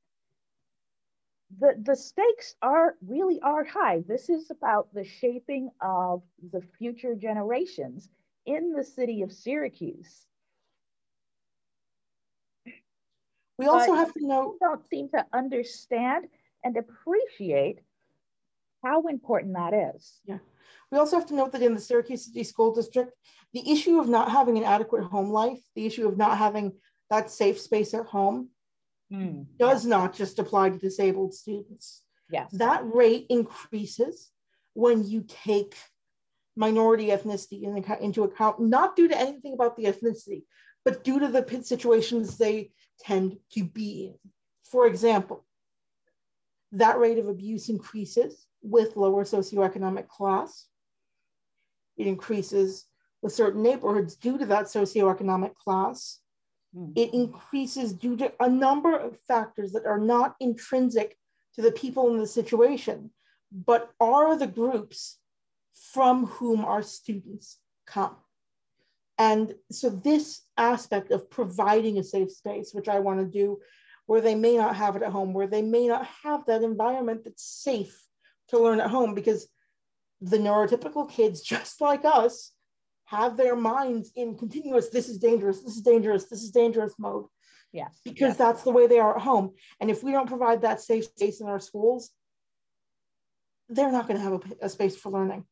the, 1.59 1.75
the 1.81 1.95
stakes 1.95 2.55
are 2.61 2.95
really 3.05 3.39
are 3.41 3.63
high. 3.63 4.03
This 4.07 4.29
is 4.29 4.49
about 4.51 4.93
the 4.93 5.03
shaping 5.03 5.69
of 5.81 6.21
the 6.51 6.61
future 6.77 7.15
generations 7.15 8.09
in 8.45 8.73
the 8.73 8.83
city 8.83 9.21
of 9.21 9.31
Syracuse. 9.31 10.25
We 13.57 13.67
also 13.67 13.91
but 13.91 13.97
have 13.97 14.13
to 14.13 14.27
know. 14.27 14.55
Don't 14.59 14.85
seem 14.89 15.09
to 15.09 15.25
understand 15.33 16.25
and 16.63 16.75
appreciate 16.77 17.79
how 18.83 19.03
important 19.07 19.53
that 19.53 19.73
is. 19.95 20.19
Yeah. 20.25 20.39
We 20.91 20.97
also 20.97 21.15
have 21.17 21.27
to 21.27 21.35
note 21.35 21.51
that 21.53 21.61
in 21.61 21.73
the 21.73 21.79
Syracuse 21.79 22.25
City 22.25 22.43
School 22.43 22.73
District, 22.73 23.11
the 23.53 23.71
issue 23.71 23.99
of 23.99 24.09
not 24.09 24.31
having 24.31 24.57
an 24.57 24.63
adequate 24.63 25.03
home 25.03 25.31
life, 25.31 25.59
the 25.75 25.85
issue 25.85 26.07
of 26.07 26.17
not 26.17 26.37
having 26.37 26.73
that 27.09 27.31
safe 27.31 27.59
space 27.59 27.93
at 27.93 28.05
home, 28.05 28.49
mm. 29.11 29.45
does 29.57 29.85
not 29.85 30.13
just 30.13 30.39
apply 30.39 30.69
to 30.69 30.77
disabled 30.77 31.33
students. 31.33 32.03
Yes. 32.29 32.51
That 32.53 32.81
rate 32.85 33.27
increases 33.29 34.31
when 34.73 35.07
you 35.07 35.23
take 35.27 35.75
minority 36.55 37.07
ethnicity 37.07 37.63
in, 37.63 37.83
into 38.01 38.23
account, 38.23 38.59
not 38.59 38.95
due 38.95 39.07
to 39.07 39.17
anything 39.17 39.53
about 39.53 39.75
the 39.75 39.85
ethnicity, 39.85 40.43
but 40.83 41.03
due 41.03 41.19
to 41.19 41.27
the 41.27 41.63
situations 41.63 42.37
they 42.37 42.71
tend 43.01 43.37
to 43.51 43.63
be 43.63 44.07
in. 44.07 44.31
For 44.63 44.87
example, 44.87 45.45
that 46.71 46.99
rate 46.99 47.17
of 47.17 47.27
abuse 47.27 47.69
increases 47.69 48.47
with 48.61 48.95
lower 48.95 49.23
socioeconomic 49.23 50.07
class. 50.07 50.67
It 51.97 52.07
increases 52.07 52.85
with 53.21 53.33
certain 53.33 53.63
neighborhoods 53.63 54.15
due 54.15 54.37
to 54.37 54.45
that 54.47 54.65
socioeconomic 54.65 55.55
class. 55.55 56.19
Mm. 56.75 56.93
It 56.95 57.13
increases 57.13 57.93
due 57.93 58.17
to 58.17 58.31
a 58.39 58.49
number 58.49 58.97
of 58.97 59.17
factors 59.27 59.71
that 59.73 59.85
are 59.85 59.99
not 59.99 60.35
intrinsic 60.39 61.17
to 61.55 61.61
the 61.61 61.71
people 61.71 62.09
in 62.09 62.17
the 62.17 62.27
situation, 62.27 63.11
but 63.51 63.91
are 63.99 64.37
the 64.37 64.47
groups 64.47 65.17
from 65.93 66.25
whom 66.25 66.65
our 66.65 66.81
students 66.81 67.57
come. 67.85 68.15
And 69.17 69.55
so, 69.71 69.89
this 69.89 70.41
aspect 70.57 71.11
of 71.11 71.29
providing 71.29 71.97
a 71.97 72.03
safe 72.03 72.31
space, 72.31 72.73
which 72.73 72.89
I 72.89 72.99
want 72.99 73.19
to 73.19 73.25
do, 73.25 73.59
where 74.07 74.21
they 74.21 74.35
may 74.35 74.57
not 74.57 74.75
have 74.75 74.97
it 74.97 75.03
at 75.03 75.11
home, 75.11 75.33
where 75.33 75.47
they 75.47 75.61
may 75.61 75.87
not 75.87 76.05
have 76.23 76.45
that 76.45 76.63
environment 76.63 77.23
that's 77.23 77.43
safe 77.43 77.97
to 78.49 78.59
learn 78.59 78.81
at 78.81 78.89
home, 78.89 79.15
because 79.15 79.47
the 80.19 80.37
neurotypical 80.37 81.09
kids, 81.09 81.41
just 81.55 81.79
like 81.79 82.03
us, 82.03 82.51
have 83.05 83.37
their 83.37 83.55
minds 83.55 84.11
in 84.15 84.37
continuous 84.37 84.89
this 84.89 85.09
is 85.09 85.17
dangerous, 85.17 85.61
this 85.61 85.75
is 85.75 85.81
dangerous, 85.81 86.25
this 86.25 86.43
is 86.43 86.51
dangerous 86.51 86.93
mode. 86.97 87.25
Yes. 87.71 87.99
Because 88.03 88.29
yes. 88.29 88.37
that's 88.37 88.63
the 88.63 88.71
way 88.71 88.87
they 88.87 88.99
are 88.99 89.17
at 89.17 89.21
home. 89.21 89.51
And 89.79 89.91
if 89.91 90.03
we 90.03 90.11
don't 90.11 90.29
provide 90.29 90.61
that 90.61 90.81
safe 90.81 91.05
space 91.05 91.41
in 91.41 91.47
our 91.47 91.59
schools, 91.59 92.11
they're 93.69 93.91
not 93.91 94.07
going 94.07 94.17
to 94.17 94.23
have 94.23 94.33
a, 94.33 94.65
a, 94.65 94.69
space 94.69 94.95
for 94.95 95.11
learning. 95.11 95.45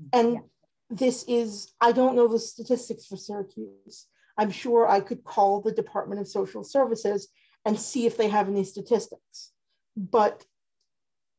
Mm-hmm. 0.00 0.18
And 0.18 0.32
yes. 0.34 0.42
this 0.90 1.24
is, 1.28 1.72
I 1.80 1.92
don't 1.92 2.16
know 2.16 2.28
the 2.28 2.38
statistics 2.38 3.06
for 3.06 3.16
Syracuse. 3.16 4.06
I'm 4.38 4.50
sure 4.50 4.88
I 4.88 5.00
could 5.00 5.24
call 5.24 5.60
the 5.60 5.72
Department 5.72 6.20
of 6.20 6.28
Social 6.28 6.64
Services 6.64 7.28
and 7.64 7.78
see 7.78 8.06
if 8.06 8.16
they 8.16 8.28
have 8.28 8.48
any 8.48 8.64
statistics. 8.64 9.52
But 9.96 10.44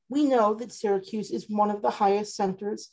we 0.10 0.26
know 0.26 0.54
that 0.56 0.72
Syracuse 0.72 1.32
is 1.32 1.50
one 1.50 1.72
of 1.72 1.82
the 1.82 1.90
highest 1.90 2.36
centers 2.36 2.90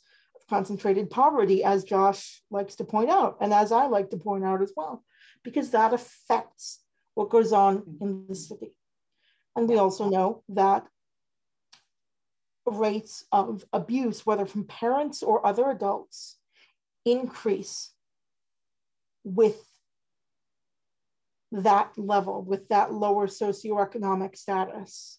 concentrated 0.49 1.09
poverty, 1.09 1.63
as 1.63 1.83
Josh 1.83 2.41
likes 2.49 2.75
to 2.75 2.83
point 2.83 3.09
out, 3.09 3.37
and 3.41 3.53
as 3.53 3.71
I 3.71 3.87
like 3.87 4.09
to 4.11 4.17
point 4.17 4.45
out 4.45 4.61
as 4.61 4.73
well, 4.75 5.03
because 5.43 5.71
that 5.71 5.93
affects 5.93 6.81
what 7.15 7.29
goes 7.29 7.51
on 7.51 7.83
in 8.01 8.25
the 8.27 8.35
city. 8.35 8.73
And 9.55 9.67
we 9.67 9.77
also 9.77 10.09
know 10.09 10.43
that 10.49 10.85
rates 12.65 13.25
of 13.31 13.65
abuse, 13.73 14.25
whether 14.25 14.45
from 14.45 14.65
parents 14.65 15.23
or 15.23 15.45
other 15.45 15.69
adults, 15.69 16.37
increase 17.05 17.93
with 19.23 19.63
that 21.51 21.91
level, 21.97 22.43
with 22.43 22.67
that 22.67 22.93
lower 22.93 23.27
socioeconomic 23.27 24.37
status. 24.37 25.17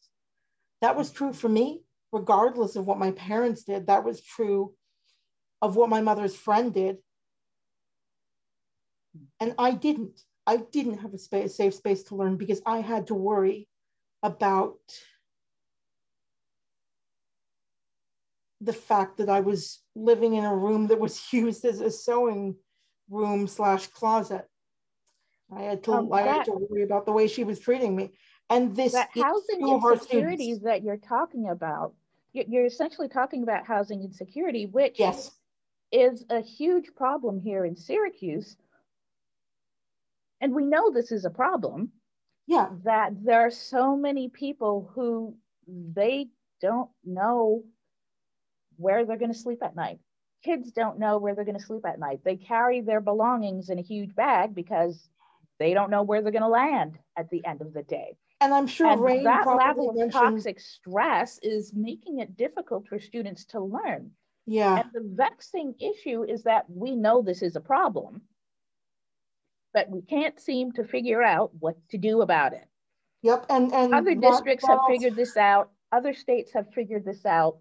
That 0.83 0.97
was 0.97 1.11
true 1.11 1.33
for 1.33 1.49
me, 1.49 1.83
regardless 2.13 2.77
of 2.77 2.87
what 2.87 2.99
my 2.99 3.13
parents 3.13 3.65
did. 3.65 3.87
That 3.87 4.05
was 4.05 4.21
true 4.21 4.75
of 5.61 5.77
what 5.77 5.89
my 5.89 6.01
mother's 6.01 6.37
friend 6.37 6.73
did. 6.73 6.99
And 9.41 9.55
I 9.59 9.73
didn't. 9.73 10.21
I 10.47 10.57
didn't 10.57 10.99
have 10.99 11.13
a 11.13 11.19
space, 11.19 11.57
safe 11.57 11.75
space 11.75 12.05
to 12.05 12.17
learn 12.17 12.37
because 12.37 12.63
I 12.65 12.81
had 12.81 13.09
to 13.09 13.15
worry 13.15 13.69
about 14.23 14.79
the 18.61 18.73
fact 18.73 19.19
that 19.19 19.29
I 19.29 19.41
was 19.41 19.83
living 19.95 20.35
in 20.35 20.45
a 20.45 20.57
room 20.57 20.87
that 20.89 20.99
was 20.99 21.21
used 21.33 21.65
as 21.65 21.81
a 21.81 21.91
sewing 21.91 22.57
room 23.11 23.47
slash 23.47 23.87
closet. 23.89 24.47
I 25.55 25.63
had 25.63 25.83
to 25.85 25.93
um, 25.93 26.13
I 26.13 26.23
had 26.23 26.45
to 26.47 26.53
worry 26.53 26.83
about 26.83 27.07
the 27.07 27.13
way 27.13 27.27
she 27.27 27.45
was 27.45 27.59
treating 27.59 27.97
me. 27.97 28.13
And 28.51 28.75
this 28.75 28.93
that 28.93 29.11
housing 29.15 29.69
insecurities 29.69 30.61
that 30.61 30.83
you're 30.83 30.97
talking 30.97 31.49
about, 31.49 31.95
you're 32.33 32.67
essentially 32.67 33.09
talking 33.09 33.43
about 33.43 33.67
housing 33.67 34.03
insecurity, 34.03 34.67
which 34.67 34.99
yes. 34.99 35.31
Is 35.91 36.25
a 36.31 36.41
huge 36.41 36.95
problem 36.95 37.41
here 37.41 37.65
in 37.65 37.77
Syracuse. 37.77 38.57
And 40.41 40.55
we 40.55 40.67
know 40.67 40.91
this 40.91 41.13
is 41.13 41.25
a 41.25 41.31
problem. 41.31 41.93
Yeah. 42.47 42.69
That 42.85 43.13
there 43.23 43.41
are 43.41 43.51
so 43.51 43.97
many 43.97 44.29
people 44.29 44.91
who 44.95 45.37
they 45.67 46.29
don't 46.61 46.91
know 47.05 47.65
where 48.77 49.05
they're 49.05 49.19
going 49.19 49.33
to 49.33 49.39
sleep 49.39 49.63
at 49.63 49.77
night. 49.77 49.99
Kids 50.45 50.71
don't 50.71 50.99
know 50.99 51.19
where 51.19 51.35
they're 51.35 51.45
going 51.45 51.59
to 51.59 51.65
sleep 51.65 51.85
at 51.85 51.99
night. 51.99 52.21
They 52.25 52.37
carry 52.37 52.81
their 52.81 53.01
belongings 53.01 53.71
in 53.71 53.79
a 53.79 53.83
huge 53.83 54.15
bag 54.15 54.55
because 54.55 55.09
they 55.59 55.75
don't 55.75 55.91
know 55.91 56.05
where 56.05 56.23
they're 56.23 56.33
going 56.33 56.43
to 56.43 56.49
land 56.49 56.97
at 57.17 57.29
the 57.31 57.45
end 57.45 57.61
of 57.61 57.75
the 57.75 57.83
day. 57.83 58.17
And 58.41 58.55
I'm 58.55 58.69
sure 58.69 58.87
and 58.87 59.01
Rain 59.01 59.25
that 59.25 59.47
level 59.47 59.91
of 59.91 59.97
mentioned... 59.97 60.13
toxic 60.13 60.61
stress 60.61 61.41
is 61.43 61.73
making 61.75 62.21
it 62.21 62.37
difficult 62.37 62.87
for 62.87 63.01
students 63.01 63.47
to 63.47 63.61
learn. 63.61 64.13
Yeah. 64.49 64.81
And 64.81 64.91
the 64.93 65.15
vexing 65.15 65.75
issue 65.79 66.25
is 66.25 66.43
that 66.45 66.65
we 66.69 66.97
know 66.97 67.21
this 67.23 67.43
is 67.43 67.55
a 67.55 67.61
problem, 67.61 68.23
but 69.75 69.91
we 69.91 70.01
can't 70.03 70.41
seem 70.41 70.73
to 70.73 70.85
figure 70.85 71.23
out 71.23 71.51
what 71.59 71.77
to 71.91 71.99
do 71.99 72.23
about 72.23 72.55
it. 72.55 72.67
Yep. 73.23 73.47
And, 73.51 73.73
and 73.75 73.95
other 73.95 74.15
districts 74.15 74.67
have 74.67 74.79
figured 74.89 75.17
this 75.17 75.37
out. 75.37 75.71
Other 75.93 76.15
states 76.15 76.53
have 76.55 76.73
figured 76.75 77.05
this 77.05 77.27
out 77.27 77.59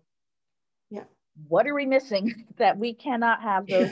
Yeah. 0.89 1.03
what 1.47 1.67
are 1.67 1.75
we 1.75 1.85
missing 1.85 2.45
that 2.57 2.77
we 2.77 2.93
cannot 2.93 3.41
have 3.41 3.67
those 3.67 3.91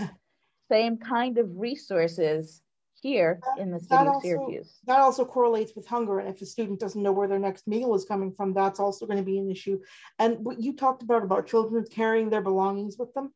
same 0.72 0.98
kind 0.98 1.38
of 1.38 1.58
resources 1.58 2.62
here 3.06 3.40
in 3.60 3.70
the 3.72 3.80
city 3.80 3.96
of 3.96 4.08
also, 4.08 4.28
Syracuse? 4.28 4.80
That 4.88 5.00
also 5.00 5.26
correlates 5.26 5.76
with 5.76 5.88
hunger. 5.88 6.20
And 6.20 6.28
if 6.28 6.42
a 6.42 6.46
student 6.46 6.80
doesn't 6.80 7.02
know 7.02 7.12
where 7.12 7.28
their 7.28 7.40
next 7.40 7.68
meal 7.68 7.94
is 7.94 8.04
coming 8.04 8.34
from, 8.34 8.54
that's 8.54 8.80
also 8.80 9.06
going 9.06 9.20
to 9.20 9.24
be 9.24 9.38
an 9.38 9.52
issue. 9.52 9.80
And 10.18 10.40
what 10.44 10.60
you 10.60 10.74
talked 10.74 11.04
about, 11.04 11.24
about 11.24 11.48
children 11.48 11.86
carrying 11.90 12.30
their 12.30 12.42
belongings 12.42 12.98
with 12.98 13.14
them, 13.14 13.32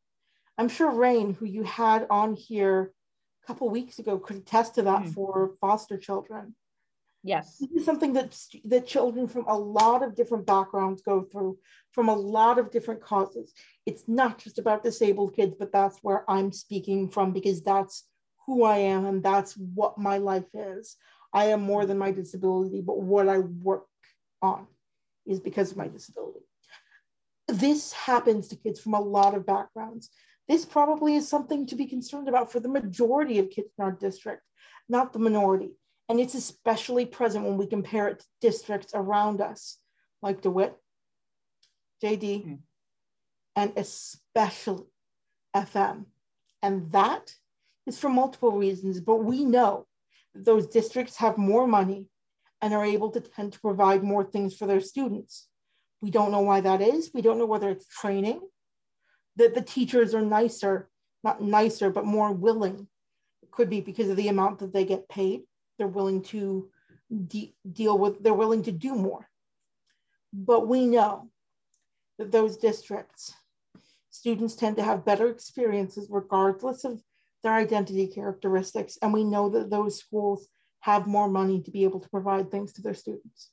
I'm 0.57 0.69
sure 0.69 0.91
Rain, 0.91 1.35
who 1.35 1.45
you 1.45 1.63
had 1.63 2.07
on 2.09 2.35
here 2.35 2.91
a 3.43 3.47
couple 3.47 3.69
weeks 3.69 3.99
ago, 3.99 4.17
could 4.17 4.37
attest 4.37 4.75
to 4.75 4.81
that 4.83 5.03
mm-hmm. 5.03 5.11
for 5.11 5.53
foster 5.61 5.97
children. 5.97 6.55
Yes. 7.21 7.57
This 7.59 7.81
is 7.81 7.85
something 7.85 8.13
that, 8.13 8.35
that 8.65 8.87
children 8.87 9.27
from 9.27 9.45
a 9.47 9.57
lot 9.57 10.03
of 10.03 10.15
different 10.15 10.45
backgrounds 10.45 11.01
go 11.01 11.21
through, 11.21 11.59
from 11.91 12.09
a 12.09 12.15
lot 12.15 12.57
of 12.57 12.71
different 12.71 13.01
causes. 13.01 13.53
It's 13.85 14.05
not 14.07 14.39
just 14.39 14.57
about 14.57 14.83
disabled 14.83 15.35
kids, 15.35 15.53
but 15.59 15.71
that's 15.71 15.99
where 16.01 16.23
I'm 16.29 16.51
speaking 16.51 17.09
from 17.09 17.33
because 17.33 17.61
that's 17.61 18.05
who 18.49 18.63
I 18.63 18.77
am 18.77 19.05
and 19.05 19.23
that's 19.23 19.53
what 19.53 19.97
my 19.97 20.17
life 20.17 20.47
is. 20.53 20.95
I 21.31 21.45
am 21.45 21.61
more 21.61 21.85
than 21.85 21.97
my 21.97 22.11
disability, 22.11 22.81
but 22.81 22.99
what 22.99 23.29
I 23.29 23.39
work 23.39 23.85
on 24.41 24.67
is 25.25 25.39
because 25.39 25.71
of 25.71 25.77
my 25.77 25.87
disability. 25.87 26.39
This 27.47 27.93
happens 27.93 28.47
to 28.47 28.55
kids 28.55 28.79
from 28.79 28.95
a 28.95 29.01
lot 29.01 29.35
of 29.35 29.45
backgrounds. 29.45 30.09
This 30.47 30.65
probably 30.65 31.15
is 31.15 31.27
something 31.27 31.67
to 31.67 31.75
be 31.75 31.85
concerned 31.85 32.27
about 32.27 32.51
for 32.51 32.59
the 32.59 32.69
majority 32.69 33.37
of 33.37 33.51
kids 33.51 33.69
in 33.77 33.85
our 33.85 33.91
district, 33.91 34.41
not 34.87 35.13
the 35.13 35.19
minority. 35.19 35.71
And 36.09 36.19
it's 36.19 36.33
especially 36.33 37.05
present 37.05 37.45
when 37.45 37.57
we 37.57 37.67
compare 37.67 38.07
it 38.07 38.19
to 38.19 38.25
districts 38.41 38.93
around 38.95 39.41
us, 39.41 39.77
like 40.23 40.41
DeWitt, 40.41 40.75
JD, 42.03 42.23
mm-hmm. 42.23 42.55
and 43.55 43.73
especially 43.77 44.85
FM. 45.55 46.05
And 46.63 46.91
that 46.91 47.31
is 47.89 47.99
for 47.99 48.09
multiple 48.09 48.51
reasons, 48.51 49.01
but 49.01 49.17
we 49.17 49.43
know 49.43 49.85
that 50.33 50.45
those 50.45 50.67
districts 50.67 51.17
have 51.17 51.37
more 51.37 51.67
money 51.67 52.07
and 52.61 52.73
are 52.73 52.85
able 52.85 53.09
to 53.11 53.19
tend 53.19 53.53
to 53.53 53.59
provide 53.59 54.03
more 54.03 54.23
things 54.23 54.55
for 54.55 54.65
their 54.65 54.81
students. 54.81 55.47
We 56.01 56.11
don't 56.11 56.31
know 56.31 56.41
why 56.41 56.61
that 56.61 56.81
is. 56.81 57.11
We 57.13 57.21
don't 57.21 57.37
know 57.37 57.45
whether 57.45 57.69
it's 57.69 57.87
training, 57.87 58.41
that 59.35 59.55
the 59.55 59.61
teachers 59.61 60.13
are 60.15 60.21
nicer, 60.21 60.89
not 61.23 61.41
nicer, 61.41 61.89
but 61.89 62.05
more 62.05 62.31
willing. 62.31 62.87
It 63.43 63.51
could 63.51 63.69
be 63.69 63.81
because 63.81 64.09
of 64.09 64.17
the 64.17 64.29
amount 64.29 64.59
that 64.59 64.73
they 64.73 64.85
get 64.85 65.09
paid 65.09 65.41
they're 65.79 65.87
willing 65.87 66.21
to 66.21 66.69
de- 67.27 67.55
deal 67.71 67.97
with, 67.97 68.21
they're 68.21 68.33
willing 68.33 68.63
to 68.63 68.71
do 68.71 68.93
more. 68.93 69.27
But 70.31 70.67
we 70.67 70.85
know 70.85 71.31
that 72.19 72.31
those 72.31 72.57
districts, 72.57 73.33
students 74.11 74.55
tend 74.55 74.75
to 74.75 74.83
have 74.83 75.05
better 75.05 75.29
experiences 75.29 76.07
regardless 76.11 76.83
of 76.83 77.01
their 77.43 77.53
identity 77.53 78.07
characteristics, 78.07 78.97
and 79.01 79.13
we 79.13 79.23
know 79.23 79.49
that 79.49 79.69
those 79.69 79.99
schools 79.99 80.47
have 80.81 81.07
more 81.07 81.29
money 81.29 81.61
to 81.61 81.71
be 81.71 81.83
able 81.83 81.99
to 81.99 82.09
provide 82.09 82.51
things 82.51 82.73
to 82.73 82.81
their 82.81 82.93
students. 82.93 83.51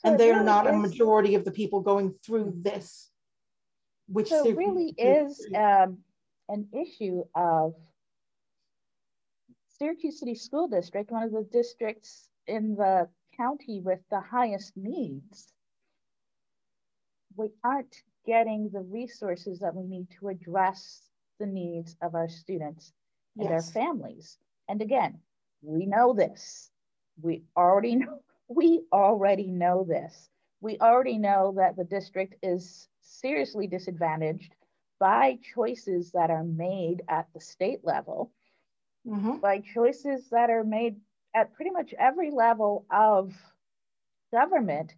So 0.00 0.10
and 0.10 0.20
they 0.20 0.28
really 0.28 0.40
are 0.40 0.44
not 0.44 0.66
is, 0.66 0.72
a 0.72 0.76
majority 0.76 1.34
of 1.34 1.44
the 1.44 1.50
people 1.50 1.80
going 1.80 2.14
through 2.24 2.54
this. 2.62 3.10
Which 4.06 4.28
so 4.28 4.50
really 4.52 4.94
is 4.96 5.46
um, 5.54 5.98
an 6.48 6.68
issue 6.72 7.24
of 7.34 7.74
Syracuse 9.78 10.20
City 10.20 10.34
School 10.34 10.68
District, 10.68 11.10
one 11.10 11.24
of 11.24 11.32
the 11.32 11.46
districts 11.52 12.28
in 12.46 12.74
the 12.74 13.08
county 13.36 13.80
with 13.80 14.00
the 14.10 14.20
highest 14.20 14.72
needs. 14.76 15.52
We 17.36 17.50
aren't 17.62 17.94
getting 18.26 18.70
the 18.72 18.80
resources 18.80 19.60
that 19.60 19.74
we 19.74 19.86
need 19.86 20.08
to 20.18 20.28
address 20.28 21.07
the 21.38 21.46
needs 21.46 21.96
of 22.02 22.14
our 22.14 22.28
students 22.28 22.92
and 23.36 23.48
yes. 23.48 23.72
their 23.72 23.82
families. 23.82 24.38
And 24.68 24.82
again, 24.82 25.18
we 25.62 25.86
know 25.86 26.12
this. 26.12 26.70
We 27.20 27.42
already 27.56 27.96
know 27.96 28.20
we 28.48 28.82
already 28.92 29.50
know 29.50 29.84
this. 29.84 30.30
We 30.60 30.78
already 30.78 31.18
know 31.18 31.54
that 31.56 31.76
the 31.76 31.84
district 31.84 32.34
is 32.42 32.88
seriously 33.00 33.66
disadvantaged 33.66 34.52
by 34.98 35.38
choices 35.54 36.10
that 36.12 36.30
are 36.30 36.44
made 36.44 37.02
at 37.08 37.26
the 37.32 37.40
state 37.40 37.80
level, 37.84 38.32
mm-hmm. 39.06 39.36
by 39.36 39.62
choices 39.74 40.28
that 40.30 40.50
are 40.50 40.64
made 40.64 40.96
at 41.34 41.54
pretty 41.54 41.70
much 41.70 41.94
every 41.98 42.30
level 42.30 42.86
of 42.90 43.32
government, 44.32 44.92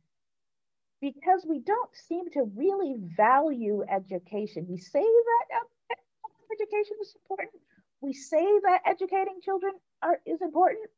because 1.00 1.44
we 1.46 1.58
don't 1.58 1.94
seem 1.94 2.30
to 2.30 2.50
really 2.56 2.94
value 3.16 3.84
education. 3.90 4.66
We 4.68 4.78
say 4.78 5.02
that 5.02 5.60
education 6.52 6.96
is 7.00 7.14
important. 7.14 7.50
We 8.00 8.12
say 8.12 8.44
that 8.64 8.82
educating 8.86 9.40
children 9.42 9.72
are, 10.02 10.20
is 10.26 10.40
important, 10.42 10.88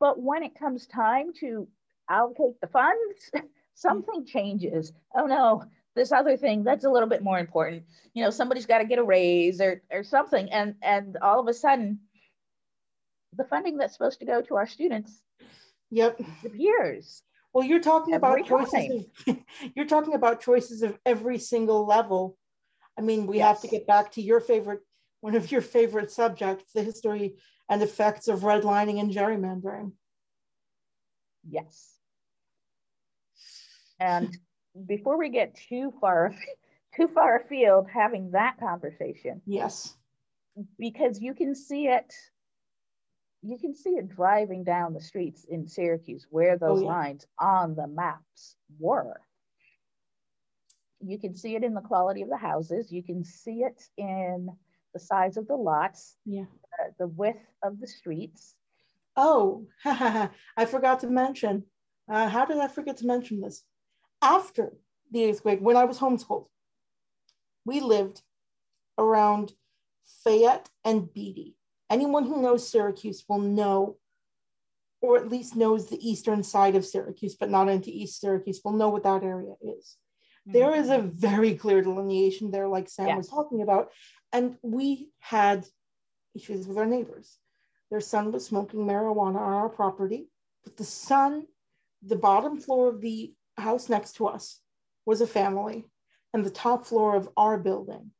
but 0.00 0.20
when 0.20 0.42
it 0.42 0.58
comes 0.58 0.86
time 0.86 1.32
to 1.40 1.68
allocate 2.08 2.60
the 2.60 2.66
funds, 2.66 3.30
something 3.74 4.26
changes. 4.26 4.92
Oh 5.14 5.26
no, 5.26 5.64
this 5.94 6.12
other 6.12 6.36
thing 6.36 6.64
that's 6.64 6.84
a 6.84 6.90
little 6.90 7.08
bit 7.08 7.22
more 7.22 7.38
important. 7.38 7.84
You 8.14 8.24
know, 8.24 8.30
somebody's 8.30 8.66
got 8.66 8.78
to 8.78 8.84
get 8.84 8.98
a 8.98 9.04
raise 9.04 9.60
or 9.60 9.82
or 9.90 10.02
something, 10.02 10.50
and 10.50 10.74
and 10.82 11.16
all 11.22 11.40
of 11.40 11.48
a 11.48 11.54
sudden, 11.54 12.00
the 13.36 13.44
funding 13.44 13.76
that's 13.76 13.92
supposed 13.94 14.20
to 14.20 14.26
go 14.26 14.42
to 14.42 14.56
our 14.56 14.66
students, 14.66 15.22
yep, 15.90 16.18
disappears. 16.18 17.22
Well, 17.52 17.64
you're 17.64 17.80
talking 17.80 18.14
every 18.14 18.42
about 18.42 18.46
choices. 18.46 19.06
Of, 19.26 19.38
you're 19.76 19.86
talking 19.86 20.14
about 20.14 20.40
choices 20.40 20.82
of 20.82 20.98
every 21.04 21.38
single 21.38 21.86
level. 21.86 22.38
I 22.98 23.02
mean, 23.02 23.26
we 23.26 23.38
yes. 23.38 23.46
have 23.48 23.60
to 23.62 23.68
get 23.68 23.86
back 23.86 24.12
to 24.12 24.22
your 24.22 24.40
favorite, 24.40 24.80
one 25.20 25.34
of 25.34 25.50
your 25.50 25.62
favorite 25.62 26.10
subjects, 26.10 26.72
the 26.72 26.82
history 26.82 27.36
and 27.68 27.82
effects 27.82 28.28
of 28.28 28.40
redlining 28.40 29.00
and 29.00 29.10
gerrymandering. 29.10 29.92
Yes. 31.48 31.94
And 33.98 34.36
before 34.86 35.18
we 35.18 35.30
get 35.30 35.54
too 35.68 35.92
far 36.00 36.34
too 36.96 37.08
far 37.08 37.38
afield 37.38 37.88
having 37.92 38.32
that 38.32 38.56
conversation. 38.60 39.40
Yes. 39.46 39.94
Because 40.78 41.20
you 41.20 41.34
can 41.34 41.54
see 41.54 41.88
it 41.88 42.12
you 43.42 43.58
can 43.58 43.74
see 43.74 43.90
it 43.90 44.08
driving 44.08 44.62
down 44.62 44.94
the 44.94 45.00
streets 45.00 45.44
in 45.48 45.66
Syracuse 45.66 46.26
where 46.30 46.52
oh, 46.54 46.58
those 46.58 46.80
oh, 46.80 46.82
yeah. 46.82 46.88
lines 46.88 47.26
on 47.40 47.74
the 47.74 47.88
maps 47.88 48.56
were. 48.78 49.20
You 51.04 51.18
can 51.18 51.34
see 51.34 51.56
it 51.56 51.64
in 51.64 51.74
the 51.74 51.80
quality 51.80 52.22
of 52.22 52.28
the 52.28 52.36
houses. 52.36 52.92
You 52.92 53.02
can 53.02 53.24
see 53.24 53.62
it 53.62 53.82
in 53.96 54.48
the 54.92 55.00
size 55.00 55.36
of 55.36 55.48
the 55.48 55.56
lots, 55.56 56.16
yeah, 56.24 56.44
uh, 56.80 56.90
the 56.98 57.06
width 57.06 57.46
of 57.62 57.80
the 57.80 57.86
streets. 57.86 58.54
Oh, 59.16 59.66
I 59.84 60.64
forgot 60.66 61.00
to 61.00 61.06
mention. 61.08 61.64
Uh, 62.10 62.28
how 62.28 62.44
did 62.44 62.58
I 62.58 62.68
forget 62.68 62.98
to 62.98 63.06
mention 63.06 63.40
this? 63.40 63.62
After 64.20 64.74
the 65.10 65.24
eighth 65.24 65.42
grade, 65.42 65.62
when 65.62 65.76
I 65.76 65.84
was 65.84 65.98
homeschooled, 65.98 66.46
we 67.64 67.80
lived 67.80 68.22
around 68.98 69.52
Fayette 70.24 70.68
and 70.84 71.12
Beatty. 71.12 71.56
Anyone 71.90 72.24
who 72.24 72.42
knows 72.42 72.68
Syracuse 72.68 73.24
will 73.28 73.40
know, 73.40 73.96
or 75.00 75.16
at 75.16 75.28
least 75.28 75.56
knows 75.56 75.86
the 75.86 76.08
eastern 76.08 76.42
side 76.42 76.76
of 76.76 76.86
Syracuse, 76.86 77.34
but 77.34 77.50
not 77.50 77.68
into 77.68 77.90
East 77.90 78.20
Syracuse, 78.20 78.60
will 78.64 78.72
know 78.72 78.88
what 78.88 79.02
that 79.02 79.22
area 79.22 79.54
is. 79.60 79.96
Mm-hmm. 80.48 80.58
There 80.58 80.74
is 80.74 80.88
a 80.88 80.98
very 80.98 81.54
clear 81.54 81.82
delineation 81.82 82.50
there, 82.50 82.68
like 82.68 82.88
Sam 82.88 83.08
yes. 83.08 83.16
was 83.16 83.28
talking 83.28 83.62
about. 83.62 83.90
And 84.32 84.56
we 84.62 85.10
had 85.20 85.66
issues 86.34 86.66
with 86.66 86.78
our 86.78 86.86
neighbors. 86.86 87.38
Their 87.90 88.00
son 88.00 88.32
was 88.32 88.46
smoking 88.46 88.80
marijuana 88.80 89.36
on 89.36 89.52
our 89.52 89.68
property, 89.68 90.28
but 90.64 90.76
the 90.76 90.84
son, 90.84 91.46
the 92.02 92.16
bottom 92.16 92.58
floor 92.58 92.88
of 92.88 93.00
the 93.00 93.34
house 93.58 93.88
next 93.88 94.16
to 94.16 94.26
us 94.26 94.60
was 95.04 95.20
a 95.20 95.26
family, 95.26 95.84
and 96.32 96.44
the 96.44 96.50
top 96.50 96.86
floor 96.86 97.14
of 97.14 97.28
our 97.36 97.58
building 97.58 98.10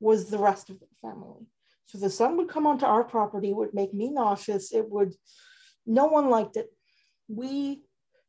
was 0.00 0.28
the 0.28 0.38
rest 0.38 0.68
of 0.68 0.78
the 0.78 0.86
family. 1.00 1.46
So 1.86 1.98
the 1.98 2.10
son 2.10 2.36
would 2.36 2.48
come 2.48 2.66
onto 2.66 2.84
our 2.84 3.04
property, 3.04 3.52
would 3.52 3.72
make 3.72 3.94
me 3.94 4.10
nauseous. 4.10 4.72
It 4.72 4.90
would, 4.90 5.14
no 5.86 6.06
one 6.06 6.28
liked 6.28 6.56
it. 6.56 6.66
We 7.28 7.84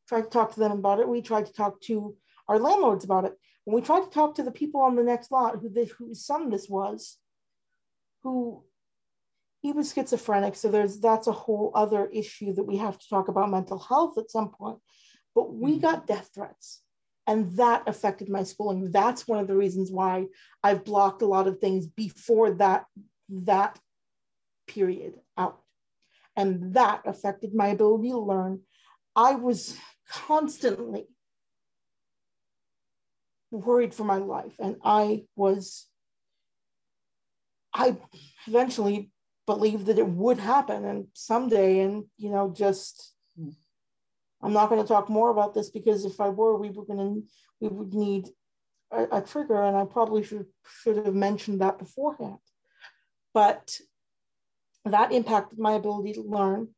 tried 0.08 0.22
to 0.22 0.30
talk 0.30 0.54
to 0.54 0.60
them 0.60 0.72
about 0.72 1.00
it. 1.00 1.10
We 1.10 1.22
tried 1.22 1.48
to 1.48 1.54
talk 1.54 1.82
to 1.82 2.16
our 2.48 2.60
landlords 2.60 3.04
about 3.04 3.26
it. 3.26 3.34
When 3.66 3.76
we 3.76 3.82
tried 3.82 4.06
to 4.06 4.10
talk 4.10 4.36
to 4.36 4.44
the 4.44 4.52
people 4.52 4.82
on 4.82 4.96
the 4.96 5.04
next 5.04 5.32
lot 5.32 5.58
who 5.60 5.70
this, 5.70 5.92
whose 5.92 6.26
son 6.26 6.50
this 6.50 6.70
was, 6.70 7.18
who 8.24 8.64
he 9.62 9.72
was 9.74 9.94
schizophrenic, 9.94 10.56
so 10.56 10.70
there's 10.70 11.00
that's 11.00 11.28
a 11.28 11.32
whole 11.34 11.72
other 11.76 12.08
issue 12.08 12.54
that 12.54 12.64
we 12.64 12.78
have 12.78 12.98
to 12.98 13.10
talk 13.10 13.28
about 13.28 13.50
mental 13.50 13.80
health 13.80 14.18
at 14.18 14.32
some 14.32 14.50
point. 14.50 14.78
But 15.36 15.54
we 15.54 15.74
mm-hmm. 15.74 15.82
got 15.82 16.08
death 16.08 16.30
threats, 16.34 16.82
and 17.26 17.52
that 17.58 17.84
affected 17.88 18.30
my 18.30 18.44
schooling. 18.44 18.92
That's 18.92 19.28
one 19.28 19.40
of 19.40 19.48
the 19.48 19.58
reasons 19.58 19.92
why 19.92 20.28
I've 20.64 20.86
blocked 20.86 21.22
a 21.22 21.28
lot 21.28 21.48
of 21.48 21.60
things 21.60 21.88
before 21.88 22.52
that 22.56 22.86
that 23.30 23.78
period 24.68 25.16
out, 25.38 25.60
and 26.36 26.76
that 26.76 27.02
affected 27.06 27.54
my 27.54 27.68
ability 27.68 28.10
to 28.10 28.20
learn. 28.20 28.62
I 29.16 29.36
was 29.36 29.76
constantly 30.10 31.08
worried 33.52 33.94
for 33.94 34.04
my 34.04 34.18
life. 34.18 34.54
And 34.60 34.78
I 34.84 35.24
was, 35.36 35.88
I 37.74 37.98
eventually 38.48 39.12
believed 39.46 39.86
that 39.86 40.00
it 40.00 40.08
would 40.08 40.40
happen 40.40 40.86
and 40.86 41.08
someday, 41.14 41.80
and, 41.80 42.06
you 42.18 42.30
know, 42.30 42.54
just, 42.56 43.14
hmm. 43.38 43.50
I'm 44.42 44.54
not 44.54 44.70
going 44.70 44.82
to 44.82 44.88
talk 44.88 45.10
more 45.10 45.32
about 45.32 45.54
this 45.54 45.70
because 45.70 46.06
if 46.06 46.20
I 46.22 46.30
were, 46.30 46.58
we 46.58 46.70
were 46.70 46.86
going 46.86 47.00
to, 47.00 47.24
we 47.60 47.70
would 47.70 47.94
need 47.94 48.28
a, 48.92 49.18
a 49.18 49.22
trigger 49.22 49.64
and 49.64 49.76
I 49.76 49.86
probably 49.86 50.24
should, 50.24 50.46
should 50.82 50.98
have 50.98 51.16
mentioned 51.16 51.62
that 51.62 51.80
beforehand. 51.80 52.38
But 53.34 53.80
that 54.86 55.12
impacted 55.12 55.60
my 55.60 55.74
ability 55.74 56.14
to 56.14 56.22
learn. 56.22 56.70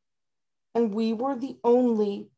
And 0.76 0.94
we 0.94 1.14
were 1.14 1.36
the 1.36 1.58
only 1.64 2.30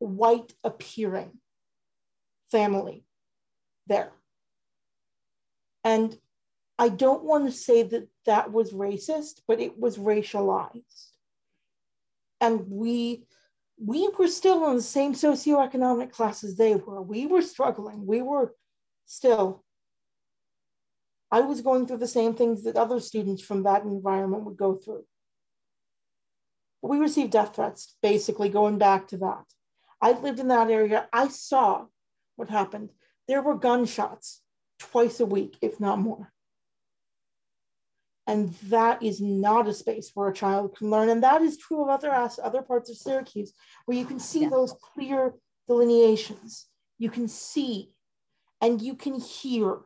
white 0.00 0.52
appearing 0.64 1.38
family 2.50 3.04
there. 3.86 4.12
And 5.84 6.16
I 6.78 6.88
don't 6.88 7.24
want 7.24 7.46
to 7.46 7.52
say 7.52 7.82
that 7.82 8.08
that 8.26 8.52
was 8.52 8.72
racist, 8.72 9.42
but 9.46 9.60
it 9.60 9.78
was 9.78 9.98
racialized. 9.98 11.08
And 12.40 12.66
we 12.68 13.24
we 13.82 14.10
were 14.18 14.28
still 14.28 14.68
in 14.70 14.76
the 14.76 14.82
same 14.82 15.14
socioeconomic 15.14 16.12
class 16.12 16.44
as 16.44 16.56
they 16.56 16.74
were. 16.74 17.00
We 17.00 17.26
were 17.26 17.42
struggling. 17.42 18.06
We 18.06 18.20
were 18.20 18.54
still. 19.06 19.64
I 21.30 21.40
was 21.40 21.62
going 21.62 21.86
through 21.86 21.98
the 21.98 22.08
same 22.08 22.34
things 22.34 22.64
that 22.64 22.76
other 22.76 23.00
students 23.00 23.42
from 23.42 23.62
that 23.62 23.84
environment 23.84 24.44
would 24.44 24.56
go 24.56 24.74
through. 24.74 25.04
We 26.82 26.98
received 26.98 27.32
death 27.32 27.54
threats, 27.54 27.96
basically 28.02 28.48
going 28.48 28.78
back 28.78 29.08
to 29.08 29.18
that. 29.18 29.44
I 30.00 30.12
lived 30.12 30.40
in 30.40 30.48
that 30.48 30.70
area. 30.70 31.08
I 31.12 31.28
saw 31.28 31.86
what 32.36 32.48
happened. 32.48 32.90
There 33.28 33.42
were 33.42 33.56
gunshots 33.56 34.40
twice 34.78 35.20
a 35.20 35.26
week, 35.26 35.56
if 35.60 35.78
not 35.78 35.98
more. 35.98 36.32
And 38.26 38.54
that 38.68 39.02
is 39.02 39.20
not 39.20 39.68
a 39.68 39.74
space 39.74 40.12
where 40.14 40.28
a 40.28 40.34
child 40.34 40.76
can 40.76 40.90
learn. 40.90 41.08
And 41.08 41.22
that 41.22 41.42
is 41.42 41.58
true 41.58 41.82
of 41.82 41.88
other 41.88 42.12
other 42.12 42.62
parts 42.62 42.88
of 42.88 42.96
Syracuse, 42.96 43.52
where 43.84 43.98
you 43.98 44.04
can 44.04 44.20
see 44.20 44.42
yeah. 44.42 44.50
those 44.50 44.72
clear 44.72 45.34
delineations. 45.66 46.66
You 46.98 47.10
can 47.10 47.28
see 47.28 47.90
and 48.60 48.80
you 48.80 48.94
can 48.94 49.18
hear 49.18 49.78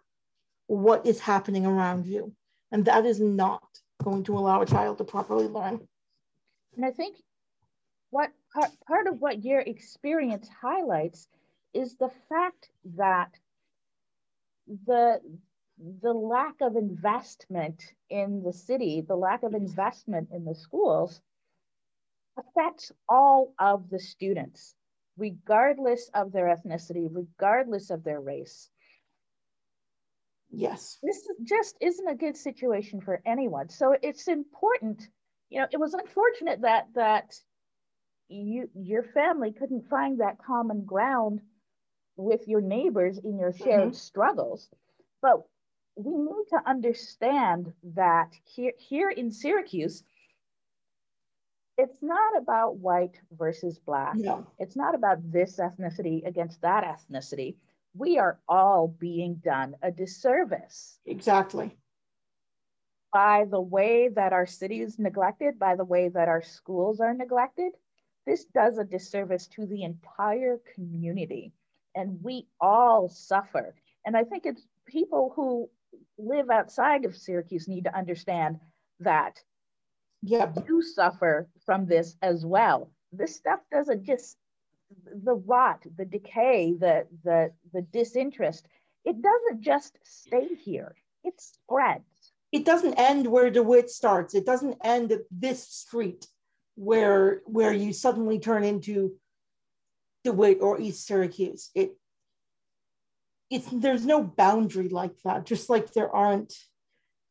what 0.66 1.06
is 1.06 1.20
happening 1.20 1.64
around 1.64 2.06
you. 2.06 2.34
And 2.72 2.84
that 2.86 3.06
is 3.06 3.20
not 3.20 3.62
going 4.02 4.24
to 4.24 4.36
allow 4.36 4.60
a 4.62 4.66
child 4.66 4.98
to 4.98 5.04
properly 5.04 5.46
learn. 5.46 5.86
And 6.76 6.84
I 6.84 6.90
think 6.90 7.16
what 8.10 8.30
part, 8.55 8.70
part 8.86 9.07
of 9.07 9.20
what 9.20 9.44
your 9.44 9.61
experience 9.61 10.48
highlights 10.61 11.28
is 11.72 11.96
the 11.96 12.11
fact 12.28 12.70
that 12.96 13.30
the 14.86 15.20
the 16.00 16.12
lack 16.12 16.55
of 16.61 16.76
investment 16.76 17.82
in 18.09 18.44
the 18.44 18.52
city, 18.52 19.00
the 19.07 19.16
lack 19.16 19.42
of 19.42 19.55
investment 19.55 20.28
in 20.32 20.44
the 20.44 20.55
schools 20.55 21.20
affects 22.38 22.92
all 23.09 23.52
of 23.59 23.90
the 23.90 23.98
students, 23.98 24.76
regardless 25.18 26.09
of 26.14 26.30
their 26.30 26.46
ethnicity, 26.46 27.09
regardless 27.11 27.90
of 27.90 28.05
their 28.05 28.20
race. 28.20 28.70
Yes. 30.50 30.98
This 31.02 31.28
just 31.42 31.76
isn't 31.80 32.09
a 32.09 32.14
good 32.14 32.36
situation 32.36 33.00
for 33.00 33.20
anyone. 33.26 33.68
So 33.68 33.96
it's 34.00 34.28
important, 34.28 35.09
you 35.50 35.61
know, 35.61 35.66
it 35.72 35.80
was 35.80 35.94
unfortunate 35.94 36.61
that 36.61 36.86
that 36.94 37.34
you 38.35 38.68
your 38.74 39.03
family 39.03 39.53
couldn't 39.53 39.89
find 39.89 40.20
that 40.20 40.39
common 40.45 40.85
ground 40.85 41.41
with 42.16 42.47
your 42.47 42.61
neighbors 42.61 43.18
in 43.18 43.39
your 43.39 43.53
shared 43.53 43.91
mm-hmm. 43.91 43.93
struggles. 43.93 44.68
But 45.22 45.43
we 45.97 46.16
need 46.16 46.45
to 46.51 46.61
understand 46.66 47.72
that 47.95 48.32
here, 48.45 48.72
here 48.78 49.11
in 49.11 49.30
Syracuse, 49.30 50.03
it's 51.76 52.03
not 52.03 52.37
about 52.37 52.76
white 52.76 53.18
versus 53.32 53.78
black. 53.78 54.14
No. 54.16 54.47
It's 54.59 54.76
not 54.76 54.95
about 54.95 55.32
this 55.32 55.57
ethnicity 55.59 56.26
against 56.26 56.61
that 56.62 56.85
ethnicity. 56.85 57.57
We 57.97 58.18
are 58.18 58.39
all 58.49 58.89
being 58.89 59.37
done 59.37 59.76
a 59.82 59.91
disservice. 59.91 60.99
Exactly. 61.07 61.76
By 63.12 63.45
the 63.49 63.61
way 63.61 64.09
that 64.09 64.32
our 64.32 64.47
city 64.47 64.80
is 64.80 64.99
neglected, 64.99 65.59
by 65.59 65.76
the 65.76 65.85
way 65.85 66.09
that 66.09 66.28
our 66.28 66.43
schools 66.43 67.01
are 67.01 67.14
neglected, 67.14 67.72
this 68.27 68.45
does 68.47 68.79
a 68.79 68.85
disservice 68.85 69.47
to 69.49 69.66
the 69.66 69.83
entire 69.83 70.61
community. 70.75 71.53
And 71.95 72.18
we 72.22 72.47
all 72.61 73.09
suffer. 73.09 73.75
And 74.05 74.16
I 74.16 74.25
think 74.25 74.47
it's 74.47 74.66
people 74.87 75.33
who 75.37 75.70
live 76.18 76.51
outside 76.51 77.05
of 77.05 77.16
Syracuse 77.16 77.68
need 77.68 77.85
to 77.85 77.97
understand 77.97 78.59
that 79.01 79.41
yep. 80.22 80.57
you 80.66 80.83
suffer 80.83 81.49
from 81.64 81.87
this 81.87 82.16
as 82.22 82.45
well. 82.45 82.91
This 83.12 83.37
stuff 83.37 83.61
doesn't 83.70 84.05
just 84.05 84.37
the 85.25 85.35
rot, 85.35 85.83
the 85.97 86.05
decay, 86.05 86.75
the 86.79 87.07
the 87.25 87.53
the 87.72 87.83
disinterest. 87.83 88.66
It 89.05 89.16
doesn't 89.22 89.62
just 89.62 89.99
stay 90.03 90.49
here. 90.55 90.95
It 91.22 91.35
spreads. 91.41 92.05
It 92.53 92.64
doesn't 92.64 92.95
end 92.95 93.27
where 93.27 93.51
DeWitt 93.51 93.91
starts. 93.91 94.35
It 94.35 94.47
doesn't 94.47 94.77
end 94.85 95.12
at 95.12 95.22
this 95.31 95.66
street 95.68 96.27
where 96.77 97.41
where 97.47 97.72
you 97.72 97.93
suddenly 97.93 98.39
turn 98.39 98.64
into 98.64 99.14
DeWitt 100.25 100.59
or 100.61 100.81
East 100.81 101.07
Syracuse. 101.07 101.70
It 101.75 101.97
it's 103.51 103.68
there's 103.70 104.07
no 104.07 104.22
boundary 104.22 104.89
like 104.89 105.14
that, 105.25 105.47
just 105.47 105.70
like 105.70 105.93
there 105.93 106.11
aren't 106.11 106.55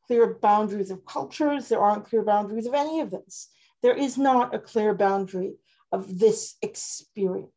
clear 0.08 0.36
boundaries 0.36 0.92
of 0.92 1.06
cultures, 1.06 1.70
there 1.70 1.82
aren't 1.82 2.06
clear 2.06 2.24
boundaries 2.24 2.68
of 2.68 2.74
any 2.74 3.00
of 3.00 3.12
this. 3.12 3.50
There 3.82 3.96
is 3.96 4.18
not 4.18 4.56
a 4.56 4.60
clear 4.60 4.94
boundary 4.94 5.56
of 5.92 6.20
this 6.20 6.56
experience. 6.62 7.50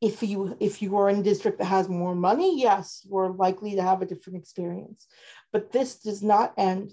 If 0.00 0.22
you 0.22 0.56
if 0.60 0.82
you 0.82 0.96
are 0.96 1.08
in 1.08 1.20
a 1.20 1.22
district 1.22 1.58
that 1.58 1.66
has 1.66 1.88
more 1.88 2.14
money, 2.14 2.60
yes, 2.60 3.06
you 3.08 3.16
are 3.16 3.30
likely 3.30 3.76
to 3.76 3.82
have 3.82 4.02
a 4.02 4.06
different 4.06 4.38
experience. 4.38 5.06
But 5.52 5.72
this 5.72 5.96
does 5.96 6.22
not 6.22 6.54
end 6.56 6.92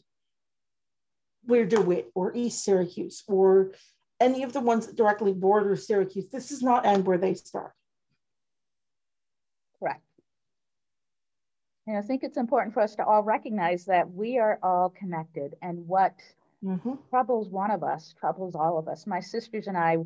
where 1.43 1.65
DeWitt 1.65 2.11
or 2.15 2.35
East 2.35 2.63
Syracuse 2.63 3.23
or 3.27 3.71
any 4.19 4.43
of 4.43 4.53
the 4.53 4.59
ones 4.59 4.87
that 4.87 4.95
directly 4.95 5.33
border 5.33 5.75
Syracuse. 5.75 6.27
This 6.29 6.49
does 6.49 6.61
not 6.61 6.85
end 6.85 7.05
where 7.05 7.17
they 7.17 7.33
start. 7.33 7.71
Correct. 9.79 10.03
And 11.87 11.97
I 11.97 12.01
think 12.01 12.23
it's 12.23 12.37
important 12.37 12.73
for 12.73 12.81
us 12.81 12.95
to 12.95 13.05
all 13.05 13.23
recognize 13.23 13.85
that 13.85 14.11
we 14.11 14.37
are 14.37 14.59
all 14.61 14.89
connected 14.89 15.55
and 15.61 15.87
what 15.87 16.13
mm-hmm. 16.63 16.93
troubles 17.09 17.49
one 17.49 17.71
of 17.71 17.83
us 17.83 18.13
troubles 18.19 18.55
all 18.55 18.77
of 18.77 18.87
us. 18.87 19.07
My 19.07 19.19
sisters 19.19 19.67
and 19.67 19.77
I, 19.77 19.97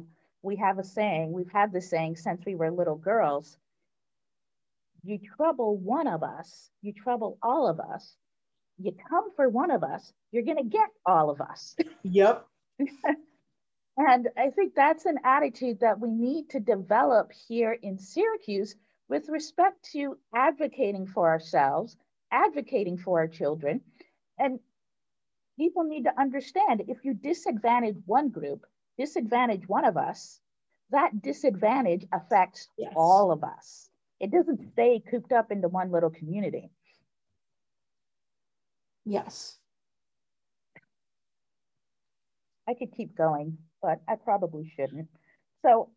we 0.42 0.56
have 0.58 0.80
a 0.80 0.84
saying, 0.84 1.32
we've 1.32 1.52
had 1.52 1.74
this 1.74 1.90
saying 1.90 2.18
since 2.18 2.46
we 2.46 2.56
were 2.56 2.72
little 2.72 2.96
girls. 2.96 3.58
You 5.04 5.20
trouble 5.36 5.78
one 5.78 6.08
of 6.08 6.24
us, 6.24 6.70
you 6.82 6.94
trouble 6.94 7.38
all 7.42 7.68
of 7.68 7.80
us. 7.80 8.16
You 8.80 8.96
come 9.10 9.32
for 9.36 9.50
one 9.50 9.70
of 9.70 9.84
us, 9.84 10.14
you're 10.32 10.44
going 10.44 10.58
to 10.58 10.64
get 10.64 10.90
all 11.06 11.30
of 11.30 11.42
us. 11.42 11.76
Yep. 12.04 12.46
and 13.98 14.30
I 14.38 14.50
think 14.50 14.74
that's 14.76 15.06
an 15.06 15.20
attitude 15.24 15.80
that 15.82 16.00
we 16.00 16.10
need 16.10 16.50
to 16.52 16.60
develop 16.60 17.32
here 17.48 17.78
in 17.82 17.98
Syracuse 17.98 18.76
with 19.08 19.30
respect 19.30 19.90
to 19.92 20.18
advocating 20.34 21.06
for 21.06 21.30
ourselves, 21.30 21.96
advocating 22.32 22.98
for 22.98 23.20
our 23.20 23.28
children. 23.28 23.82
And 24.40 24.60
people 25.58 25.84
need 25.84 26.06
to 26.06 26.20
understand 26.20 26.84
if 26.88 27.04
you 27.04 27.14
disadvantage 27.14 27.98
one 28.06 28.30
group, 28.30 28.66
disadvantage 28.98 29.68
one 29.68 29.86
of 29.86 29.98
us, 29.98 30.40
that 30.90 31.22
disadvantage 31.22 32.06
affects 32.12 32.68
yes. 32.78 32.94
all 32.96 33.32
of 33.32 33.44
us. 33.44 33.90
It 34.20 34.32
doesn't 34.32 34.72
stay 34.72 35.02
cooped 35.10 35.32
up 35.32 35.52
into 35.52 35.68
one 35.68 35.92
little 35.92 36.10
community. 36.10 36.72
Yes. 39.06 39.58
I 42.68 42.74
could 42.74 42.96
keep 42.96 43.16
going, 43.16 43.58
but 43.84 44.00
I 44.08 44.16
probably 44.16 44.72
shouldn't. 44.76 45.10
So 45.64 45.90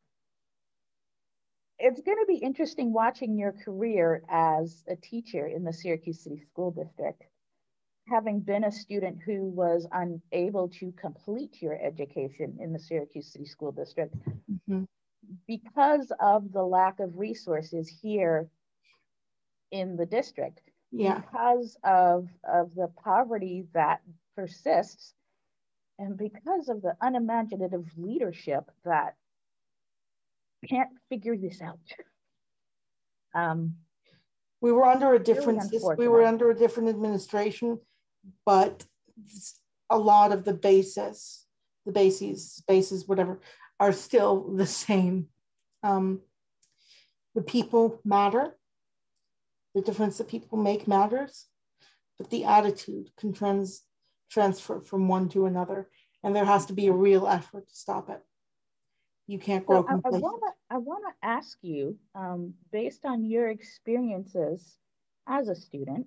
it's 1.79 2.01
going 2.01 2.19
to 2.19 2.27
be 2.27 2.39
interesting 2.39 2.93
watching 2.93 3.39
your 3.39 3.53
career 3.53 4.23
as 4.29 4.83
a 4.89 4.97
teacher 4.97 5.47
in 5.47 5.63
the 5.63 5.73
Syracuse 5.73 6.23
City 6.23 6.43
School 6.51 6.73
District. 6.73 7.23
Having 8.09 8.41
been 8.41 8.65
a 8.65 8.73
student 8.73 9.19
who 9.25 9.49
was 9.49 9.87
unable 9.93 10.69
to 10.81 10.93
complete 10.93 11.61
your 11.61 11.75
education 11.75 12.59
in 12.61 12.73
the 12.73 12.79
Syracuse 12.79 13.33
City 13.33 13.47
School 13.47 13.73
District 13.73 14.15
mm-hmm. 14.51 14.85
because 15.47 16.13
of 16.21 16.53
the 16.53 16.63
lack 16.63 17.01
of 17.01 17.19
resources 17.19 17.89
here 17.89 18.49
in 19.73 19.97
the 19.97 20.07
district, 20.07 20.61
yeah. 20.93 21.19
because 21.19 21.77
of, 21.83 22.29
of 22.49 22.75
the 22.77 22.89
poverty 23.03 23.67
that 23.75 24.01
persists, 24.37 25.15
and 25.99 26.17
because 26.17 26.69
of 26.69 26.83
the 26.83 26.97
unimaginative 27.01 27.87
leadership 27.97 28.71
that 28.85 29.15
can't 30.69 30.91
figure 31.09 31.37
this 31.37 31.61
out. 31.63 31.79
Um, 33.35 33.77
we 34.61 34.73
were 34.73 34.85
under 34.85 35.15
a 35.15 35.19
different 35.19 35.63
really 35.73 35.97
we 35.97 36.09
were 36.09 36.25
under 36.25 36.51
a 36.51 36.55
different 36.55 36.89
administration, 36.89 37.79
but 38.45 38.85
a 39.91 39.99
lot 39.99 40.33
of 40.33 40.45
the 40.45 40.55
basis, 40.55 41.47
the 41.85 41.93
bases, 41.93 42.63
bases, 42.67 43.07
whatever, 43.07 43.41
are 43.79 43.93
still 43.93 44.55
the 44.57 44.67
same. 44.67 45.29
Um, 45.83 46.21
the 47.35 47.43
people 47.43 48.01
matter. 48.05 48.57
The 49.75 49.83
difference 49.83 50.17
that 50.17 50.29
people 50.29 50.57
make 50.57 50.89
matters, 50.89 51.45
but 52.17 52.31
the 52.31 52.45
attitude 52.45 53.11
can 53.19 53.35
trans 53.35 53.83
transfer 54.31 54.81
from 54.81 55.09
one 55.09 55.29
to 55.31 55.47
another, 55.47 55.89
and 56.23 56.35
there 56.35 56.45
has 56.45 56.67
to 56.67 56.73
be 56.73 56.89
a 56.89 56.93
real 56.93 57.27
effort 57.27 57.69
to 57.69 57.75
stop 57.75 58.11
it 58.11 58.23
you 59.27 59.39
can't 59.39 59.67
grow. 59.67 59.83
So 59.83 60.01
I, 60.05 60.09
I 60.09 60.19
want 60.19 60.43
to 60.43 60.75
I 60.75 60.79
want 60.79 61.05
to 61.09 61.27
ask 61.27 61.59
you, 61.63 61.97
um, 62.15 62.55
based 62.73 63.05
on 63.05 63.25
your 63.25 63.49
experiences 63.49 64.77
as 65.27 65.49
a 65.49 65.55
student 65.55 66.07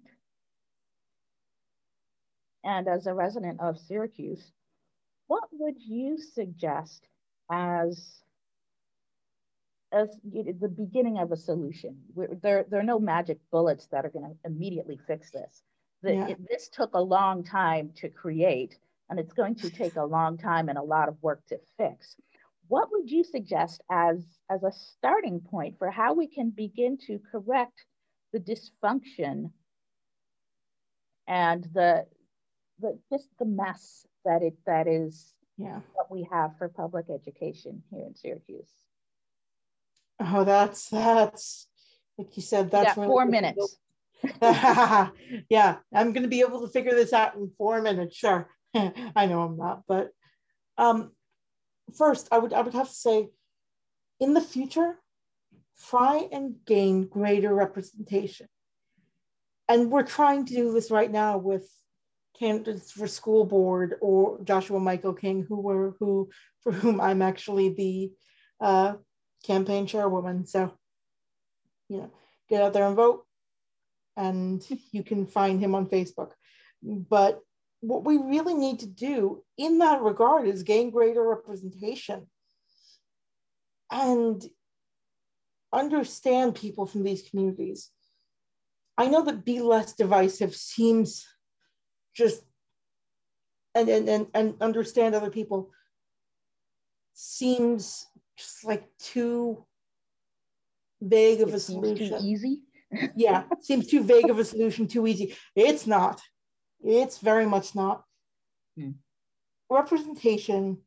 and 2.64 2.88
as 2.88 3.08
a 3.08 3.14
resident 3.14 3.60
of 3.60 3.78
Syracuse, 3.78 4.52
what 5.28 5.44
would 5.52 5.76
you 5.80 6.18
suggest 6.18 7.08
as 7.52 8.22
as 9.92 10.10
the 10.24 10.70
beginning 10.70 11.18
of 11.18 11.32
a 11.32 11.38
solution? 11.38 11.98
There, 12.16 12.66
there 12.70 12.80
are 12.80 12.84
no 12.84 13.00
magic 13.00 13.40
bullets 13.52 13.88
that 13.88 14.06
are 14.06 14.10
going 14.10 14.26
to 14.26 14.36
immediately 14.46 15.00
fix 15.08 15.32
this. 15.32 15.64
The, 16.02 16.14
yeah. 16.14 16.28
it, 16.30 16.50
this 16.50 16.70
took 16.70 16.94
a 16.94 17.02
long 17.02 17.44
time 17.44 17.92
to 17.98 18.10
create, 18.10 18.78
and 19.10 19.20
it's 19.20 19.34
going 19.34 19.56
to 19.56 19.70
take 19.70 19.96
a 19.96 20.04
long 20.04 20.38
time 20.38 20.70
and 20.70 20.78
a 20.78 20.84
lot 20.84 21.10
of 21.10 21.18
work 21.22 21.46
to 21.48 21.60
fix 21.78 22.16
what 22.70 22.92
would 22.92 23.10
you 23.10 23.24
suggest 23.24 23.82
as, 23.92 24.24
as 24.50 24.64
a 24.64 24.72
starting 24.72 25.42
point 25.42 25.78
for 25.78 25.90
how 25.90 26.14
we 26.14 26.28
can 26.28 26.52
begin 26.52 26.98
to 27.08 27.20
correct 27.32 27.84
the 28.32 28.40
dysfunction 28.40 29.52
and 31.28 31.68
the, 31.74 32.06
the 32.80 32.98
just 33.12 33.28
the 33.40 33.46
mess 33.46 34.06
that 34.24 34.44
it 34.44 34.54
that 34.66 34.88
is 34.88 35.34
yeah. 35.58 35.80
what 35.94 36.12
we 36.12 36.28
have 36.32 36.52
for 36.58 36.70
public 36.70 37.08
education 37.10 37.82
here 37.92 38.06
in 38.06 38.16
Syracuse? 38.16 38.70
Oh, 40.20 40.44
that's 40.44 40.90
that's 40.90 41.68
like 42.20 42.36
you 42.38 42.44
said, 42.44 42.70
that's 42.70 42.96
really 42.98 43.10
four 43.10 43.26
minutes. 43.26 43.78
yeah, 44.42 45.78
I'm 45.94 46.14
going 46.14 46.24
to 46.24 46.30
be 46.30 46.42
able 46.42 46.62
to 46.62 46.72
figure 46.72 46.96
this 46.96 47.14
out 47.14 47.36
in 47.36 47.52
four 47.58 47.82
minutes. 47.82 48.16
Sure, 48.16 48.50
I 48.74 49.26
know 49.26 49.42
I'm 49.42 49.58
not, 49.58 49.84
but 49.88 50.10
um, 50.78 51.12
first, 51.98 52.28
I 52.32 52.38
would 52.40 52.54
I 52.54 52.62
would 52.62 52.74
have 52.74 52.90
to 52.90 52.96
say, 52.96 53.30
in 54.20 54.34
the 54.34 54.42
future, 54.42 54.96
try 55.90 56.28
and 56.32 56.56
gain 56.66 57.08
greater 57.08 57.54
representation 57.54 58.48
and 59.70 59.92
we're 59.92 60.04
trying 60.04 60.46
to 60.46 60.54
do 60.54 60.74
this 60.74 60.92
right 60.92 61.10
now 61.10 61.38
with 61.38 61.70
candidates 62.38 62.92
for 62.92 63.08
school 63.08 63.46
board 63.46 63.96
or 64.02 64.44
Joshua 64.44 64.80
Michael 64.80 65.14
King, 65.14 65.46
who 65.48 65.62
were 65.62 65.96
who 66.00 66.30
for 66.62 66.72
whom 66.72 67.00
I'm 67.00 67.22
actually 67.22 67.70
the 67.70 68.12
uh, 68.60 68.96
campaign 69.46 69.86
chairwoman. 69.86 70.46
So, 70.48 70.74
you 71.88 71.98
know, 71.98 72.12
get 72.50 72.64
out 72.64 72.74
there 72.74 72.88
and 72.88 72.96
vote, 72.96 73.26
and 74.18 74.64
you 74.92 75.04
can 75.04 75.26
find 75.26 75.60
him 75.60 75.76
on 75.76 75.88
Facebook. 75.88 76.32
But 76.82 77.40
what 77.82 78.04
we 78.04 78.18
really 78.18 78.54
need 78.54 78.80
to 78.80 78.88
do 78.88 79.44
in 79.58 79.80
that 79.80 80.02
regard 80.02 80.48
is 80.48 80.64
gain 80.64 80.90
greater 80.90 81.24
representation 81.24 82.28
and 83.92 84.44
understand 85.74 86.56
people 86.56 86.86
from 86.86 87.04
these 87.04 87.28
communities. 87.30 87.90
I 88.98 89.08
know 89.08 89.24
that 89.24 89.46
be 89.46 89.62
less 89.62 89.94
divisive 89.94 90.56
seems 90.56 91.26
just 92.14 92.44
and 93.76 93.88
and 93.88 94.10
and, 94.10 94.28
and 94.34 94.56
understand 94.62 95.16
other 95.16 95.30
people 95.30 95.72
seems 97.14 98.06
just 98.38 98.66
like 98.66 98.86
too 99.00 99.66
vague 101.02 101.42
of 101.42 101.54
a 101.54 101.60
solution. 101.60 102.20
Too 102.20 102.26
easy. 102.26 102.64
Yeah, 103.16 103.44
seems 103.62 103.88
too 103.88 104.04
vague 104.04 104.30
of 104.30 104.40
a 104.40 104.46
solution, 104.46 104.88
too 104.88 105.08
easy. 105.08 105.36
It's 105.56 105.86
not. 105.88 106.22
It's 106.82 107.18
very 107.18 107.46
much 107.46 107.76
not. 107.76 108.04
Hmm. 108.78 108.92
Representation 109.70 110.80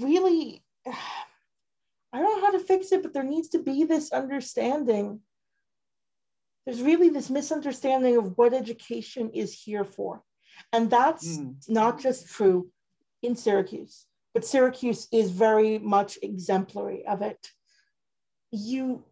really, 0.00 0.62
I 0.86 2.18
don't 2.18 2.40
know 2.40 2.46
how 2.46 2.52
to 2.52 2.64
fix 2.64 2.92
it, 2.92 3.02
but 3.02 3.12
there 3.12 3.22
needs 3.22 3.48
to 3.50 3.58
be 3.58 3.84
this 3.84 4.12
understanding. 4.12 5.20
There's 6.64 6.82
really 6.82 7.10
this 7.10 7.30
misunderstanding 7.30 8.16
of 8.16 8.36
what 8.36 8.54
education 8.54 9.30
is 9.30 9.52
here 9.52 9.84
for. 9.84 10.22
And 10.72 10.90
that's 10.90 11.38
mm. 11.38 11.56
not 11.68 12.00
just 12.00 12.28
true 12.28 12.70
in 13.22 13.36
Syracuse, 13.36 14.06
but 14.32 14.44
Syracuse 14.44 15.08
is 15.12 15.30
very 15.30 15.78
much 15.78 16.18
exemplary 16.22 17.06
of 17.06 17.22
it. 17.22 17.50
You 18.50 19.04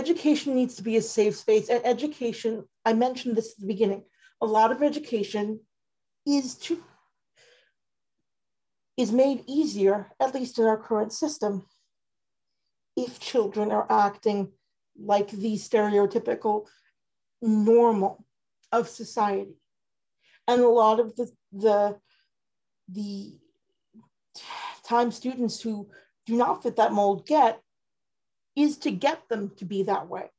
education 0.00 0.54
needs 0.54 0.74
to 0.76 0.82
be 0.82 0.96
a 0.96 1.02
safe 1.02 1.36
space. 1.36 1.68
And 1.68 1.84
education, 1.84 2.64
I 2.84 2.92
mentioned 2.94 3.36
this 3.36 3.52
at 3.52 3.60
the 3.60 3.66
beginning, 3.74 4.02
a 4.40 4.46
lot 4.46 4.72
of 4.72 4.82
education 4.82 5.60
is 6.26 6.54
to 6.66 6.82
is 8.96 9.12
made 9.12 9.44
easier, 9.46 9.96
at 10.20 10.34
least 10.34 10.58
in 10.58 10.66
our 10.66 10.76
current 10.88 11.12
system, 11.12 11.64
if 12.96 13.18
children 13.18 13.72
are 13.72 13.86
acting 13.90 14.52
like 15.14 15.30
the 15.30 15.54
stereotypical 15.54 16.66
normal 17.40 18.12
of 18.72 18.88
society. 18.88 19.56
And 20.46 20.60
a 20.60 20.68
lot 20.68 21.00
of 21.00 21.16
the 21.16 21.26
the 21.52 21.96
the 22.88 23.38
time 24.84 25.10
students 25.12 25.60
who 25.60 25.88
do 26.26 26.34
not 26.36 26.62
fit 26.62 26.76
that 26.76 26.92
mold 26.92 27.26
get 27.26 27.60
is 28.62 28.78
to 28.78 28.90
get 28.90 29.28
them 29.28 29.52
to 29.56 29.64
be 29.64 29.84
that 29.84 30.08
way. 30.08 30.30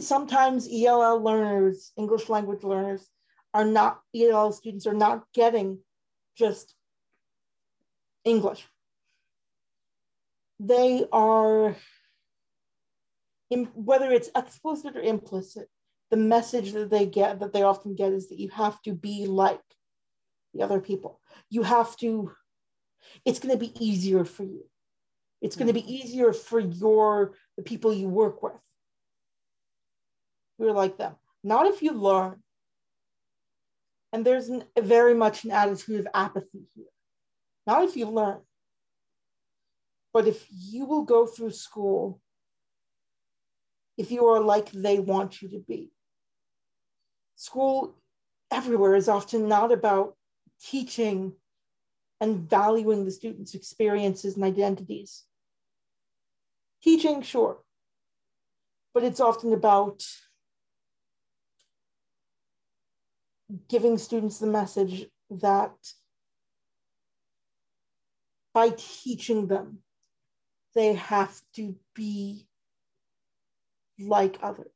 Sometimes 0.00 0.68
ELL 0.72 1.22
learners, 1.22 1.92
English 1.96 2.28
language 2.28 2.62
learners, 2.62 3.06
are 3.52 3.64
not, 3.64 4.00
ELL 4.14 4.52
students 4.52 4.86
are 4.86 4.94
not 4.94 5.24
getting 5.34 5.78
just 6.36 6.74
English. 8.24 8.66
They 10.58 11.04
are, 11.12 11.76
whether 13.74 14.10
it's 14.10 14.30
explicit 14.34 14.96
or 14.96 15.02
implicit, 15.02 15.68
the 16.10 16.16
message 16.16 16.72
that 16.72 16.90
they 16.90 17.06
get, 17.06 17.40
that 17.40 17.52
they 17.52 17.62
often 17.62 17.94
get, 17.94 18.12
is 18.12 18.28
that 18.28 18.38
you 18.38 18.48
have 18.50 18.80
to 18.82 18.92
be 18.92 19.26
like 19.26 19.60
the 20.54 20.62
other 20.62 20.80
people. 20.80 21.20
You 21.50 21.62
have 21.62 21.96
to, 21.98 22.32
it's 23.24 23.38
going 23.38 23.58
to 23.58 23.58
be 23.58 23.72
easier 23.84 24.24
for 24.24 24.44
you. 24.44 24.64
It's 25.46 25.54
going 25.54 25.68
to 25.68 25.72
be 25.72 25.94
easier 25.94 26.32
for 26.32 26.58
your 26.58 27.34
the 27.56 27.62
people 27.62 27.92
you 27.92 28.08
work 28.08 28.42
with. 28.42 28.60
You're 30.58 30.72
like 30.72 30.98
them. 30.98 31.14
Not 31.44 31.66
if 31.66 31.82
you 31.82 31.92
learn. 31.92 32.42
And 34.12 34.24
there's 34.24 34.48
an, 34.48 34.64
very 34.76 35.14
much 35.14 35.44
an 35.44 35.52
attitude 35.52 36.00
of 36.00 36.08
apathy 36.12 36.66
here. 36.74 36.86
Not 37.64 37.84
if 37.84 37.96
you 37.96 38.06
learn. 38.06 38.40
But 40.12 40.26
if 40.26 40.44
you 40.50 40.84
will 40.84 41.04
go 41.04 41.26
through 41.26 41.52
school, 41.52 42.20
if 43.96 44.10
you 44.10 44.26
are 44.26 44.40
like 44.40 44.72
they 44.72 44.98
want 44.98 45.42
you 45.42 45.50
to 45.50 45.60
be. 45.60 45.92
School 47.36 47.94
everywhere 48.50 48.96
is 48.96 49.08
often 49.08 49.46
not 49.46 49.70
about 49.70 50.16
teaching 50.60 51.34
and 52.20 52.50
valuing 52.50 53.04
the 53.04 53.12
students' 53.12 53.54
experiences 53.54 54.34
and 54.34 54.44
identities. 54.44 55.25
Teaching, 56.86 57.20
sure, 57.22 57.58
but 58.94 59.02
it's 59.02 59.18
often 59.18 59.52
about 59.52 60.04
giving 63.68 63.98
students 63.98 64.38
the 64.38 64.46
message 64.46 65.06
that 65.28 65.74
by 68.54 68.70
teaching 68.76 69.48
them, 69.48 69.78
they 70.76 70.92
have 70.94 71.36
to 71.56 71.74
be 71.92 72.46
like 73.98 74.38
others. 74.40 74.70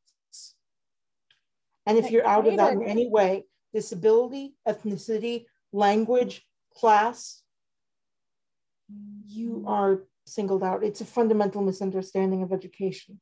And 1.86 1.96
if 1.96 2.10
you're 2.10 2.26
out 2.26 2.48
of 2.48 2.56
that 2.56 2.72
in 2.72 2.82
any 2.82 3.08
way, 3.08 3.44
disability, 3.72 4.54
ethnicity, 4.66 5.44
language, 5.72 6.44
class, 6.74 7.42
you 9.26 9.62
mm. 9.64 9.68
are 9.68 10.00
singled 10.30 10.62
out. 10.62 10.84
It's 10.84 11.00
a 11.00 11.04
fundamental 11.04 11.62
misunderstanding 11.62 12.42
of 12.42 12.52
education, 12.52 13.20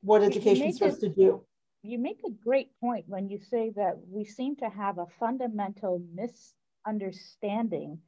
what 0.00 0.22
education 0.22 0.68
is 0.68 0.78
supposed 0.78 1.02
a, 1.02 1.08
to 1.08 1.14
do. 1.14 1.44
You 1.82 1.98
make 1.98 2.20
a 2.26 2.30
great 2.30 2.70
point 2.80 3.04
when 3.08 3.28
you 3.28 3.38
say 3.38 3.72
that 3.76 3.98
we 4.08 4.24
seem 4.24 4.56
to 4.56 4.68
have 4.68 4.98
a 4.98 5.06
fundamental 5.18 6.02
misunderstanding 6.14 7.98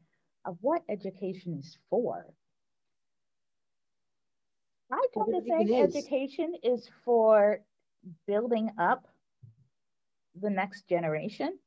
of 0.45 0.57
what 0.61 0.83
education 0.89 1.59
is 1.59 1.77
for. 1.91 2.27
I 4.91 5.07
tend 5.13 5.27
to 5.35 5.41
think 5.43 5.71
education 5.73 6.55
is 6.63 6.89
for 7.05 7.61
building 8.27 8.71
up 8.79 9.07
the 10.41 10.51
next 10.51 10.89
generation 10.89 11.59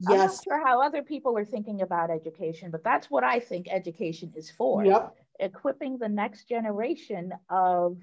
Yes. 0.00 0.10
I'm 0.10 0.18
not 0.26 0.44
sure 0.44 0.66
how 0.66 0.82
other 0.82 1.02
people 1.02 1.38
are 1.38 1.44
thinking 1.44 1.82
about 1.82 2.10
education, 2.10 2.70
but 2.70 2.82
that's 2.82 3.10
what 3.10 3.24
I 3.24 3.40
think 3.40 3.68
education 3.70 4.32
is 4.36 4.50
for. 4.50 4.84
Yep. 4.84 5.14
Equipping 5.40 5.98
the 5.98 6.08
next 6.08 6.48
generation 6.48 7.32
of 7.50 7.98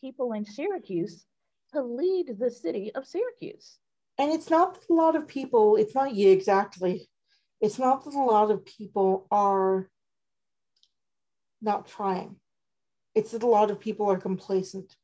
people 0.00 0.32
in 0.32 0.44
Syracuse 0.44 1.24
to 1.72 1.82
lead 1.82 2.36
the 2.38 2.50
city 2.50 2.92
of 2.94 3.06
Syracuse. 3.06 3.78
And 4.18 4.32
it's 4.32 4.50
not 4.50 4.78
a 4.88 4.92
lot 4.92 5.16
of 5.16 5.26
people, 5.26 5.76
it's 5.76 5.94
not 5.94 6.14
you 6.14 6.30
exactly. 6.30 7.08
It's 7.60 7.78
not 7.78 8.04
that 8.04 8.14
a 8.14 8.18
lot 8.22 8.50
of 8.50 8.64
people 8.64 9.26
are 9.30 9.90
not 11.60 11.86
trying. 11.86 12.36
It's 13.14 13.32
that 13.32 13.42
a 13.42 13.46
lot 13.46 13.70
of 13.70 13.80
people 13.80 14.10
are 14.10 14.18
complacent. 14.18 14.94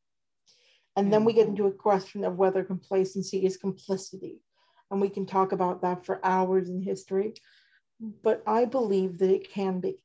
And 0.97 1.13
then 1.13 1.25
we 1.25 1.35
get 1.35 1.49
into 1.49 1.67
a 1.67 1.73
question 1.73 2.25
of 2.25 2.37
whether 2.37 2.65
complacency 2.65 3.45
is 3.45 3.59
complicity 3.59 4.41
and 4.91 5.01
we 5.01 5.11
can 5.11 5.27
talk 5.27 5.53
about 5.53 5.83
that 5.83 6.07
for 6.07 6.25
hours 6.25 6.71
in 6.71 6.81
history. 6.81 7.35
But 8.01 8.43
I 8.47 8.65
believe 8.65 9.19
that 9.19 9.31
it 9.31 9.51
can 9.51 9.81
be. 9.81 9.97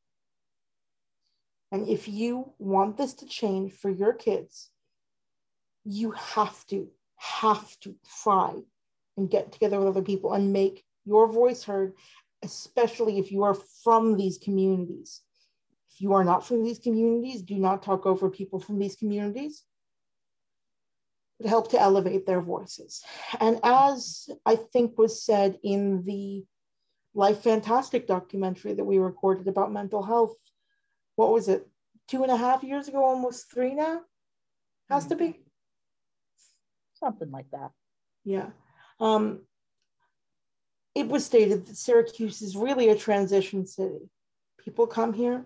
And 1.71 1.87
if 1.87 2.07
you 2.07 2.53
want 2.59 2.97
this 2.97 3.13
to 3.15 3.25
change 3.25 3.73
for 3.73 3.89
your 3.89 4.13
kids, 4.13 4.69
you 5.85 6.11
have 6.11 6.65
to, 6.67 6.89
have 7.17 7.79
to 7.81 7.95
try 8.23 8.53
and 9.17 9.29
get 9.29 9.51
together 9.51 9.79
with 9.79 9.87
other 9.87 10.01
people 10.01 10.33
and 10.33 10.53
make 10.53 10.83
your 11.05 11.27
voice 11.27 11.63
heard, 11.63 11.93
especially 12.43 13.19
if 13.19 13.31
you 13.31 13.43
are 13.43 13.57
from 13.83 14.17
these 14.17 14.37
communities. 14.37 15.21
If 15.93 16.01
you 16.01 16.13
are 16.13 16.23
not 16.23 16.45
from 16.45 16.63
these 16.63 16.79
communities, 16.79 17.41
do 17.41 17.55
not 17.55 17.83
talk 17.83 18.05
over 18.05 18.29
people 18.29 18.59
from 18.59 18.79
these 18.79 18.95
communities 18.95 19.63
but 21.41 21.49
help 21.49 21.71
to 21.71 21.81
elevate 21.81 22.25
their 22.25 22.41
voices. 22.41 23.03
And 23.39 23.59
as 23.63 24.29
I 24.45 24.55
think 24.55 24.97
was 24.97 25.23
said 25.23 25.57
in 25.63 26.03
the 26.05 26.45
Life 27.13 27.39
Fantastic 27.39 28.07
documentary 28.07 28.73
that 28.73 28.85
we 28.85 28.97
recorded 28.97 29.47
about 29.47 29.73
mental 29.73 30.03
health, 30.03 30.35
what 31.15 31.31
was 31.31 31.47
it, 31.47 31.67
two 32.07 32.23
and 32.23 32.31
a 32.31 32.37
half 32.37 32.63
years 32.63 32.87
ago, 32.87 33.03
almost 33.03 33.51
three 33.51 33.73
now? 33.73 34.01
Has 34.89 35.07
to 35.07 35.15
be. 35.15 35.25
Mm-hmm. 35.25 35.41
Something 36.95 37.31
like 37.31 37.49
that. 37.51 37.71
Yeah. 38.23 38.49
Um, 38.99 39.41
it 40.93 41.07
was 41.07 41.25
stated 41.25 41.65
that 41.65 41.77
Syracuse 41.77 42.41
is 42.41 42.55
really 42.55 42.89
a 42.89 42.95
transition 42.95 43.65
city. 43.65 44.09
People 44.63 44.87
come 44.87 45.13
here, 45.13 45.45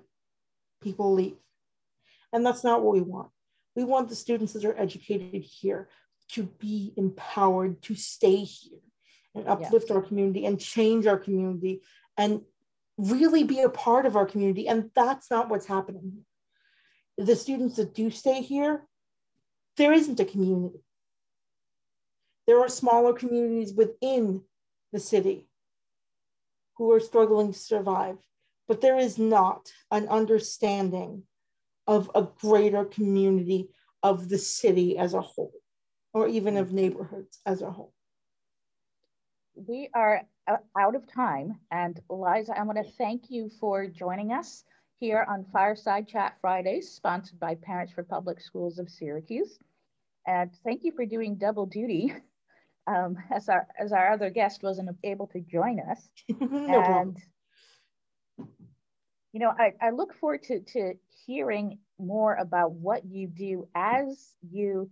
people 0.81 1.13
leave. 1.13 1.37
And 2.33 2.45
that's 2.45 2.63
not 2.63 2.83
what 2.83 2.93
we 2.93 3.01
want. 3.01 3.29
We 3.75 3.83
want 3.83 4.09
the 4.09 4.15
students 4.15 4.53
that 4.53 4.65
are 4.65 4.77
educated 4.77 5.43
here 5.43 5.89
to 6.31 6.43
be 6.43 6.93
empowered 6.97 7.81
to 7.83 7.95
stay 7.95 8.37
here 8.37 8.79
and 9.35 9.47
uplift 9.47 9.91
our 9.91 10.01
community 10.01 10.45
and 10.45 10.59
change 10.59 11.05
our 11.05 11.17
community 11.17 11.81
and 12.17 12.41
really 12.97 13.43
be 13.43 13.61
a 13.61 13.69
part 13.69 14.05
of 14.05 14.15
our 14.15 14.25
community. 14.25 14.67
And 14.67 14.89
that's 14.95 15.29
not 15.29 15.49
what's 15.49 15.65
happening. 15.65 16.25
The 17.17 17.35
students 17.35 17.75
that 17.77 17.93
do 17.93 18.09
stay 18.09 18.41
here, 18.41 18.85
there 19.77 19.93
isn't 19.93 20.19
a 20.19 20.25
community. 20.25 20.79
There 22.47 22.59
are 22.61 22.69
smaller 22.69 23.13
communities 23.13 23.73
within 23.73 24.41
the 24.93 24.99
city 24.99 25.47
who 26.77 26.91
are 26.91 26.99
struggling 26.99 27.53
to 27.53 27.59
survive, 27.59 28.17
but 28.67 28.81
there 28.81 28.97
is 28.97 29.17
not 29.17 29.71
an 29.91 30.07
understanding 30.07 31.23
of 31.87 32.11
a 32.15 32.27
greater 32.41 32.85
community 32.85 33.69
of 34.03 34.29
the 34.29 34.37
city 34.37 34.97
as 34.97 35.13
a 35.13 35.21
whole, 35.21 35.53
or 36.13 36.27
even 36.27 36.57
of 36.57 36.73
neighborhoods 36.73 37.39
as 37.45 37.61
a 37.61 37.71
whole. 37.71 37.93
We 39.55 39.89
are 39.93 40.21
out 40.77 40.95
of 40.95 41.07
time, 41.07 41.59
and 41.71 41.99
Liza, 42.09 42.57
I 42.57 42.63
want 42.63 42.77
to 42.77 42.91
thank 42.97 43.29
you 43.29 43.49
for 43.59 43.87
joining 43.87 44.33
us 44.33 44.65
here 44.99 45.25
on 45.29 45.45
Fireside 45.51 46.07
Chat 46.07 46.35
Fridays, 46.41 46.91
sponsored 46.91 47.39
by 47.39 47.55
Parents 47.55 47.93
for 47.93 48.03
Public 48.03 48.41
Schools 48.41 48.79
of 48.79 48.89
Syracuse. 48.89 49.57
And 50.27 50.51
thank 50.63 50.83
you 50.83 50.91
for 50.91 51.05
doing 51.05 51.35
double 51.35 51.65
duty 51.65 52.13
um, 52.87 53.17
as 53.31 53.47
our 53.47 53.67
as 53.79 53.91
our 53.91 54.11
other 54.11 54.29
guest 54.29 54.61
wasn't 54.61 54.89
able 55.03 55.27
to 55.27 55.39
join 55.39 55.79
us. 55.79 56.09
no 56.39 56.81
and 56.81 57.17
you 59.35 59.39
know, 59.39 59.51
I, 59.57 59.73
I 59.81 59.89
look 59.89 60.13
forward 60.13 60.43
to, 60.43 60.61
to 60.61 60.93
hearing 61.25 61.79
more 61.99 62.35
about 62.35 62.71
what 62.71 63.03
you 63.05 63.27
do 63.27 63.67
as 63.75 64.33
you 64.49 64.89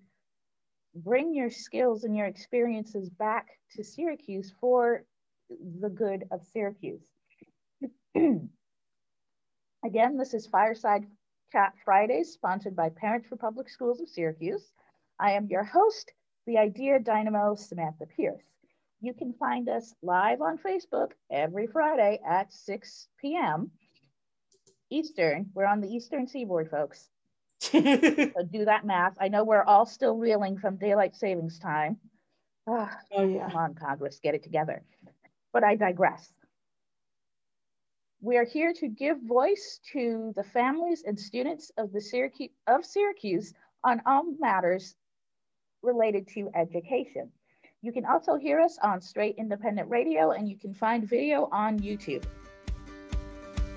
bring 0.95 1.33
your 1.33 1.49
skills 1.49 2.03
and 2.03 2.15
your 2.15 2.27
experiences 2.27 3.09
back 3.09 3.47
to 3.75 3.83
Syracuse 3.83 4.53
for 4.59 5.03
the 5.81 5.89
good 5.89 6.25
of 6.31 6.43
Syracuse. 6.51 7.07
Again, 8.15 8.49
this 10.17 10.33
is 10.33 10.47
Fireside 10.47 11.05
Chat 11.51 11.73
Fridays, 11.83 12.31
sponsored 12.31 12.75
by 12.75 12.89
Parents 12.89 13.27
for 13.27 13.35
Public 13.35 13.69
Schools 13.69 13.99
of 14.01 14.09
Syracuse. 14.09 14.71
I 15.19 15.31
am 15.31 15.47
your 15.47 15.63
host, 15.63 16.11
the 16.47 16.57
Idea 16.57 16.99
Dynamo, 16.99 17.55
Samantha 17.55 18.05
Pierce. 18.05 18.45
You 19.01 19.13
can 19.13 19.33
find 19.33 19.67
us 19.67 19.93
live 20.01 20.41
on 20.41 20.57
Facebook 20.57 21.11
every 21.31 21.67
Friday 21.67 22.19
at 22.25 22.53
6 22.53 23.07
p.m. 23.19 23.71
Eastern. 24.89 25.49
We're 25.53 25.65
on 25.65 25.81
the 25.81 25.89
Eastern 25.89 26.27
Seaboard, 26.27 26.69
folks. 26.69 27.09
so 28.33 28.43
do 28.51 28.65
that 28.65 28.85
math. 28.85 29.15
I 29.19 29.27
know 29.27 29.43
we're 29.43 29.63
all 29.63 29.85
still 29.85 30.17
reeling 30.17 30.57
from 30.57 30.77
daylight 30.77 31.15
savings 31.15 31.59
time. 31.59 31.97
oh, 32.67 32.89
oh 33.11 33.27
yeah. 33.27 33.47
Come 33.49 33.57
on, 33.57 33.75
Congress, 33.75 34.19
get 34.21 34.35
it 34.35 34.43
together. 34.43 34.83
But 35.51 35.63
I 35.63 35.75
digress. 35.75 36.31
We 38.21 38.37
are 38.37 38.45
here 38.45 38.73
to 38.73 38.87
give 38.87 39.17
voice 39.21 39.79
to 39.91 40.31
the 40.35 40.43
families 40.43 41.03
and 41.05 41.19
students 41.19 41.71
of 41.77 41.91
the 41.91 41.99
Syracuse 41.99 42.51
of 42.67 42.85
Syracuse 42.85 43.53
on 43.83 44.01
all 44.05 44.23
matters 44.39 44.95
related 45.81 46.27
to 46.29 46.49
education. 46.55 47.29
You 47.81 47.91
can 47.91 48.05
also 48.05 48.37
hear 48.37 48.61
us 48.61 48.79
on 48.81 49.01
Straight 49.01 49.35
Independent 49.37 49.89
Radio 49.89 50.31
and 50.31 50.47
you 50.47 50.57
can 50.57 50.73
find 50.73 51.07
video 51.07 51.49
on 51.51 51.77
YouTube. 51.79 52.23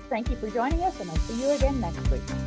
Thank 0.09 0.29
you 0.29 0.37
for 0.37 0.49
joining 0.49 0.81
us 0.81 0.97
and 1.01 1.09
I'll 1.09 1.17
see 1.17 1.41
you 1.41 1.49
again 1.51 1.81
next 1.81 2.09
week. 2.09 2.46